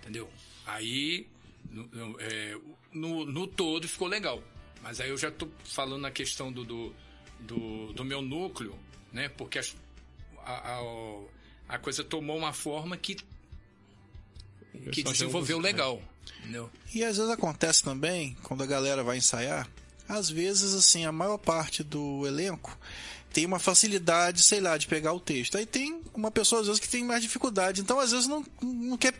entendeu? 0.00 0.30
Aí 0.66 1.26
no, 1.70 2.20
é, 2.20 2.58
no, 2.92 3.26
no, 3.26 3.46
todo 3.46 3.86
ficou 3.88 4.08
legal. 4.08 4.42
Mas 4.82 5.00
aí 5.00 5.10
eu 5.10 5.18
já 5.18 5.28
estou 5.28 5.50
falando 5.64 6.02
na 6.02 6.10
questão 6.10 6.52
do, 6.52 6.64
do, 6.64 6.94
do, 7.40 7.92
do, 7.92 8.04
meu 8.04 8.22
núcleo, 8.22 8.78
né? 9.12 9.28
Porque 9.28 9.58
a, 9.58 9.62
a, 10.44 10.82
a 11.68 11.78
coisa 11.78 12.04
tomou 12.04 12.36
uma 12.36 12.52
forma 12.52 12.96
que, 12.96 13.16
que 14.92 15.02
desenvolveu 15.02 15.58
legal. 15.58 16.00
Entendeu? 16.40 16.70
E 16.94 17.04
às 17.04 17.16
vezes 17.16 17.32
acontece 17.32 17.82
também, 17.82 18.36
quando 18.42 18.62
a 18.62 18.66
galera 18.66 19.02
vai 19.02 19.16
ensaiar, 19.16 19.68
às 20.08 20.30
vezes, 20.30 20.74
assim, 20.74 21.04
a 21.04 21.10
maior 21.10 21.38
parte 21.38 21.82
do 21.82 22.26
elenco 22.26 22.76
tem 23.36 23.44
uma 23.44 23.58
facilidade, 23.58 24.42
sei 24.42 24.60
lá, 24.60 24.78
de 24.78 24.86
pegar 24.86 25.12
o 25.12 25.20
texto. 25.20 25.58
Aí 25.58 25.66
tem 25.66 26.00
uma 26.14 26.30
pessoa, 26.30 26.62
às 26.62 26.68
vezes, 26.68 26.80
que 26.80 26.88
tem 26.88 27.04
mais 27.04 27.20
dificuldade. 27.20 27.82
Então, 27.82 28.00
às 28.00 28.10
vezes, 28.10 28.26
não, 28.26 28.42
não 28.62 28.96
quer. 28.96 29.12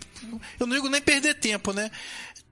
Eu 0.59 0.67
não 0.67 0.75
digo 0.75 0.89
nem 0.89 1.03
perder 1.03 1.35
tempo, 1.35 1.71
né? 1.75 1.91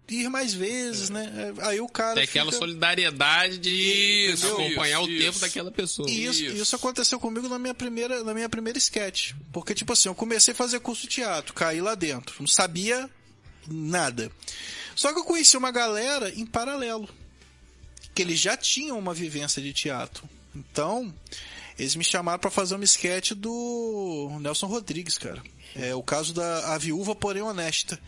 ir 0.06 0.28
mais 0.28 0.52
vezes, 0.52 1.08
né? 1.08 1.54
Aí 1.62 1.80
o 1.80 1.88
cara. 1.88 2.16
Tem 2.16 2.24
aquela 2.24 2.52
solidariedade 2.52 3.56
de 3.56 3.70
isso, 3.70 4.46
acompanhar 4.46 5.00
isso, 5.00 5.10
o 5.10 5.18
tempo 5.18 5.38
daquela 5.38 5.70
pessoa. 5.70 6.10
Isso, 6.10 6.44
isso, 6.44 6.56
isso 6.56 6.76
aconteceu 6.76 7.18
comigo 7.18 7.48
na 7.48 7.58
minha 7.58 7.72
primeira, 7.72 8.22
na 8.22 8.34
minha 8.34 8.48
primeira 8.50 8.76
sketch. 8.76 9.32
Porque, 9.50 9.74
tipo 9.74 9.94
assim, 9.94 10.10
eu 10.10 10.14
comecei 10.14 10.52
a 10.52 10.54
fazer 10.54 10.80
curso 10.80 11.00
de 11.04 11.08
teatro, 11.08 11.54
caí 11.54 11.80
lá 11.80 11.94
dentro. 11.94 12.34
Não 12.40 12.46
sabia 12.46 13.08
nada. 13.66 14.30
Só 14.94 15.14
que 15.14 15.18
eu 15.18 15.24
conheci 15.24 15.56
uma 15.56 15.70
galera 15.70 16.28
em 16.28 16.44
paralelo. 16.44 17.08
Que 18.14 18.20
eles 18.20 18.38
já 18.38 18.54
tinham 18.54 18.98
uma 18.98 19.14
vivência 19.14 19.62
de 19.62 19.72
teatro. 19.72 20.28
Então, 20.54 21.12
eles 21.78 21.96
me 21.96 22.04
chamaram 22.04 22.38
para 22.38 22.50
fazer 22.50 22.74
uma 22.74 22.84
sketch 22.84 23.32
do 23.32 24.30
Nelson 24.40 24.66
Rodrigues, 24.66 25.18
cara. 25.18 25.42
É 25.74 25.94
o 25.94 26.02
caso 26.02 26.32
da 26.32 26.74
a 26.74 26.78
viúva, 26.78 27.14
porém 27.14 27.42
honesta. 27.42 27.98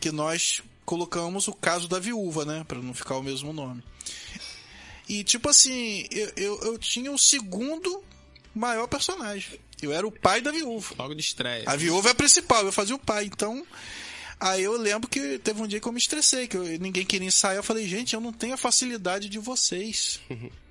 Que 0.00 0.10
nós 0.10 0.62
colocamos 0.84 1.46
o 1.46 1.52
caso 1.52 1.86
da 1.88 1.98
viúva, 1.98 2.44
né? 2.44 2.64
Pra 2.66 2.78
não 2.78 2.92
ficar 2.92 3.16
o 3.16 3.22
mesmo 3.22 3.52
nome. 3.52 3.82
E, 5.08 5.22
tipo 5.22 5.48
assim, 5.48 6.06
eu, 6.10 6.32
eu, 6.36 6.60
eu 6.62 6.78
tinha 6.78 7.12
o 7.12 7.18
segundo 7.18 8.02
maior 8.54 8.86
personagem. 8.86 9.60
Eu 9.80 9.92
era 9.92 10.06
o 10.06 10.12
pai 10.12 10.40
da 10.40 10.50
viúva. 10.50 10.94
Logo 10.98 11.14
de 11.14 11.20
estreia. 11.20 11.64
A 11.66 11.76
viúva 11.76 12.08
é 12.08 12.12
a 12.12 12.14
principal, 12.14 12.64
eu 12.64 12.72
fazia 12.72 12.94
o 12.94 12.98
pai. 12.98 13.26
Então, 13.26 13.66
aí 14.38 14.62
eu 14.62 14.76
lembro 14.76 15.08
que 15.08 15.38
teve 15.38 15.60
um 15.60 15.66
dia 15.66 15.80
que 15.80 15.86
eu 15.86 15.92
me 15.92 15.98
estressei, 15.98 16.46
que 16.46 16.56
eu, 16.56 16.64
ninguém 16.78 17.04
queria 17.04 17.26
ensaiar. 17.26 17.56
Eu 17.56 17.62
falei, 17.62 17.86
gente, 17.88 18.14
eu 18.14 18.20
não 18.20 18.32
tenho 18.32 18.54
a 18.54 18.56
facilidade 18.56 19.28
de 19.28 19.38
vocês. 19.38 20.20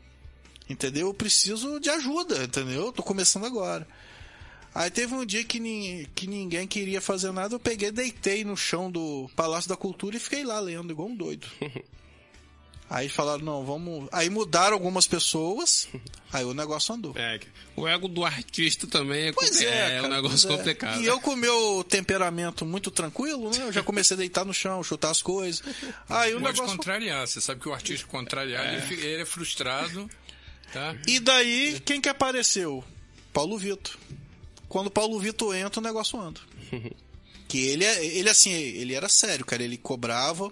entendeu? 0.72 1.08
Eu 1.08 1.14
preciso 1.14 1.80
de 1.80 1.90
ajuda, 1.90 2.44
entendeu? 2.44 2.88
Eu 2.88 2.92
tô 2.92 3.04
começando 3.04 3.46
agora. 3.46 3.88
Aí 4.74 4.90
teve 4.90 5.14
um 5.14 5.26
dia 5.26 5.44
que, 5.44 5.60
ni, 5.60 6.08
que 6.16 6.28
ninguém 6.28 6.66
queria 6.66 7.02
fazer 7.02 7.32
nada, 7.32 7.56
eu 7.56 7.60
peguei, 7.60 7.92
deitei 7.92 8.46
no 8.46 8.56
chão 8.56 8.90
do 8.90 9.30
Palácio 9.36 9.70
da 9.70 9.76
Cultura 9.76 10.16
e 10.16 10.20
fiquei 10.20 10.46
lá 10.46 10.60
lendo, 10.60 10.92
igual 10.92 11.10
um 11.10 11.16
doido. 11.16 11.46
Aí 12.92 13.08
falaram, 13.08 13.46
não, 13.46 13.64
vamos. 13.64 14.10
Aí 14.12 14.30
mudaram 14.30 14.74
algumas 14.74 15.08
pessoas, 15.08 15.88
aí 16.32 16.44
o 16.44 16.54
negócio 16.54 16.94
andou. 16.94 17.14
É, 17.16 17.40
o 17.74 17.88
ego 17.88 18.10
do 18.10 18.26
artista 18.26 18.86
também 18.86 19.28
é, 19.28 19.32
pois 19.32 19.62
é, 19.62 19.66
é, 19.66 19.70
cara, 19.70 19.94
é 19.94 20.02
um 20.02 20.10
negócio 20.10 20.52
é. 20.52 20.58
complicado. 20.58 21.02
E 21.02 21.06
eu 21.06 21.18
com 21.22 21.32
o 21.32 21.38
meu 21.38 21.86
temperamento 21.88 22.66
muito 22.66 22.92
tranquilo, 22.92 23.50
né? 23.50 23.60
Eu 23.62 23.72
já 23.72 23.82
comecei 23.82 24.16
a 24.16 24.18
deitar 24.18 24.44
no 24.44 24.54
chão, 24.54 24.84
chutar 24.84 25.10
as 25.10 25.22
coisas. 25.22 25.64
Aí 26.10 26.36
o 26.36 26.42
Pode 26.42 26.60
negócio... 26.60 26.66
contrariar, 26.76 27.26
você 27.26 27.40
sabe 27.40 27.62
que 27.62 27.70
o 27.70 27.74
artista 27.74 28.06
contrariado, 28.08 28.68
é. 28.68 28.76
Ele, 28.76 29.06
ele 29.06 29.22
é 29.22 29.26
frustrado. 29.26 30.10
Tá? 30.72 30.96
E 31.08 31.20
daí, 31.20 31.80
quem 31.86 32.00
que 32.00 32.10
apareceu? 32.10 32.84
Paulo 33.34 33.58
Vitor 33.58 33.98
quando 34.72 34.90
Paulo 34.90 35.20
Vitor 35.20 35.54
entra, 35.54 35.82
o 35.82 35.84
negócio 35.84 36.18
anda. 36.18 36.40
que 37.50 37.58
ele, 37.68 37.84
é, 37.84 38.06
ele 38.06 38.30
assim, 38.30 38.52
ele 38.52 38.94
era 38.94 39.10
sério, 39.10 39.46
cara. 39.46 39.62
Ele 39.62 39.78
cobrava. 39.78 40.50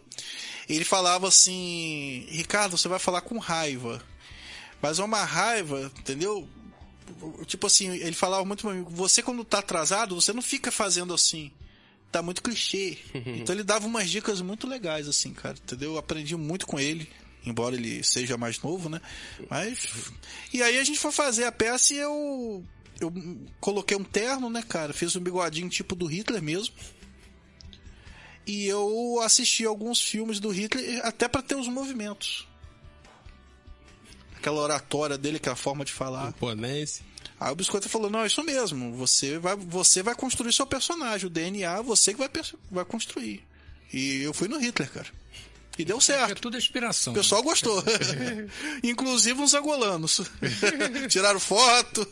Ele 0.68 0.84
falava 0.84 1.30
assim: 1.30 2.28
Ricardo, 2.30 2.78
você 2.78 2.90
vai 2.90 3.00
falar 3.00 3.22
com 3.22 3.38
raiva. 3.38 4.04
Mas 4.82 5.00
é 5.00 5.04
uma 5.04 5.24
raiva, 5.24 5.90
entendeu? 5.98 6.48
Tipo 7.46 7.68
assim, 7.68 7.90
ele 7.96 8.12
falava 8.12 8.44
muito 8.44 8.64
pra 8.64 8.74
mim: 8.74 8.86
você 8.90 9.24
quando 9.24 9.46
tá 9.46 9.60
atrasado, 9.60 10.16
você 10.16 10.34
não 10.34 10.42
fica 10.42 10.70
fazendo 10.70 11.14
assim. 11.14 11.50
Tá 12.12 12.22
muito 12.22 12.44
clichê. 12.44 12.98
então 13.14 13.56
ele 13.56 13.64
dava 13.64 13.88
umas 13.88 14.10
dicas 14.10 14.42
muito 14.42 14.68
legais, 14.68 15.08
assim, 15.08 15.34
cara. 15.34 15.56
Entendeu? 15.64 15.94
Eu 15.94 15.98
aprendi 15.98 16.36
muito 16.36 16.68
com 16.68 16.78
ele 16.78 17.08
embora 17.46 17.76
ele 17.76 18.04
seja 18.04 18.38
mais 18.38 18.62
novo, 18.62 18.90
né? 18.90 19.02
Mas. 19.50 19.88
E 20.54 20.62
aí 20.62 20.78
a 20.78 20.84
gente 20.84 21.00
foi 21.00 21.12
fazer 21.12 21.46
a 21.46 21.52
peça 21.52 21.94
e 21.94 21.98
eu 21.98 22.64
eu 23.00 23.14
coloquei 23.60 23.96
um 23.96 24.04
terno, 24.04 24.50
né, 24.50 24.62
cara? 24.62 24.94
Fiz 24.94 25.16
um 25.16 25.22
bigodinho 25.22 25.70
tipo 25.70 25.96
do 25.96 26.06
Hitler 26.06 26.42
mesmo. 26.42 26.76
E 28.46 28.66
eu 28.66 29.20
assisti 29.24 29.66
alguns 29.66 30.02
filmes 30.02 30.40
do 30.40 30.50
Hitler 30.50 31.06
até 31.06 31.28
para 31.28 31.42
ter 31.42 31.56
os 31.56 31.68
movimentos. 31.68 32.48
aquela 34.36 34.60
oratória 34.60 35.18
dele, 35.18 35.38
aquela 35.38 35.56
forma 35.56 35.86
de 35.86 35.92
falar. 35.92 36.30
Imponência. 36.30 37.06
Aí 37.40 37.52
o 37.52 37.56
Biscoito 37.56 37.88
falou: 37.88 38.10
Não, 38.10 38.22
é 38.22 38.28
isso 38.28 38.44
mesmo. 38.44 38.94
Você 38.96 39.38
vai, 39.38 39.56
você 39.56 40.04
vai 40.04 40.16
construir 40.16 40.52
seu 40.52 40.66
personagem. 40.66 41.28
O 41.28 41.30
DNA, 41.30 41.82
você 41.82 42.14
que 42.14 42.20
vai, 42.20 42.30
vai 42.70 42.86
construir. 42.86 43.46
E 43.94 44.22
eu 44.22 44.34
fui 44.34 44.48
no 44.48 44.60
Hitler, 44.60 44.92
cara. 44.92 45.08
E 45.80 45.86
deu 45.86 46.02
certo. 46.02 46.32
É 46.32 46.36
tudo 46.36 46.58
inspiração. 46.58 47.14
O 47.14 47.16
pessoal 47.16 47.42
né? 47.42 47.48
gostou. 47.48 47.82
Inclusive 48.84 49.40
uns 49.40 49.54
angolanos. 49.54 50.22
Tiraram 51.08 51.40
foto. 51.40 52.06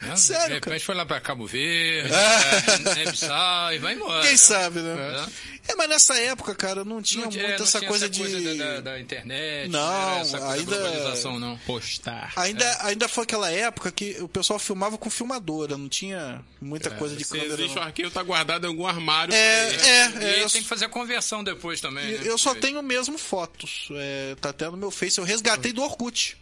É, 0.00 0.14
Sério. 0.14 0.46
De 0.46 0.54
repente 0.54 0.64
cara. 0.64 0.80
foi 0.80 0.94
lá 0.94 1.04
para 1.04 1.20
Cabo 1.20 1.44
Verde, 1.44 2.14
é. 2.14 3.02
é, 3.02 3.74
e 3.74 3.78
vai 3.78 3.94
embora. 3.94 4.24
Quem 4.24 4.36
sabe, 4.36 4.78
né? 4.78 5.26
É. 5.66 5.72
é. 5.72 5.74
mas 5.74 5.88
nessa 5.88 6.16
época, 6.16 6.54
cara, 6.54 6.84
não 6.84 7.02
tinha 7.02 7.24
não, 7.24 7.32
muito 7.32 7.44
é, 7.44 7.58
não 7.58 7.64
essa 7.64 7.80
tinha 7.80 7.88
coisa 7.88 8.04
essa 8.04 8.14
de. 8.14 8.20
Coisa 8.20 8.40
da, 8.40 8.54
da, 8.54 8.80
da, 8.80 9.00
internet. 9.00 9.68
Não, 9.68 10.24
né? 10.24 10.40
ainda. 10.52 11.38
não. 11.40 11.58
Postar. 11.66 12.32
Ainda, 12.36 12.64
é. 12.64 12.78
ainda 12.82 13.08
foi 13.08 13.24
aquela 13.24 13.50
época 13.50 13.90
que 13.90 14.16
o 14.20 14.28
pessoal 14.28 14.60
filmava 14.60 14.96
com 14.96 15.10
filmadora, 15.10 15.76
não 15.76 15.88
tinha 15.88 16.40
muita 16.60 16.88
coisa 16.90 17.16
de 17.16 17.24
câmera. 17.24 17.54
Existe 17.54 17.78
o 17.78 17.82
arquivo 17.82 18.10
tá 18.12 18.22
guardado 18.22 18.64
em 18.64 18.68
algum 18.68 18.86
armário. 18.86 19.34
É, 19.34 19.74
é, 19.74 20.12
é. 20.20 20.44
E 20.44 20.50
tem 20.50 20.62
que 20.62 20.68
fazer 20.68 20.84
a 20.84 20.88
conversão 20.88 21.42
depois 21.42 21.80
também. 21.80 22.12
Né? 22.12 22.20
Eu 22.24 22.38
só 22.38 22.54
tenho 22.54 22.80
mesmo 22.82 23.07
fotos. 23.16 23.88
É, 23.92 24.36
tá 24.40 24.50
até 24.50 24.68
no 24.68 24.76
meu 24.76 24.90
Face. 24.90 25.18
Eu 25.18 25.24
resgatei 25.24 25.72
do 25.72 25.82
Orkut. 25.82 26.36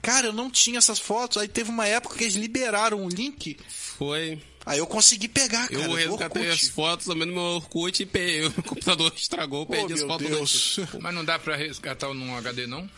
Cara, 0.00 0.26
eu 0.26 0.32
não 0.32 0.50
tinha 0.50 0.78
essas 0.78 0.98
fotos. 0.98 1.36
Aí 1.36 1.46
teve 1.46 1.70
uma 1.70 1.86
época 1.86 2.16
que 2.16 2.24
eles 2.24 2.34
liberaram 2.34 3.04
o 3.04 3.08
link. 3.08 3.56
Foi. 3.68 4.40
Aí 4.66 4.78
eu 4.78 4.86
consegui 4.86 5.28
pegar, 5.28 5.68
cara. 5.68 5.84
Eu 5.84 5.92
resgatei 5.92 6.50
as 6.50 6.68
fotos 6.68 7.06
também 7.06 7.26
no 7.26 7.34
meu 7.34 7.42
Orkut 7.42 8.02
e 8.02 8.46
o 8.46 8.62
computador 8.62 9.12
estragou, 9.14 9.66
perdi 9.66 9.92
oh, 9.92 9.96
as 9.96 10.02
fotos. 10.02 10.28
Deus. 10.28 10.78
Mas 11.00 11.14
não 11.14 11.24
dá 11.24 11.38
pra 11.38 11.54
resgatar 11.56 12.12
num 12.12 12.36
HD, 12.36 12.66
não? 12.66 12.88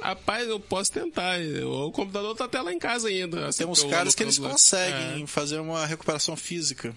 Rapaz, 0.00 0.48
eu 0.48 0.58
posso 0.58 0.90
tentar. 0.90 1.38
O 1.64 1.92
computador 1.92 2.34
tá 2.34 2.46
até 2.46 2.60
lá 2.60 2.72
em 2.72 2.78
casa 2.78 3.08
ainda. 3.08 3.52
Tem 3.52 3.66
uns 3.66 3.84
caras 3.84 4.14
que 4.14 4.22
eles 4.22 4.38
conseguem 4.38 5.22
é. 5.22 5.26
fazer 5.26 5.60
uma 5.60 5.86
recuperação 5.86 6.36
física 6.36 6.94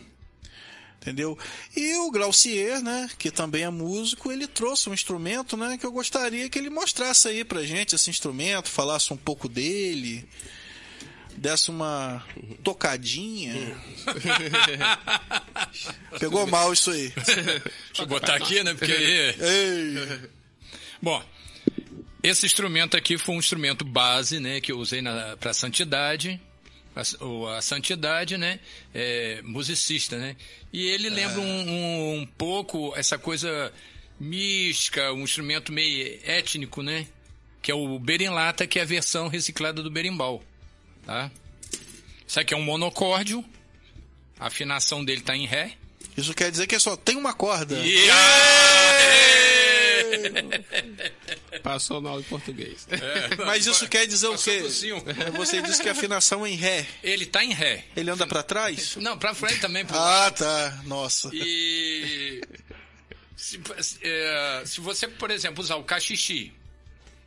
entendeu? 1.06 1.38
E 1.76 1.96
o 1.98 2.10
Glaucier, 2.10 2.82
né, 2.82 3.08
que 3.20 3.30
também 3.30 3.64
é 3.64 3.70
músico, 3.70 4.32
ele 4.32 4.48
trouxe 4.48 4.90
um 4.90 4.94
instrumento, 4.94 5.56
né, 5.56 5.78
que 5.78 5.86
eu 5.86 5.92
gostaria 5.92 6.50
que 6.50 6.58
ele 6.58 6.72
mostrasse 6.72 7.28
aí 7.28 7.46
pra 7.46 7.64
gente 7.64 7.94
esse 7.94 8.10
instrumento, 8.10 8.70
falasse 8.70 9.14
um 9.14 9.18
pouco 9.18 9.48
dele, 9.48 10.28
desse 11.38 11.70
uma 11.70 12.26
tocadinha. 12.64 13.78
Pegou 16.20 16.48
mal 16.48 16.74
isso 16.74 16.90
aí. 16.90 17.10
Deixa 17.10 17.74
eu 18.00 18.08
botar 18.08 18.34
aqui, 18.34 18.64
né, 18.64 18.74
porque 18.74 18.92
aí... 18.92 20.30
Bom, 21.00 21.24
esse 22.24 22.48
instrumento 22.48 22.98
aqui 22.98 23.16
foi 23.16 23.36
um 23.36 23.40
instrumento 23.40 23.86
base, 23.86 24.40
né, 24.40 24.60
que 24.60 24.72
eu 24.72 24.80
usei 24.80 25.04
para 25.40 25.54
santidade, 25.54 26.42
a, 26.96 27.58
a 27.58 27.62
santidade, 27.62 28.38
né? 28.38 28.60
É, 28.94 29.42
musicista, 29.44 30.18
né? 30.18 30.36
E 30.72 30.88
ele 30.88 31.10
lembra 31.10 31.42
um, 31.42 31.44
um, 31.46 32.20
um, 32.22 32.26
pouco 32.26 32.94
essa 32.96 33.18
coisa 33.18 33.72
mística, 34.20 35.12
um 35.12 35.24
instrumento 35.24 35.72
meio 35.72 36.20
étnico, 36.24 36.82
né? 36.82 37.08
Que 37.62 37.72
é 37.72 37.76
o 37.76 38.00
berimbau, 38.00 38.54
que 38.68 38.80
é 38.80 38.84
a 38.84 38.86
versão 38.86 39.28
reciclada 39.28 39.84
do 39.84 39.92
berimbau, 39.92 40.44
tá? 41.06 41.30
Isso 42.28 42.40
aqui 42.40 42.54
é 42.54 42.58
um 42.58 42.64
monocórdio, 42.64 43.44
a 44.40 44.48
afinação 44.48 45.04
dele 45.04 45.22
está 45.22 45.36
em 45.36 45.46
ré. 45.46 45.74
Isso 46.16 46.34
quer 46.34 46.50
dizer 46.50 46.66
que 46.66 46.80
só 46.80 46.96
tem 46.96 47.18
uma 47.18 47.34
corda. 47.34 47.78
Yeah! 47.78 49.45
Passou 51.64 52.06
aula 52.06 52.22
de 52.22 52.28
português. 52.28 52.88
É, 52.90 53.36
Mas 53.46 53.66
isso 53.66 53.88
quer 53.88 54.06
dizer 54.06 54.28
o 54.28 54.38
quê? 54.38 54.64
É, 55.26 55.32
você 55.32 55.62
disse 55.62 55.82
que 55.82 55.90
a 55.90 55.94
afinação 55.94 56.46
é 56.46 56.50
em 56.50 56.56
Ré. 56.56 56.86
Ele 57.04 57.26
tá 57.26 57.44
em 57.44 57.54
Ré. 57.54 57.86
Ele 57.96 58.10
anda 58.10 58.28
para 58.28 58.44
trás? 58.44 58.96
Não, 58.98 59.18
para 59.18 59.34
frente 59.34 59.60
também. 59.60 59.86
ah, 59.90 59.96
lado. 59.96 60.38
tá. 60.38 60.82
Nossa. 60.86 61.30
E. 61.34 62.42
Se, 63.36 63.60
é, 64.02 64.64
se, 64.66 64.82
você, 64.82 65.08
por 65.08 65.30
exemplo, 65.30 65.62
usar 65.62 65.76
o 65.76 65.84
cachixi, 65.84 66.54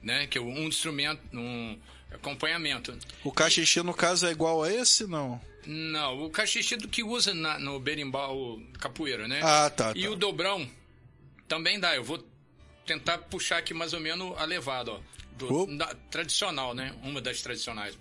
né, 0.03 0.27
que 0.27 0.39
é 0.39 0.41
um 0.41 0.67
instrumento, 0.67 1.21
um 1.35 1.79
acompanhamento. 2.11 2.97
O 3.23 3.31
cachixi, 3.31 3.83
no 3.83 3.95
caso, 3.95 4.27
é 4.27 4.31
igual 4.31 4.63
a 4.63 4.73
esse, 4.73 5.07
não? 5.07 5.41
Não, 5.67 6.25
o 6.25 6.31
cachixi 6.31 6.77
do 6.77 6.89
que 6.89 7.05
usa 7.05 7.35
na, 7.35 7.59
no 7.59 7.79
berimbau 7.79 8.59
capoeira, 8.79 9.29
né? 9.29 9.41
Ah, 9.43 9.69
tá. 9.69 9.93
E 9.95 10.05
tá. 10.05 10.11
o 10.11 10.17
dobrão 10.17 10.69
também 11.47 11.79
dá. 11.79 11.95
Eu 11.95 12.03
vou 12.05 12.25
tentar 12.89 13.19
puxar 13.19 13.59
aqui 13.59 13.75
mais 13.75 13.93
ou 13.93 14.01
menos 14.01 14.37
a 14.39 14.45
levada, 14.45 14.93
ó. 14.93 15.01
Do, 15.37 15.67
da, 15.77 15.95
tradicional, 16.11 16.75
né? 16.75 16.93
Uma 17.03 17.21
das 17.21 17.43
tradicionais. 17.43 17.97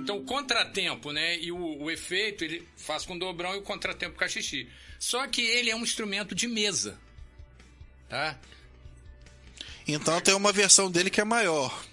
Então, 0.00 0.16
o 0.16 0.24
contratempo, 0.24 1.12
né? 1.12 1.38
E 1.38 1.52
o, 1.52 1.82
o, 1.82 1.90
efeito, 1.90 2.42
ele 2.42 2.66
faz 2.76 3.04
com 3.04 3.16
dobrão 3.18 3.54
e 3.54 3.58
o 3.58 3.62
contratempo 3.62 4.14
com 4.14 4.20
cachixi. 4.20 4.68
Só 4.98 5.26
que 5.28 5.42
ele 5.42 5.70
é 5.70 5.76
um 5.76 5.82
instrumento 5.82 6.34
de 6.34 6.48
mesa. 6.48 6.98
Tá? 8.08 8.36
Então 9.86 10.20
tem 10.20 10.34
uma 10.34 10.50
versão 10.50 10.90
dele 10.90 11.10
que 11.10 11.20
é 11.20 11.24
maior. 11.24 11.84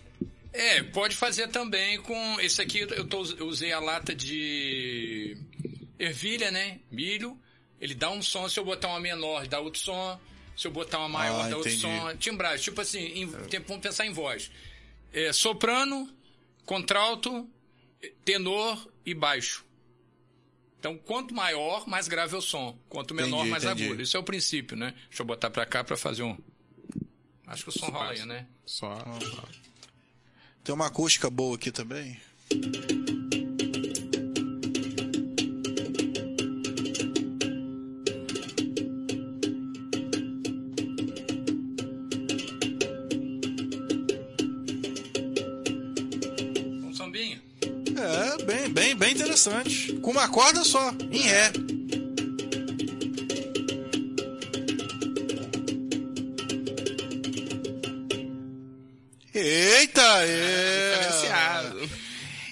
É, 0.54 0.82
pode 0.82 1.16
fazer 1.16 1.50
também 1.50 2.02
com. 2.02 2.40
Esse 2.40 2.62
aqui 2.62 2.80
eu, 2.80 3.06
tô, 3.06 3.24
eu 3.38 3.46
usei 3.46 3.74
a 3.74 3.80
lata 3.80 4.16
de 4.16 5.38
ervilha, 6.00 6.50
né? 6.50 6.80
Milho. 6.90 7.38
Ele 7.80 7.94
dá 7.94 8.10
um 8.10 8.22
som, 8.22 8.48
se 8.48 8.60
eu 8.60 8.66
botar 8.66 8.88
uma 8.90 9.00
menor, 9.00 9.48
dá 9.48 9.60
outro 9.60 9.80
som. 9.80 10.20
Se 10.56 10.68
eu 10.68 10.72
botar 10.72 11.00
uma 11.00 11.10
maior, 11.10 11.46
ah, 11.46 11.50
dá 11.50 11.58
outro 11.58 11.72
som. 11.78 12.16
Timbragem, 12.16 12.64
tipo 12.64 12.80
assim, 12.80 13.00
em, 13.00 13.26
vamos 13.26 13.82
pensar 13.82 14.06
em 14.06 14.14
voz. 14.14 14.50
É, 15.12 15.34
soprano, 15.34 16.10
contralto, 16.66 17.50
tenor 18.24 18.88
e 19.06 19.14
baixo. 19.14 19.66
Então, 20.80 20.98
quanto 20.98 21.34
maior, 21.34 21.88
mais 21.88 22.08
grave 22.08 22.36
é 22.36 22.38
o 22.38 22.42
som. 22.42 22.78
Quanto 22.88 23.14
menor, 23.14 23.38
entendi, 23.40 23.50
mais 23.50 23.64
entendi. 23.64 23.86
agudo. 23.86 24.02
Isso 24.02 24.16
é 24.16 24.20
o 24.20 24.24
princípio, 24.24 24.78
né? 24.78 24.94
Deixa 25.10 25.24
eu 25.24 25.26
botar 25.26 25.50
pra 25.50 25.66
cá 25.66 25.84
pra 25.84 25.98
fazer 25.98 26.24
um. 26.24 26.38
Acho 27.48 27.64
que 27.64 27.70
o 27.70 27.72
som 27.72 27.88
rola 27.88 28.12
aí, 28.12 28.26
né? 28.26 28.48
Só. 28.66 29.04
Tem 30.64 30.74
uma 30.74 30.88
acústica 30.88 31.30
boa 31.30 31.56
aqui 31.56 31.72
também. 31.72 32.20
Bem, 48.76 48.94
bem 48.94 49.14
interessante. 49.14 49.94
Com 49.94 50.12
uma 50.12 50.28
corda 50.28 50.66
só, 50.66 50.94
em 51.10 51.22
ré. 51.22 51.52
Eita! 59.34 60.26
É. 60.26 60.86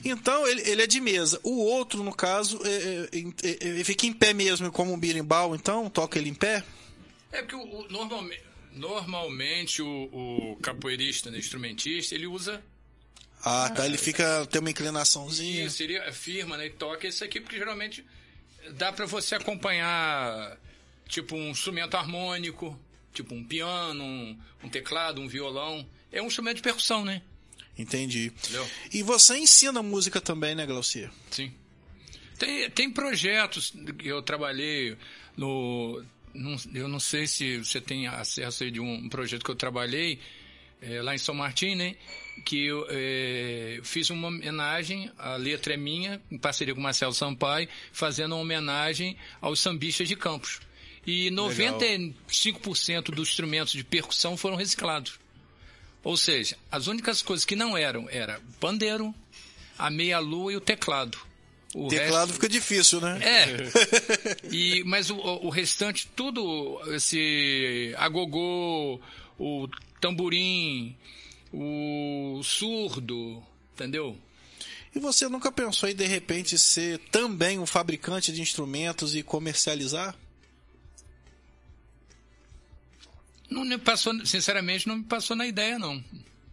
Então 0.06 0.48
ele, 0.48 0.62
ele 0.70 0.82
é 0.82 0.88
de 0.88 1.00
mesa. 1.00 1.40
O 1.44 1.64
outro, 1.64 2.04
no 2.04 2.14
caso, 2.14 2.60
é, 2.66 2.70
é, 2.70 3.50
é, 3.50 3.68
ele 3.68 3.84
fica 3.84 4.06
em 4.06 4.14
pé 4.14 4.34
mesmo, 4.34 4.72
como 4.72 4.94
um 4.94 5.00
birimbau, 5.00 5.56
então 5.56 5.90
toca 5.90 6.20
ele 6.20 6.30
em 6.30 6.34
pé? 6.34 6.64
É 7.32 7.42
porque 7.42 7.56
o, 7.56 7.62
o, 7.62 7.88
normalmente, 7.90 8.44
normalmente 8.74 9.82
o, 9.82 10.10
o 10.12 10.58
capoeirista, 10.62 11.32
né, 11.32 11.38
instrumentista, 11.38 12.14
ele 12.16 12.28
usa 12.28 12.62
ah, 13.44 13.70
tá. 13.70 13.86
Ele 13.86 13.98
fica. 13.98 14.46
tem 14.46 14.62
uma 14.62 14.70
inclinaçãozinha. 14.70 15.66
Isso, 15.66 15.78
seria 15.78 16.12
firma, 16.14 16.56
né? 16.56 16.68
E 16.68 16.70
toca 16.70 17.08
esse 17.08 17.24
aqui, 17.24 17.42
porque 17.42 17.58
geralmente 17.58 18.06
dá 18.72 18.94
para 18.94 19.06
você 19.06 19.36
acompanhar, 19.36 20.58
tipo, 21.08 21.36
um 21.36 21.50
instrumento 21.50 21.98
harmônico, 21.98 22.80
tipo 23.14 23.36
um 23.36 23.44
piano, 23.44 24.02
um, 24.02 24.40
um, 24.64 24.70
teclado, 24.70 25.20
um 25.20 25.28
violão. 25.28 25.86
É 26.12 26.22
um 26.22 26.28
instrumento 26.28 26.58
de 26.58 26.62
percussão, 26.62 27.04
né? 27.04 27.22
Entendi. 27.78 28.28
Entendeu? 28.28 28.70
E 28.94 29.04
você 29.04 29.38
ensina 29.38 29.84
música 29.84 30.22
também, 30.22 30.56
né, 30.56 30.66
Glaucia? 30.66 31.12
Sim. 31.30 31.54
Tem, 32.38 32.70
tem 32.70 32.90
projetos 32.90 33.74
que 33.98 34.08
eu 34.08 34.22
trabalhei 34.22 34.98
no. 35.36 36.02
Eu 36.74 36.88
não 36.88 37.00
sei 37.00 37.28
se 37.28 37.58
você 37.58 37.80
tem 37.80 38.08
acesso 38.08 38.64
aí 38.64 38.72
de 38.72 38.80
um 38.80 39.08
projeto 39.10 39.44
que 39.44 39.52
eu 39.52 39.56
trabalhei 39.56 40.20
é, 40.82 41.02
lá 41.02 41.14
em 41.14 41.18
São 41.18 41.36
Martin, 41.36 41.76
né? 41.76 41.96
Que 42.44 42.66
eu 42.66 42.86
é, 42.90 43.80
fiz 43.84 44.10
uma 44.10 44.28
homenagem, 44.28 45.12
a 45.18 45.36
letra 45.36 45.74
é 45.74 45.78
minha, 45.78 46.22
em 46.32 46.38
parceria 46.38 46.74
com 46.74 46.80
o 46.80 46.84
Marcelo 46.84 47.14
Sampaio, 47.14 47.68
fazendo 47.92 48.36
uma 48.36 48.42
homenagem 48.42 49.18
aos 49.42 49.60
sambistas 49.60 50.08
de 50.08 50.16
Campos. 50.16 50.60
E 51.06 51.30
95% 51.32 53.12
dos 53.12 53.30
instrumentos 53.30 53.74
de 53.74 53.84
percussão 53.84 54.38
foram 54.38 54.56
reciclados. 54.56 55.20
Ou 56.04 56.18
seja, 56.18 56.58
as 56.72 56.88
únicas 56.88 57.22
coisas 57.22 57.46
que 57.46 57.56
não 57.56 57.78
eram 57.78 58.08
era 58.10 58.42
pandeiro, 58.60 59.14
a 59.78 59.90
meia-lua 59.90 60.54
e 60.54 60.58
o 60.58 60.62
teclado. 60.62 61.18
O 61.74 61.88
teclado 61.88 62.28
resto... 62.28 62.34
fica 62.34 62.50
difícil, 62.50 63.02
né? 63.02 63.20
É. 63.22 63.48
E, 64.52 64.84
mas 64.84 65.10
o, 65.10 65.16
o 65.18 65.50
restante, 65.50 66.08
tudo, 66.16 66.80
esse 66.94 67.94
agogô, 67.98 69.00
o 69.40 69.68
tamborim, 70.00 70.96
o 71.54 72.42
surdo, 72.44 73.42
entendeu? 73.74 74.18
E 74.96 75.00
você 75.00 75.30
nunca 75.30 75.52
pensou 75.52 75.88
em 75.88 75.96
de 75.96 76.06
repente 76.06 76.58
ser 76.58 77.00
também 77.12 77.60
um 77.60 77.66
fabricante 77.66 78.34
de 78.34 78.42
instrumentos 78.42 79.16
e 79.16 79.22
comercializar? 79.24 80.16
Não 83.50 83.64
me 83.64 83.78
passou, 83.78 84.26
sinceramente, 84.26 84.88
não 84.88 84.98
me 84.98 85.04
passou 85.04 85.36
na 85.36 85.46
ideia, 85.46 85.78
não. 85.78 86.04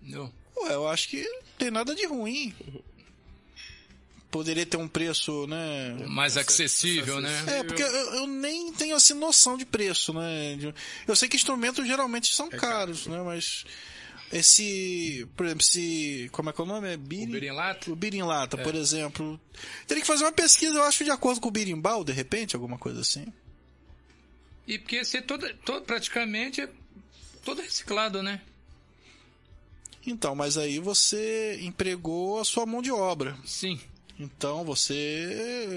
Entendeu? 0.02 0.32
Ué, 0.56 0.74
eu 0.74 0.86
acho 0.86 1.08
que 1.08 1.22
não 1.22 1.42
tem 1.58 1.70
nada 1.70 1.94
de 1.94 2.06
ruim. 2.06 2.54
Poderia 4.30 4.64
ter 4.64 4.76
um 4.76 4.86
preço, 4.86 5.46
né? 5.46 5.96
Mais 6.06 6.36
acessível, 6.36 7.20
né? 7.20 7.44
É, 7.48 7.64
porque 7.64 7.82
eu, 7.82 7.88
eu, 7.88 8.26
nem 8.26 8.72
tenho 8.72 8.94
assim 8.94 9.14
noção 9.14 9.56
de 9.56 9.64
preço, 9.64 10.12
né? 10.12 10.56
Eu 11.06 11.16
sei 11.16 11.28
que 11.28 11.36
instrumentos 11.36 11.86
geralmente 11.86 12.32
são 12.32 12.48
caros, 12.48 13.06
né? 13.06 13.20
Mas 13.22 13.64
esse, 14.32 15.28
por 15.36 15.46
exemplo, 15.46 15.62
esse, 15.62 16.28
como 16.32 16.50
é 16.50 16.52
que 16.52 16.60
é 16.60 16.64
o 16.64 16.66
nome? 16.66 16.92
É 16.92 16.96
birim, 16.96 17.28
o 17.28 17.32
birinlata? 17.32 17.90
O 17.90 17.96
birinlata, 17.96 18.60
é. 18.60 18.62
por 18.62 18.74
exemplo. 18.74 19.40
Teria 19.86 20.00
que 20.00 20.06
fazer 20.06 20.24
uma 20.24 20.32
pesquisa, 20.32 20.74
eu 20.74 20.84
acho, 20.84 21.04
de 21.04 21.10
acordo 21.10 21.40
com 21.40 21.48
o 21.48 21.52
birimbau, 21.52 22.04
de 22.04 22.12
repente, 22.12 22.54
alguma 22.54 22.78
coisa 22.78 23.00
assim. 23.00 23.26
E 24.66 24.78
porque 24.78 25.04
ser 25.04 25.22
todo, 25.22 25.52
todo 25.64 25.84
praticamente 25.84 26.60
é 26.60 26.68
todo 27.44 27.60
reciclado, 27.60 28.22
né? 28.22 28.40
Então, 30.06 30.34
mas 30.34 30.56
aí 30.56 30.78
você 30.78 31.58
empregou 31.60 32.40
a 32.40 32.44
sua 32.44 32.64
mão 32.64 32.80
de 32.80 32.90
obra. 32.90 33.36
Sim. 33.44 33.80
Então 34.18 34.64
você 34.64 35.76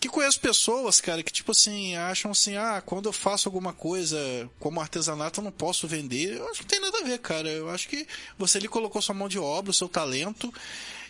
que 0.00 0.08
conheço 0.08 0.40
pessoas, 0.40 0.98
cara, 0.98 1.22
que 1.22 1.30
tipo 1.30 1.52
assim, 1.52 1.94
acham 1.94 2.30
assim, 2.30 2.56
ah, 2.56 2.82
quando 2.84 3.06
eu 3.06 3.12
faço 3.12 3.46
alguma 3.46 3.74
coisa 3.74 4.18
como 4.58 4.80
artesanato 4.80 5.40
eu 5.40 5.44
não 5.44 5.52
posso 5.52 5.86
vender. 5.86 6.38
Eu 6.38 6.48
acho 6.48 6.60
que 6.60 6.62
não 6.62 6.68
tem 6.68 6.80
nada 6.80 6.98
a 6.98 7.04
ver, 7.04 7.18
cara. 7.18 7.50
Eu 7.50 7.68
acho 7.68 7.86
que 7.86 8.06
você 8.38 8.58
lhe 8.58 8.66
colocou 8.66 9.02
sua 9.02 9.14
mão 9.14 9.28
de 9.28 9.38
obra, 9.38 9.70
o 9.70 9.74
seu 9.74 9.88
talento, 9.88 10.52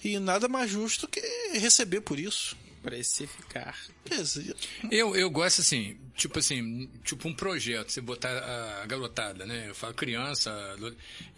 e 0.03 0.19
nada 0.19 0.49
mais 0.49 0.69
justo 0.69 1.07
que 1.07 1.21
receber 1.53 2.01
por 2.01 2.19
isso. 2.19 2.57
Precificar. 2.83 3.79
Eu, 4.91 5.15
eu 5.15 5.31
gosto 5.31 5.61
assim, 5.61 5.97
tipo 6.17 6.41
assim, 6.41 6.91
tipo 7.05 7.29
um 7.29 7.35
projeto, 7.35 7.93
você 7.93 8.01
botar 8.01 8.31
a 8.83 8.87
garotada, 8.87 9.47
né? 9.47 9.69
Eu 9.69 9.75
falo 9.75 9.95
criança, 9.95 10.51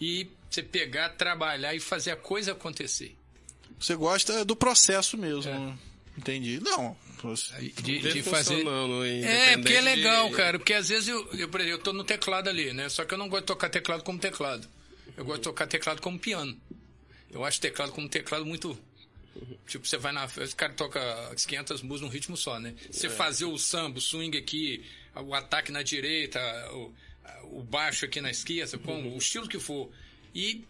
e 0.01 0.27
você 0.49 0.63
pegar, 0.63 1.09
trabalhar 1.09 1.75
e 1.75 1.79
fazer 1.79 2.11
a 2.11 2.15
coisa 2.15 2.53
acontecer. 2.53 3.15
Você 3.77 3.95
gosta 3.95 4.43
do 4.43 4.55
processo 4.55 5.17
mesmo. 5.17 5.51
É. 5.51 5.92
Entendi. 6.17 6.59
Não, 6.59 6.95
de, 7.81 7.99
de 7.99 8.23
fazer. 8.23 8.65
É, 9.23 9.57
porque 9.57 9.73
é 9.73 9.81
legal, 9.81 10.29
de... 10.29 10.35
cara. 10.35 10.59
Porque 10.59 10.73
às 10.73 10.89
vezes 10.89 11.07
eu, 11.07 11.27
eu, 11.33 11.49
eu 11.49 11.79
tô 11.79 11.93
no 11.93 12.03
teclado 12.03 12.49
ali, 12.49 12.73
né? 12.73 12.89
Só 12.89 13.05
que 13.05 13.13
eu 13.13 13.17
não 13.17 13.29
gosto 13.29 13.43
de 13.43 13.47
tocar 13.47 13.69
teclado 13.69 14.03
como 14.03 14.19
teclado. 14.19 14.67
Eu 15.15 15.23
gosto 15.23 15.37
de 15.37 15.43
tocar 15.43 15.67
teclado 15.67 16.01
como 16.01 16.19
piano. 16.19 16.59
Eu 17.31 17.43
acho 17.43 17.59
teclado 17.59 17.91
como 17.91 18.09
teclado 18.09 18.45
muito. 18.45 18.77
Tipo, 19.67 19.87
você 19.87 19.97
vai 19.97 20.11
na. 20.11 20.25
Esse 20.25 20.55
cara 20.55 20.73
toca 20.73 20.99
500 21.35 21.81
músicas 21.81 22.01
num 22.01 22.07
ritmo 22.13 22.37
só, 22.37 22.59
né? 22.59 22.75
Você 22.91 23.07
é. 23.07 23.09
fazer 23.09 23.45
o 23.45 23.57
samba, 23.57 23.97
o 23.97 24.01
swing 24.01 24.37
aqui, 24.37 24.83
o 25.15 25.33
ataque 25.33 25.71
na 25.71 25.81
direita, 25.81 26.39
o, 26.73 26.93
o 27.59 27.63
baixo 27.63 28.05
aqui 28.05 28.21
na 28.21 28.29
esquerda, 28.29 28.79
uhum. 28.85 29.15
o 29.15 29.17
estilo 29.17 29.47
que 29.47 29.59
for. 29.59 29.89
E 30.35 30.63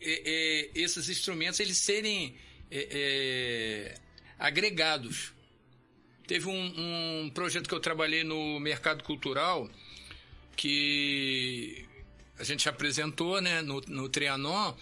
é, 0.00 0.22
é, 0.24 0.70
esses 0.74 1.08
instrumentos, 1.08 1.60
eles 1.60 1.78
serem 1.78 2.34
é, 2.70 2.88
é, 2.90 3.94
agregados 4.38 5.32
Teve 6.28 6.46
um, 6.46 7.24
um 7.24 7.30
projeto 7.30 7.66
que 7.66 7.74
eu 7.74 7.80
trabalhei 7.80 8.22
no 8.22 8.60
mercado 8.60 9.02
cultural 9.02 9.66
que 10.54 11.86
a 12.38 12.44
gente 12.44 12.68
apresentou 12.68 13.40
né, 13.40 13.62
no, 13.62 13.80
no 13.86 14.10
Trianon, 14.10 14.74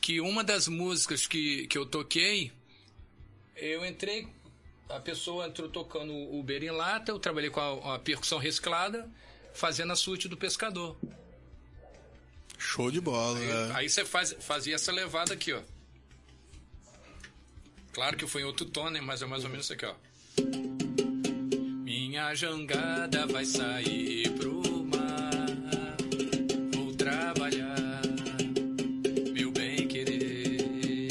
que 0.00 0.20
uma 0.20 0.44
das 0.44 0.68
músicas 0.68 1.26
que, 1.26 1.66
que 1.66 1.76
eu 1.76 1.84
toquei, 1.84 2.52
eu 3.56 3.84
entrei, 3.84 4.28
a 4.88 5.00
pessoa 5.00 5.48
entrou 5.48 5.68
tocando 5.68 6.12
o 6.12 6.38
Uber 6.38 6.62
em 6.62 6.70
lata, 6.70 7.10
eu 7.10 7.18
trabalhei 7.18 7.50
com 7.50 7.58
a, 7.60 7.96
a 7.96 7.98
percussão 7.98 8.38
reciclada, 8.38 9.10
fazendo 9.52 9.92
a 9.92 9.96
suíte 9.96 10.28
do 10.28 10.36
pescador. 10.36 10.96
Show 12.56 12.92
de 12.92 13.00
bola, 13.00 13.40
Aí, 13.40 13.46
né? 13.48 13.72
aí 13.74 13.88
você 13.88 14.04
faz, 14.04 14.36
fazia 14.38 14.76
essa 14.76 14.92
levada 14.92 15.34
aqui, 15.34 15.52
ó. 15.52 15.62
Claro 17.92 18.16
que 18.16 18.26
foi 18.26 18.42
em 18.42 18.44
outro 18.44 18.64
tom, 18.66 18.88
né? 18.88 19.00
Mas 19.00 19.20
é 19.20 19.26
mais 19.26 19.44
ou 19.44 19.50
menos 19.50 19.66
isso 19.66 19.74
aqui, 19.74 19.84
ó. 19.84 19.94
Minha 21.84 22.34
jangada 22.34 23.26
vai 23.26 23.44
sair 23.44 24.30
pro 24.30 24.62
mar. 24.84 25.96
Vou 26.74 26.94
trabalhar, 26.94 28.00
meu 29.34 29.52
bem 29.52 29.86
querer. 29.86 31.08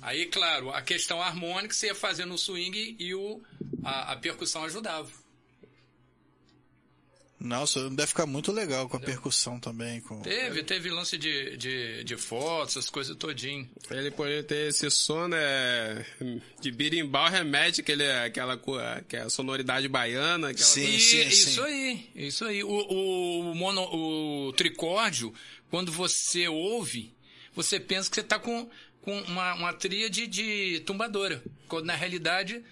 Aí, 0.00 0.26
claro, 0.26 0.70
a 0.70 0.80
questão 0.80 1.20
harmônica 1.20 1.74
você 1.74 1.88
ia 1.88 1.94
fazendo 1.94 2.32
o 2.32 2.38
swing 2.38 2.96
e 2.98 3.14
o, 3.14 3.42
a, 3.84 4.12
a 4.12 4.16
percussão 4.16 4.64
ajudava. 4.64 5.25
Nossa, 7.38 7.90
deve 7.90 8.08
ficar 8.08 8.24
muito 8.24 8.50
legal 8.50 8.88
com 8.88 8.96
a 8.96 9.00
percussão 9.00 9.60
também. 9.60 10.00
Com... 10.00 10.20
Teve, 10.22 10.62
teve 10.62 10.90
lance 10.90 11.18
de, 11.18 11.56
de, 11.56 12.02
de 12.02 12.16
fotos, 12.16 12.76
essas 12.76 12.88
coisas 12.88 13.14
todinho. 13.14 13.68
Ele 13.90 14.10
poderia 14.10 14.42
ter 14.42 14.68
esse 14.68 14.90
som, 14.90 15.28
né? 15.28 16.04
De 16.60 16.70
birimbau 16.70 17.28
remédio, 17.28 17.82
aquele, 17.82 18.10
aquela, 18.10 18.58
aquela 18.96 19.28
sonoridade 19.28 19.86
baiana. 19.86 20.48
Aquela 20.48 20.66
sim, 20.66 20.86
coisa... 20.86 20.98
sim, 20.98 21.28
Isso 21.28 21.50
sim. 21.50 21.60
aí, 21.62 22.10
isso 22.14 22.44
aí. 22.46 22.64
O, 22.64 22.70
o, 22.70 23.54
mono, 23.54 23.82
o 23.82 24.52
tricórdio, 24.54 25.32
quando 25.70 25.92
você 25.92 26.48
ouve, 26.48 27.14
você 27.54 27.78
pensa 27.78 28.08
que 28.08 28.14
você 28.14 28.22
está 28.22 28.38
com, 28.38 28.68
com 29.02 29.20
uma, 29.22 29.54
uma 29.54 29.72
tríade 29.74 30.26
de 30.26 30.82
tumbadora. 30.86 31.42
Quando 31.68 31.84
na 31.84 31.94
realidade 31.94 32.64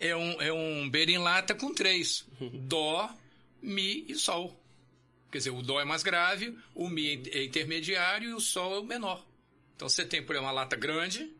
é 0.00 0.16
um, 0.16 0.42
é 0.42 0.52
um 0.52 0.90
berinlata 0.90 1.54
com 1.54 1.72
três. 1.72 2.26
Dó, 2.52 3.08
Mi 3.62 4.04
e 4.08 4.14
Sol. 4.14 4.60
Quer 5.30 5.38
dizer, 5.38 5.50
o 5.50 5.62
Dó 5.62 5.80
é 5.80 5.84
mais 5.84 6.02
grave, 6.02 6.58
o 6.74 6.88
Mi 6.88 7.22
é 7.30 7.44
intermediário 7.44 8.30
e 8.30 8.34
o 8.34 8.40
Sol 8.40 8.74
é 8.74 8.78
o 8.80 8.84
menor. 8.84 9.24
Então 9.76 9.88
você 9.88 10.04
tem, 10.04 10.22
por 10.22 10.34
exemplo, 10.34 10.48
uma 10.48 10.52
lata 10.52 10.76
grande, 10.76 11.32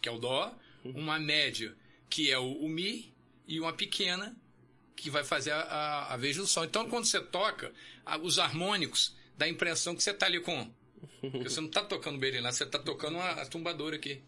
que 0.00 0.08
é 0.08 0.12
o 0.12 0.18
Dó, 0.18 0.56
uma 0.84 1.18
média, 1.18 1.76
que 2.08 2.30
é 2.30 2.38
o, 2.38 2.52
o 2.52 2.68
Mi, 2.68 3.12
e 3.46 3.60
uma 3.60 3.72
pequena, 3.72 4.36
que 4.94 5.10
vai 5.10 5.24
fazer 5.24 5.52
a, 5.52 5.60
a, 5.60 6.14
a 6.14 6.16
vez 6.16 6.36
do 6.36 6.46
Sol. 6.46 6.64
Então, 6.64 6.88
quando 6.88 7.04
você 7.04 7.20
toca, 7.20 7.72
a, 8.04 8.16
os 8.16 8.38
harmônicos, 8.38 9.14
dá 9.36 9.46
a 9.46 9.48
impressão 9.48 9.94
que 9.94 10.02
você 10.02 10.10
está 10.10 10.26
ali 10.26 10.40
com. 10.40 10.70
Porque 11.20 11.48
você 11.48 11.60
não 11.60 11.68
está 11.68 11.84
tocando 11.84 12.18
beriná, 12.18 12.50
você 12.50 12.64
está 12.64 12.78
tocando 12.78 13.16
uma, 13.16 13.30
a 13.30 13.46
tumbadora 13.46 13.96
aqui. 13.96 14.22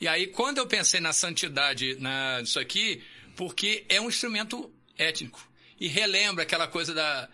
E 0.00 0.08
aí, 0.08 0.28
quando 0.28 0.58
eu 0.58 0.66
pensei 0.66 0.98
na 0.98 1.12
santidade 1.12 1.96
na, 2.00 2.40
nisso 2.40 2.58
aqui, 2.58 3.02
porque 3.36 3.84
é 3.88 4.00
um 4.00 4.08
instrumento 4.08 4.72
étnico 4.96 5.46
e 5.78 5.88
relembra 5.88 6.42
aquela 6.42 6.66
coisa 6.66 6.94
da. 6.94 7.28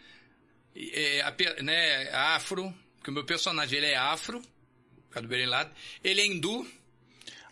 É, 0.75 1.23
a, 1.23 1.63
né, 1.63 2.11
afro, 2.13 2.73
que 3.03 3.11
o 3.11 3.13
meu 3.13 3.25
personagem 3.25 3.79
ele 3.79 3.89
é 3.89 3.97
afro, 3.97 4.41
por 5.11 5.23
do 5.23 5.35
ele 5.35 6.21
é 6.21 6.27
hindu. 6.27 6.67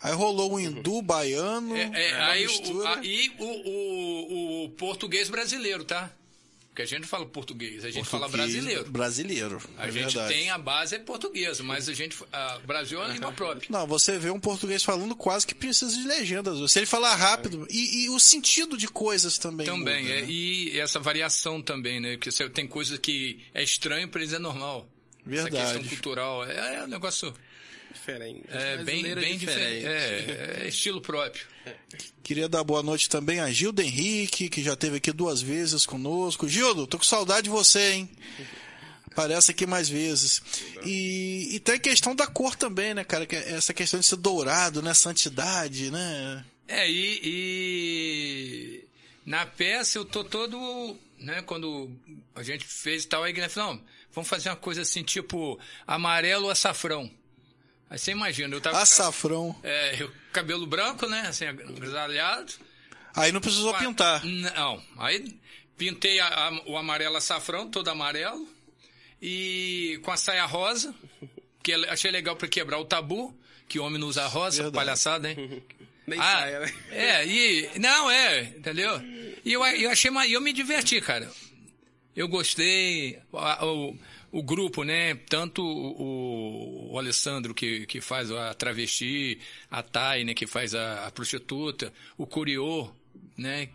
Aí 0.01 0.13
rolou 0.13 0.53
um 0.53 0.59
hindu 0.59 1.01
baiano. 1.01 1.75
É, 1.75 1.91
é, 1.93 2.21
aí 2.21 2.47
o, 2.47 2.87
a, 2.87 3.03
e 3.03 3.29
o, 3.37 3.45
o, 3.45 4.65
o 4.65 4.69
português 4.69 5.29
brasileiro, 5.29 5.83
tá? 5.83 6.09
Porque 6.79 6.95
a 6.95 6.97
gente 6.97 7.07
fala 7.07 7.25
português, 7.25 7.83
a 7.83 7.91
gente 7.91 8.09
português, 8.09 8.09
fala 8.09 8.29
brasileiro. 8.29 8.89
Brasileiro. 8.89 9.61
A 9.77 9.87
é 9.87 9.91
gente 9.91 10.13
verdade. 10.15 10.33
tem 10.33 10.49
a 10.49 10.57
base 10.57 10.95
é 10.95 10.99
portuguesa, 10.99 11.61
mas 11.61 11.89
a 11.89 11.93
gente. 11.93 12.17
A 12.31 12.57
Brasil 12.59 13.01
é 13.01 13.05
a 13.05 13.07
língua 13.09 13.33
própria. 13.33 13.67
Não, 13.69 13.85
você 13.85 14.17
vê 14.17 14.29
um 14.29 14.39
português 14.39 14.81
falando 14.81 15.13
quase 15.13 15.45
que 15.45 15.53
precisa 15.53 15.91
de 15.91 16.07
legendas. 16.07 16.71
Se 16.71 16.79
ele 16.79 16.85
falar 16.85 17.15
rápido. 17.15 17.67
E, 17.69 18.05
e 18.05 18.09
o 18.09 18.17
sentido 18.17 18.77
de 18.77 18.87
coisas 18.87 19.37
também. 19.37 19.65
Também, 19.65 20.03
muda, 20.03 20.15
é, 20.15 20.21
né? 20.21 20.27
e 20.29 20.79
essa 20.79 21.01
variação 21.01 21.61
também, 21.61 21.99
né? 21.99 22.13
Porque 22.13 22.31
você 22.31 22.49
tem 22.49 22.65
coisas 22.65 22.97
que 22.97 23.41
é 23.53 23.61
estranho 23.61 24.07
para 24.07 24.21
eles 24.21 24.33
é 24.33 24.39
normal. 24.39 24.87
Verdade. 25.25 25.57
Essa 25.57 25.73
questão 25.73 25.89
cultural. 25.89 26.45
É, 26.45 26.75
é 26.75 26.83
um 26.83 26.87
negócio 26.87 27.33
diferente. 28.11 28.43
É 28.49 28.77
bem, 28.83 29.15
bem 29.15 29.37
diferente. 29.37 29.85
É, 29.85 30.61
é, 30.63 30.67
estilo 30.67 31.01
próprio. 31.01 31.45
Queria 32.23 32.47
dar 32.47 32.63
boa 32.63 32.83
noite 32.83 33.09
também 33.09 33.39
a 33.39 33.51
Gildo 33.51 33.81
Henrique, 33.81 34.49
que 34.49 34.61
já 34.61 34.73
esteve 34.73 34.97
aqui 34.97 35.11
duas 35.11 35.41
vezes 35.41 35.85
conosco. 35.85 36.47
Gildo, 36.47 36.87
tô 36.87 36.97
com 36.97 37.03
saudade 37.03 37.43
de 37.43 37.49
você, 37.49 37.93
hein? 37.93 38.09
Aparece 39.11 39.51
aqui 39.51 39.65
mais 39.65 39.89
vezes. 39.89 40.41
E, 40.85 41.55
e 41.55 41.59
tem 41.59 41.75
a 41.75 41.79
questão 41.79 42.15
da 42.15 42.27
cor 42.27 42.55
também, 42.55 42.93
né, 42.93 43.03
cara? 43.03 43.27
É 43.31 43.53
essa 43.53 43.73
questão 43.73 43.99
de 43.99 44.05
ser 44.05 44.17
dourado, 44.17 44.81
né? 44.81 44.93
Santidade, 44.93 45.89
né? 45.91 46.45
É, 46.67 46.89
e, 46.89 47.19
e 47.23 48.83
na 49.25 49.45
peça 49.45 49.97
eu 49.97 50.05
tô 50.05 50.23
todo, 50.23 50.95
né, 51.17 51.41
quando 51.41 51.91
a 52.35 52.43
gente 52.43 52.63
fez 52.63 53.05
tal, 53.05 53.23
a 53.23 53.29
igreja 53.29 53.49
falou, 53.49 53.73
não, 53.73 53.83
vamos 54.13 54.29
fazer 54.29 54.49
uma 54.49 54.55
coisa 54.55 54.83
assim, 54.83 55.03
tipo 55.03 55.59
amarelo 55.87 56.49
açafrão. 56.49 57.11
Aí 57.89 57.97
você 57.97 58.11
imagina, 58.11 58.53
eu 58.55 58.61
tava. 58.61 58.79
Açafrão. 58.81 59.55
É, 59.63 60.01
eu, 60.01 60.11
cabelo 60.31 60.67
branco, 60.67 61.07
né? 61.07 61.21
Assim, 61.27 61.45
grisalhado. 61.53 62.53
Aí 63.15 63.31
não 63.31 63.41
precisou 63.41 63.73
pintar. 63.73 64.23
Não. 64.23 64.81
Aí 64.97 65.35
pintei 65.77 66.19
a, 66.19 66.27
a, 66.27 66.61
o 66.67 66.77
amarelo 66.77 67.17
açafrão, 67.17 67.69
todo 67.69 67.87
amarelo. 67.89 68.47
E 69.21 69.99
com 70.03 70.11
a 70.11 70.17
saia 70.17 70.45
rosa, 70.45 70.93
que 71.63 71.71
eu 71.71 71.89
achei 71.89 72.11
legal 72.11 72.35
para 72.35 72.47
quebrar 72.47 72.77
o 72.79 72.85
tabu, 72.85 73.35
que 73.67 73.79
homem 73.79 73.99
não 73.99 74.07
usa 74.07 74.25
rosa, 74.27 74.63
Verdade. 74.63 74.75
palhaçada, 74.75 75.29
hein? 75.31 75.63
Nem 76.07 76.19
Ah, 76.19 76.23
saia, 76.23 76.59
né? 76.61 76.73
é, 76.91 77.25
e. 77.27 77.79
Não, 77.79 78.09
é, 78.09 78.41
entendeu? 78.41 78.99
E 79.43 79.51
eu, 79.53 79.65
eu 79.65 79.89
achei. 79.89 80.11
Eu 80.29 80.41
me 80.41 80.53
diverti, 80.53 81.01
cara. 81.01 81.29
Eu 82.15 82.27
gostei. 82.27 83.19
O, 83.31 83.95
o 84.31 84.43
grupo, 84.43 84.83
né? 84.83 85.15
Tanto 85.15 85.63
o, 85.63 86.91
o 86.93 86.99
Alessandro, 86.99 87.53
que, 87.53 87.85
que 87.85 87.99
faz 88.01 88.31
a 88.31 88.53
travesti, 88.53 89.39
a 89.69 89.81
Thay, 89.83 90.23
né? 90.23 90.33
Que 90.33 90.45
faz 90.47 90.73
a, 90.75 91.07
a 91.07 91.11
prostituta, 91.11 91.93
o 92.17 92.25
Curiô, 92.27 92.91
né? 93.37 93.69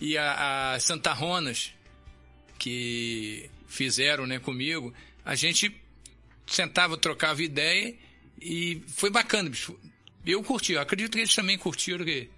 E 0.00 0.16
a, 0.18 0.72
a 0.74 0.80
Santa 0.80 1.12
Ronas, 1.12 1.72
que 2.58 3.48
fizeram, 3.66 4.26
né, 4.26 4.38
comigo. 4.38 4.92
A 5.24 5.34
gente 5.34 5.74
sentava, 6.46 6.96
trocava 6.96 7.42
ideia 7.42 7.94
e 8.40 8.82
foi 8.88 9.10
bacana, 9.10 9.48
bicho. 9.48 9.78
Eu 10.26 10.42
curti, 10.42 10.72
eu 10.72 10.80
acredito 10.80 11.12
que 11.12 11.18
eles 11.18 11.34
também 11.34 11.56
curtiram. 11.58 12.04
Que... 12.04 12.28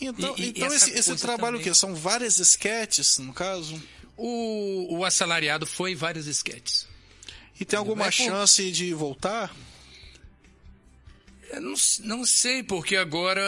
Então, 0.00 0.34
E- 0.38 0.42
e 0.42 0.48
então 0.50 0.66
essa 0.66 0.88
esse, 0.90 0.98
esse 1.12 1.16
trabalho 1.16 1.56
o 1.56 1.58
também. 1.58 1.72
quê? 1.72 1.78
São 1.78 1.94
várias 1.94 2.38
sketches, 2.38 3.18
no 3.18 3.32
caso? 3.32 3.80
O, 4.16 4.98
o 4.98 5.04
assalariado 5.04 5.66
foi 5.66 5.94
vários 5.94 6.26
esquetes. 6.26 6.86
E 7.60 7.64
tem 7.64 7.78
alguma 7.78 8.04
por- 8.06 8.12
chance 8.12 8.70
de 8.72 8.92
voltar? 8.94 9.54
Eu 11.50 11.60
não, 11.60 11.74
não 12.00 12.24
sei, 12.26 12.62
porque 12.62 12.96
agora. 12.96 13.40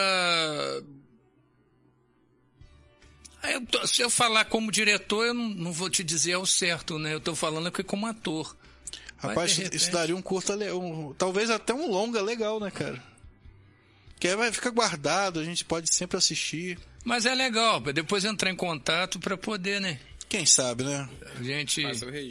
Ah, 3.43 3.51
eu 3.53 3.87
se 3.87 4.03
eu 4.03 4.11
falar 4.11 4.45
como 4.47 4.71
diretor, 4.73 5.27
eu 5.27 5.35
não, 5.35 5.49
não 5.49 5.73
vou 5.73 5.89
te 5.91 6.03
dizer 6.03 6.35
ao 6.35 6.47
certo, 6.47 6.99
né? 6.99 7.15
Eu 7.15 7.21
tô 7.21 7.35
falando 7.35 7.69
aqui 7.69 7.83
como 7.83 8.07
ator. 8.07 8.57
Rapaz, 9.19 9.59
isso 9.73 9.91
daria 9.91 10.15
um 10.15 10.23
curta, 10.23 10.55
le- 10.55 10.71
um, 10.73 11.15
talvez 11.15 11.49
até 11.51 11.73
um 11.73 11.91
longa 11.91 12.21
legal, 12.21 12.61
né, 12.61 12.71
cara? 12.71 13.03
Que 14.21 14.29
aí 14.29 14.37
vai 14.37 14.53
ficar 14.53 14.71
guardado, 14.71 15.41
a 15.41 15.45
gente 15.45 15.65
pode 15.65 15.93
sempre 15.95 16.17
assistir. 16.17 16.79
Mas 17.05 17.25
é 17.27 17.35
legal, 17.35 17.81
depois 17.81 18.25
entrar 18.25 18.51
em 18.51 18.57
contato 18.57 19.19
pra 19.19 19.37
poder, 19.37 19.81
né? 19.81 19.99
Quem 20.29 20.45
sabe, 20.45 20.83
né? 20.85 21.09
A 21.39 21.43
gente. 21.43 21.83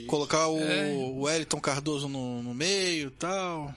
Colocar 0.07 0.47
o, 0.47 0.59
É. 0.59 0.91
o 0.93 1.21
Wellington 1.21 1.59
Cardoso 1.61 2.09
no, 2.09 2.43
no 2.43 2.53
meio 2.53 3.07
e 3.07 3.11
tal. 3.11 3.73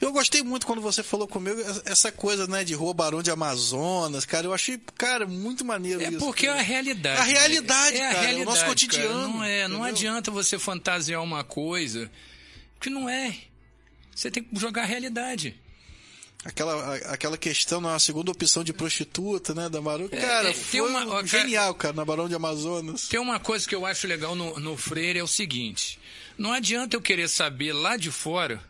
Eu 0.00 0.12
gostei 0.12 0.42
muito 0.42 0.66
quando 0.66 0.80
você 0.80 1.02
falou 1.02 1.26
comigo 1.28 1.60
essa 1.84 2.10
coisa, 2.10 2.46
né, 2.46 2.64
de 2.64 2.74
Rua 2.74 2.92
Barão 2.94 3.22
de 3.22 3.30
Amazonas, 3.30 4.24
cara. 4.24 4.46
Eu 4.46 4.52
achei, 4.54 4.78
cara, 4.96 5.26
muito 5.26 5.64
maneiro 5.64 6.00
É 6.02 6.08
isso. 6.08 6.18
porque 6.18 6.46
é 6.46 6.50
a 6.50 6.54
cara. 6.54 6.62
realidade. 6.64 7.20
A 7.20 7.24
realidade, 7.24 7.96
é 7.96 8.00
a 8.08 8.12
cara, 8.12 8.16
é 8.16 8.18
o 8.18 8.22
realidade, 8.22 8.44
nosso 8.46 8.56
cara. 8.60 8.68
cotidiano, 8.68 9.28
Não 9.28 9.44
é, 9.44 9.68
não 9.68 9.84
adianta 9.84 10.30
você 10.30 10.58
fantasiar 10.58 11.22
uma 11.22 11.44
coisa 11.44 12.10
que 12.80 12.90
não 12.90 13.08
é. 13.08 13.36
Você 14.14 14.30
tem 14.30 14.42
que 14.42 14.58
jogar 14.58 14.82
a 14.82 14.86
realidade. 14.86 15.56
Aquela, 16.44 16.96
aquela 17.10 17.38
questão 17.38 17.80
na 17.80 17.98
segunda 17.98 18.30
opção 18.30 18.62
de 18.62 18.72
prostituta, 18.72 19.54
né, 19.54 19.68
da 19.70 19.80
Maru. 19.80 20.10
Cara, 20.10 20.50
é, 20.50 20.52
tem 20.52 20.62
foi 20.62 20.80
uma- 20.82 21.06
ó, 21.06 21.24
genial, 21.24 21.74
cara, 21.74 21.94
na 21.94 22.04
Barão 22.04 22.28
de 22.28 22.34
Amazonas. 22.34 23.08
Tem 23.08 23.18
uma 23.18 23.40
coisa 23.40 23.66
que 23.66 23.74
eu 23.74 23.86
acho 23.86 24.06
legal 24.06 24.34
no, 24.34 24.60
no 24.60 24.76
Freire 24.76 25.18
é 25.18 25.22
o 25.22 25.26
seguinte: 25.26 25.98
não 26.36 26.52
adianta 26.52 26.94
eu 26.96 27.00
querer 27.00 27.28
saber 27.28 27.72
lá 27.72 27.96
de 27.96 28.10
fora, 28.10 28.62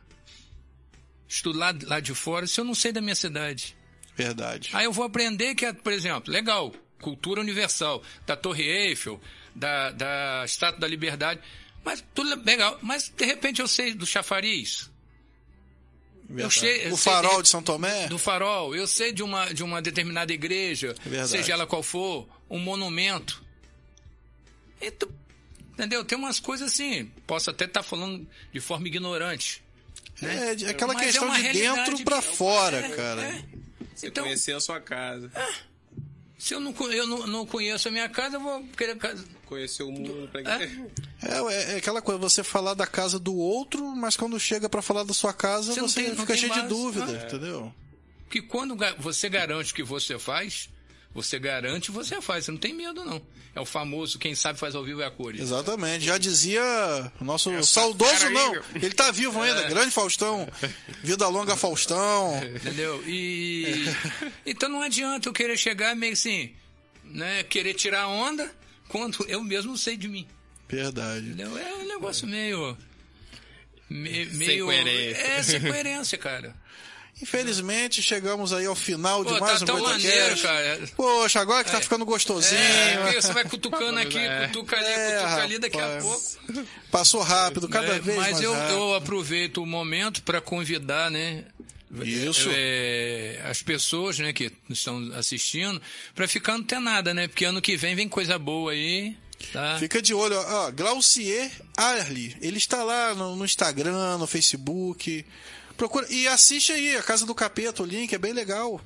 estudar 1.28 1.74
lá 1.82 1.98
de 2.00 2.14
fora, 2.14 2.46
se 2.46 2.60
eu 2.60 2.64
não 2.64 2.74
sei 2.74 2.92
da 2.92 3.00
minha 3.00 3.14
cidade. 3.16 3.76
Verdade. 4.16 4.70
Aí 4.72 4.84
eu 4.84 4.92
vou 4.92 5.04
aprender 5.04 5.54
que, 5.56 5.66
é, 5.66 5.72
por 5.72 5.92
exemplo, 5.92 6.32
legal, 6.32 6.72
cultura 7.00 7.40
universal, 7.40 8.02
da 8.24 8.36
Torre 8.36 8.62
Eiffel, 8.62 9.20
da, 9.54 9.90
da 9.90 10.42
Estátua 10.44 10.78
da 10.80 10.86
Liberdade, 10.86 11.40
mas 11.84 12.04
tudo 12.14 12.40
legal. 12.44 12.78
Mas 12.80 13.08
de 13.08 13.24
repente 13.24 13.60
eu 13.60 13.66
sei 13.66 13.94
do 13.94 14.06
chafariz, 14.06 14.88
verdade. 16.28 16.58
sei- 16.60 16.86
eu 16.88 16.94
o 16.94 16.96
farol 16.96 17.36
de- 17.38 17.42
de 17.44 17.48
São 17.48 17.62
Tomé? 17.62 18.08
do 18.08 18.18
farol, 18.18 18.74
eu 18.74 18.86
sei 18.86 19.12
de 19.12 19.22
uma, 19.22 19.52
de 19.52 19.62
uma 19.62 19.80
determinada 19.82 20.32
igreja, 20.32 20.94
É 21.04 21.08
Verdade. 21.08 21.30
seja 21.30 21.52
ela 21.52 21.66
qual 21.66 21.82
for, 21.82 22.28
um 22.50 22.58
monumento. 22.58 23.42
Então, 24.80 25.08
entendeu? 25.72 26.04
Tem 26.04 26.16
umas 26.18 26.38
coisas 26.40 26.72
assim, 26.72 27.10
posso 27.26 27.50
até 27.50 27.64
estar 27.64 27.82
falando 27.82 28.26
de 28.52 28.60
forma 28.60 28.86
ignorante. 28.86 29.62
né? 30.20 30.54
É, 30.62 30.70
aquela 30.70 30.94
Mas 30.94 31.02
é 31.02 31.06
questão 31.06 31.26
uma 31.28 31.36
de 31.40 31.52
dentro 31.52 32.04
pra 32.04 32.22
que- 32.22 32.36
fora, 32.36 32.78
é, 32.78 32.88
cara. 32.90 33.22
é. 33.22 33.44
Você 33.94 34.08
Então, 34.08 34.24
conhecer 34.24 34.52
a 34.52 34.60
sua 34.60 34.80
casa. 34.80 35.30
se 36.38 36.54
eu, 36.54 36.60
não, 36.60 36.74
eu 36.92 37.06
não, 37.06 37.26
não 37.26 37.46
conheço 37.46 37.88
a 37.88 37.90
minha 37.90 38.08
casa, 38.08 38.36
eu 38.36 38.40
vou 38.40 38.62
querer 38.76 38.96
Conhecer 39.54 39.82
o 39.84 39.90
mundo. 39.92 40.28
Pra... 40.32 40.40
É? 40.40 40.70
É, 41.22 41.72
é 41.74 41.76
aquela 41.76 42.02
coisa, 42.02 42.18
você 42.20 42.42
falar 42.42 42.74
da 42.74 42.86
casa 42.86 43.18
do 43.18 43.34
outro, 43.36 43.84
mas 43.94 44.16
quando 44.16 44.38
chega 44.40 44.68
pra 44.68 44.82
falar 44.82 45.04
da 45.04 45.14
sua 45.14 45.32
casa, 45.32 45.72
Você 45.72 45.80
você, 45.80 46.02
tem- 46.04 46.16
fica 46.16 46.36
cheio 46.36 46.52
de 46.52 46.58
base. 46.60 46.68
dúvida, 46.68 47.06
Ah. 47.22 47.26
entendeu? 47.26 47.74
Que 48.28 48.42
quando 48.42 48.76
você 48.98 49.28
garante 49.28 49.72
o 49.72 49.74
que 49.76 49.82
você 49.84 50.18
faz, 50.18 50.68
você 51.14 51.38
garante, 51.38 51.92
você 51.92 52.20
faz. 52.20 52.44
Você 52.44 52.50
não 52.50 52.58
tem 52.58 52.74
medo, 52.74 53.04
não. 53.04 53.22
É 53.54 53.60
o 53.60 53.64
famoso, 53.64 54.18
quem 54.18 54.34
sabe 54.34 54.58
faz 54.58 54.74
ao 54.74 54.82
vivo 54.82 55.00
é 55.00 55.06
a 55.06 55.10
cores. 55.12 55.40
Exatamente. 55.40 56.04
Já 56.04 56.18
dizia 56.18 56.60
o 57.20 57.24
nosso 57.24 57.52
Essa 57.52 57.70
saudoso, 57.70 58.26
aí, 58.26 58.34
não. 58.34 58.54
Ele 58.74 58.90
tá 58.90 59.12
vivo 59.12 59.40
ainda, 59.40 59.60
É. 59.60 59.68
grande 59.68 59.92
Faustão. 59.92 60.48
Vida 61.04 61.28
longa, 61.28 61.54
Faustão. 61.54 62.40
Entendeu? 62.56 63.00
E. 63.06 63.84
Então 64.44 64.68
não 64.68 64.82
adianta 64.82 65.28
eu 65.28 65.32
querer 65.32 65.56
chegar 65.56 65.94
meio 65.94 66.14
assim, 66.14 66.52
né? 67.04 67.44
Querer 67.44 67.74
tirar 67.74 68.08
onda 68.08 68.50
quando 68.94 69.26
eu 69.28 69.42
mesmo 69.42 69.76
sei 69.76 69.96
de 69.96 70.06
mim. 70.06 70.24
Verdade. 70.68 71.26
Entendeu? 71.26 71.58
É 71.58 71.74
um 71.74 71.88
negócio 71.88 72.28
meio. 72.28 72.78
me- 73.90 74.24
Sem 74.26 74.36
meio. 74.38 74.64
coerência. 74.66 75.20
É, 75.20 75.42
sem 75.42 75.60
coerência, 75.60 76.16
cara. 76.16 76.54
Infelizmente, 77.20 78.02
chegamos 78.02 78.52
aí 78.52 78.66
ao 78.66 78.74
final 78.74 79.24
de 79.24 79.32
Pô, 79.34 79.40
mais 79.40 79.58
tá 79.58 79.64
um 79.64 79.66
tão 79.66 79.80
podcast. 79.80 80.08
maneiro, 80.08 80.40
cara. 80.42 80.80
Poxa, 80.96 81.40
agora 81.40 81.64
que 81.64 81.70
tá 81.72 81.80
ficando 81.80 82.04
gostosinho. 82.04 82.60
É, 82.60 83.20
você 83.20 83.32
vai 83.32 83.44
cutucando 83.44 83.98
aqui, 83.98 84.18
É. 84.18 84.46
cutuca 84.46 84.76
ali, 84.76 84.86
É, 84.86 85.16
cutuca 85.18 85.42
ali, 85.42 85.58
daqui 85.58 85.80
a 85.80 85.98
pouco. 86.00 86.22
Passou 86.90 87.20
rápido, 87.22 87.68
cada 87.68 87.96
É, 87.96 87.98
vez 88.00 88.16
mas 88.16 88.30
mais 88.32 88.40
eu, 88.42 88.52
rápido. 88.52 88.72
eu 88.74 88.94
aproveito 88.94 89.58
o 89.58 89.66
momento 89.66 90.22
para 90.22 90.40
convidar, 90.40 91.10
né? 91.10 91.44
Isso. 92.02 92.48
é, 92.52 93.40
as 93.44 93.62
pessoas, 93.62 94.18
né, 94.18 94.32
que 94.32 94.50
estão 94.68 95.12
assistindo, 95.14 95.80
para 96.14 96.26
ficar 96.26 96.54
antenada, 96.54 97.14
né? 97.14 97.28
Porque 97.28 97.44
ano 97.44 97.62
que 97.62 97.76
vem 97.76 97.94
vem 97.94 98.08
coisa 98.08 98.38
boa 98.38 98.72
aí, 98.72 99.16
tá? 99.52 99.78
Fica 99.78 100.02
de 100.02 100.14
olho, 100.14 100.36
ó, 100.36 100.66
ó, 100.66 100.70
Glaucier 100.70 101.50
Arli. 101.76 102.36
Ele 102.40 102.58
está 102.58 102.82
lá 102.82 103.14
no, 103.14 103.36
no 103.36 103.44
Instagram, 103.44 104.18
no 104.18 104.26
Facebook. 104.26 105.24
Procura 105.76 106.06
e 106.10 106.26
assiste 106.28 106.72
aí 106.72 106.96
a 106.96 107.02
Casa 107.02 107.26
do 107.26 107.34
Capeta, 107.34 107.82
o 107.82 107.86
link 107.86 108.12
é 108.14 108.18
bem 108.18 108.32
legal. 108.32 108.80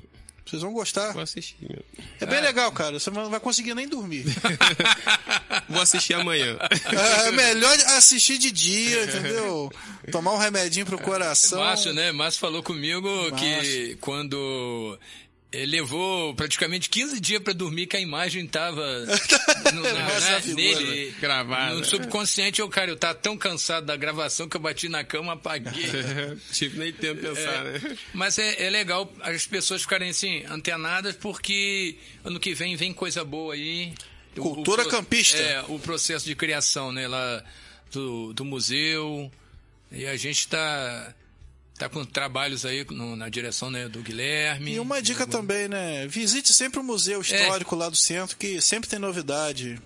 Vocês 0.48 0.62
vão 0.62 0.72
gostar. 0.72 1.12
Vou 1.12 1.22
assistir. 1.22 1.56
meu. 1.60 1.84
É 2.20 2.24
bem 2.24 2.40
legal, 2.40 2.72
cara. 2.72 2.98
Você 2.98 3.10
não 3.10 3.28
vai 3.28 3.38
conseguir 3.38 3.74
nem 3.74 3.86
dormir. 3.86 4.24
Vou 5.68 5.82
assistir 5.82 6.14
amanhã. 6.14 6.56
É 7.26 7.30
melhor 7.32 7.76
assistir 7.96 8.38
de 8.38 8.50
dia, 8.50 9.04
entendeu? 9.04 9.70
Tomar 10.10 10.32
um 10.32 10.38
remedinho 10.38 10.86
pro 10.86 10.98
coração. 10.98 11.60
Márcio, 11.60 11.92
né? 11.92 12.12
Márcio 12.12 12.40
falou 12.40 12.62
comigo 12.62 13.08
que 13.36 13.56
Márcio. 13.56 13.98
quando 14.00 14.98
ele 14.98 15.27
levou 15.52 16.34
praticamente 16.34 16.90
15 16.90 17.18
dias 17.20 17.42
para 17.42 17.54
dormir 17.54 17.86
que 17.86 17.96
a 17.96 18.00
imagem 18.00 18.46
tava 18.46 18.82
no, 19.74 19.86
é 19.86 19.92
né, 19.94 20.42
nele, 20.54 21.14
Gravada. 21.20 21.74
no 21.74 21.84
subconsciente. 21.84 22.60
Eu, 22.60 22.68
cara, 22.68 22.90
eu 22.90 22.96
tava 22.96 23.14
tão 23.14 23.36
cansado 23.36 23.86
da 23.86 23.96
gravação 23.96 24.48
que 24.48 24.56
eu 24.56 24.60
bati 24.60 24.88
na 24.90 25.02
cama, 25.04 25.32
apaguei. 25.32 25.86
Tive 26.52 26.78
nem 26.78 26.92
tempo 26.92 27.20
de 27.22 27.28
pensar, 27.28 27.66
É, 27.66 27.78
né? 27.78 27.98
Mas 28.12 28.38
é, 28.38 28.66
é 28.66 28.68
legal 28.70 29.10
as 29.22 29.46
pessoas 29.46 29.82
ficarem 29.82 30.10
assim, 30.10 30.44
antenadas, 30.50 31.16
porque 31.16 31.96
ano 32.24 32.38
que 32.38 32.52
vem 32.54 32.76
vem 32.76 32.92
coisa 32.92 33.24
boa 33.24 33.54
aí. 33.54 33.94
O- 34.36 34.42
Cultura 34.42 34.82
pro- 34.82 34.90
campista. 34.90 35.38
É, 35.38 35.62
o 35.68 35.78
processo 35.78 36.26
de 36.26 36.34
criação, 36.36 36.92
né, 36.92 37.08
lá 37.08 37.42
do, 37.90 38.32
do 38.34 38.44
museu. 38.44 39.32
E 39.90 40.04
a 40.06 40.16
gente 40.18 40.46
tá, 40.46 41.14
tá 41.78 41.88
com 41.88 42.04
trabalhos 42.04 42.64
aí 42.66 42.84
no- 42.90 43.14
na 43.16 43.28
direção 43.28 43.70
né, 43.70 43.88
do 43.88 44.00
Guilherme. 44.00 44.74
E 44.74 44.80
uma 44.80 45.00
dica 45.00 45.26
também, 45.26 45.68
né? 45.68 46.06
Visite 46.08 46.52
sempre 46.52 46.80
o 46.80 46.82
museu 46.82 47.20
histórico 47.20 47.76
lá 47.76 47.88
do 47.88 47.96
centro, 47.96 48.36
que 48.36 48.60
sempre 48.60 48.88
tem 48.90 48.98
novidade. 48.98 49.80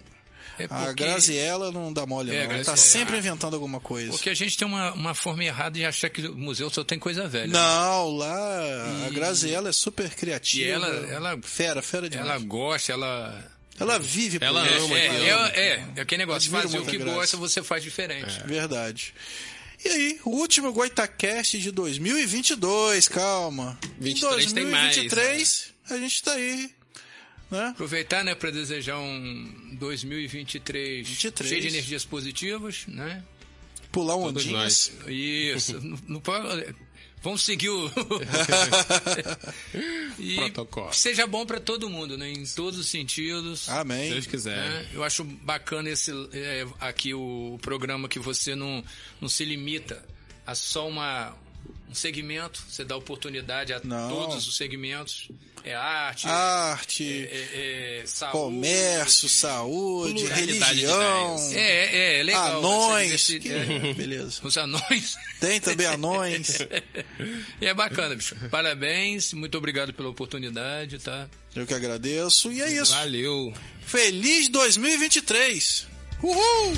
É 0.58 0.64
A 0.64 0.68
porque- 0.68 1.02
Graziella 1.04 1.72
não 1.72 1.90
dá 1.92 2.04
mole, 2.04 2.30
É, 2.34 2.46
não. 2.46 2.54
Ela 2.54 2.64
tá 2.64 2.76
sempre 2.76 3.16
inventando 3.16 3.54
alguma 3.54 3.80
coisa. 3.80 4.10
Porque 4.10 4.28
a 4.28 4.34
gente 4.34 4.56
tem 4.56 4.68
uma, 4.68 4.92
uma 4.92 5.14
forma 5.14 5.42
errada 5.42 5.70
de 5.78 5.84
achar 5.84 6.10
que 6.10 6.26
o 6.26 6.36
museu 6.36 6.68
só 6.68 6.84
tem 6.84 6.98
coisa 6.98 7.26
velha. 7.26 7.46
Não, 7.52 8.10
lá 8.16 9.06
a 9.06 9.10
Graziella 9.10 9.70
é 9.70 9.72
super 9.72 10.10
criativa. 10.10 10.66
E 10.68 10.70
ela- 10.70 10.88
ela- 11.10 11.38
fera, 11.42 11.80
fera 11.80 12.08
demais. 12.08 12.28
Ela 12.28 12.36
Ela, 12.36 12.44
gosta, 12.46 12.92
ela. 12.92 13.98
vive 13.98 14.38
por 14.38 14.44
Ela 14.44 14.60
ama 14.60 14.98
é, 14.98 15.06
aquilo. 15.08 15.24
é, 15.26 15.52
é, 15.56 15.84
é 15.96 16.00
aquele 16.02 16.18
negócio, 16.18 16.50
fazer 16.50 16.78
o 16.78 16.84
que 16.84 16.96
a 16.96 16.98
Grazi. 16.98 17.14
gosta, 17.16 17.36
você 17.38 17.62
faz 17.62 17.82
diferente. 17.82 18.40
Verdade. 18.46 19.14
E 19.84 19.88
aí, 19.88 20.20
o 20.24 20.30
último 20.30 20.72
Goitacast 20.72 21.58
de 21.58 21.70
2022, 21.72 23.08
calma. 23.08 23.78
23 23.98 24.50
em 24.50 24.54
tem 24.54 24.66
mais, 24.66 24.94
2023, 24.96 25.72
a 25.90 25.98
gente 25.98 26.22
tá 26.22 26.32
aí, 26.34 26.70
né? 27.50 27.68
Aproveitar, 27.68 28.22
né, 28.24 28.34
para 28.34 28.50
desejar 28.50 28.98
um 28.98 29.76
2023 29.78 31.06
23. 31.08 31.48
cheio 31.48 31.60
de 31.62 31.68
energias 31.68 32.04
positivas, 32.04 32.84
né? 32.86 33.22
Pular 33.90 34.16
um 34.16 34.22
Todos 34.24 34.44
ondinhas. 34.44 34.92
Isso. 35.08 35.80
não, 35.82 35.98
não 36.08 36.20
pode- 36.20 36.74
Vamos 37.22 37.42
seguir 37.42 37.70
o. 37.70 37.90
e 40.18 40.36
Protocolo. 40.36 40.92
Seja 40.92 41.26
bom 41.26 41.46
para 41.46 41.60
todo 41.60 41.88
mundo, 41.88 42.18
né? 42.18 42.30
Em 42.30 42.44
todos 42.44 42.78
os 42.78 42.88
sentidos. 42.88 43.60
Se 43.60 43.70
Amém. 43.70 44.10
Deus 44.10 44.26
quiser. 44.26 44.56
né? 44.56 44.88
Eu 44.92 45.04
acho 45.04 45.22
bacana 45.22 45.88
esse 45.88 46.10
é, 46.32 46.66
aqui 46.80 47.14
o 47.14 47.58
programa 47.62 48.08
que 48.08 48.18
você 48.18 48.56
não, 48.56 48.84
não 49.20 49.28
se 49.28 49.44
limita 49.44 50.04
a 50.44 50.54
só 50.54 50.88
uma, 50.88 51.32
um 51.88 51.94
segmento, 51.94 52.62
você 52.68 52.84
dá 52.84 52.96
oportunidade 52.96 53.72
a 53.72 53.80
Não. 53.84 54.08
todos 54.08 54.48
os 54.48 54.56
segmentos. 54.56 55.28
É 55.64 55.76
arte, 55.76 56.26
Arte, 56.26 57.28
é, 57.30 58.00
é 58.00 58.02
saúde, 58.04 58.32
comércio, 58.32 59.28
saúde, 59.28 60.24
religião. 60.24 61.36
É, 61.52 62.16
é, 62.16 62.18
é 62.18 62.22
legal. 62.24 62.58
anões. 62.58 63.30
é, 63.30 63.38
Beleza. 63.94 64.40
os 64.42 64.56
anões. 64.56 65.16
Tem 65.38 65.60
também 65.60 65.86
anões. 65.86 66.58
E 67.60 67.66
é 67.66 67.72
bacana, 67.74 68.16
bicho. 68.16 68.34
Parabéns, 68.50 69.32
muito 69.34 69.56
obrigado 69.56 69.92
pela 69.94 70.08
oportunidade, 70.08 70.98
tá? 70.98 71.28
Eu 71.54 71.64
que 71.64 71.74
agradeço. 71.74 72.50
E 72.50 72.60
é 72.60 72.72
isso. 72.72 72.90
Valeu. 72.92 73.54
Feliz 73.86 74.48
2023. 74.48 75.86
Uhul! 76.24 76.72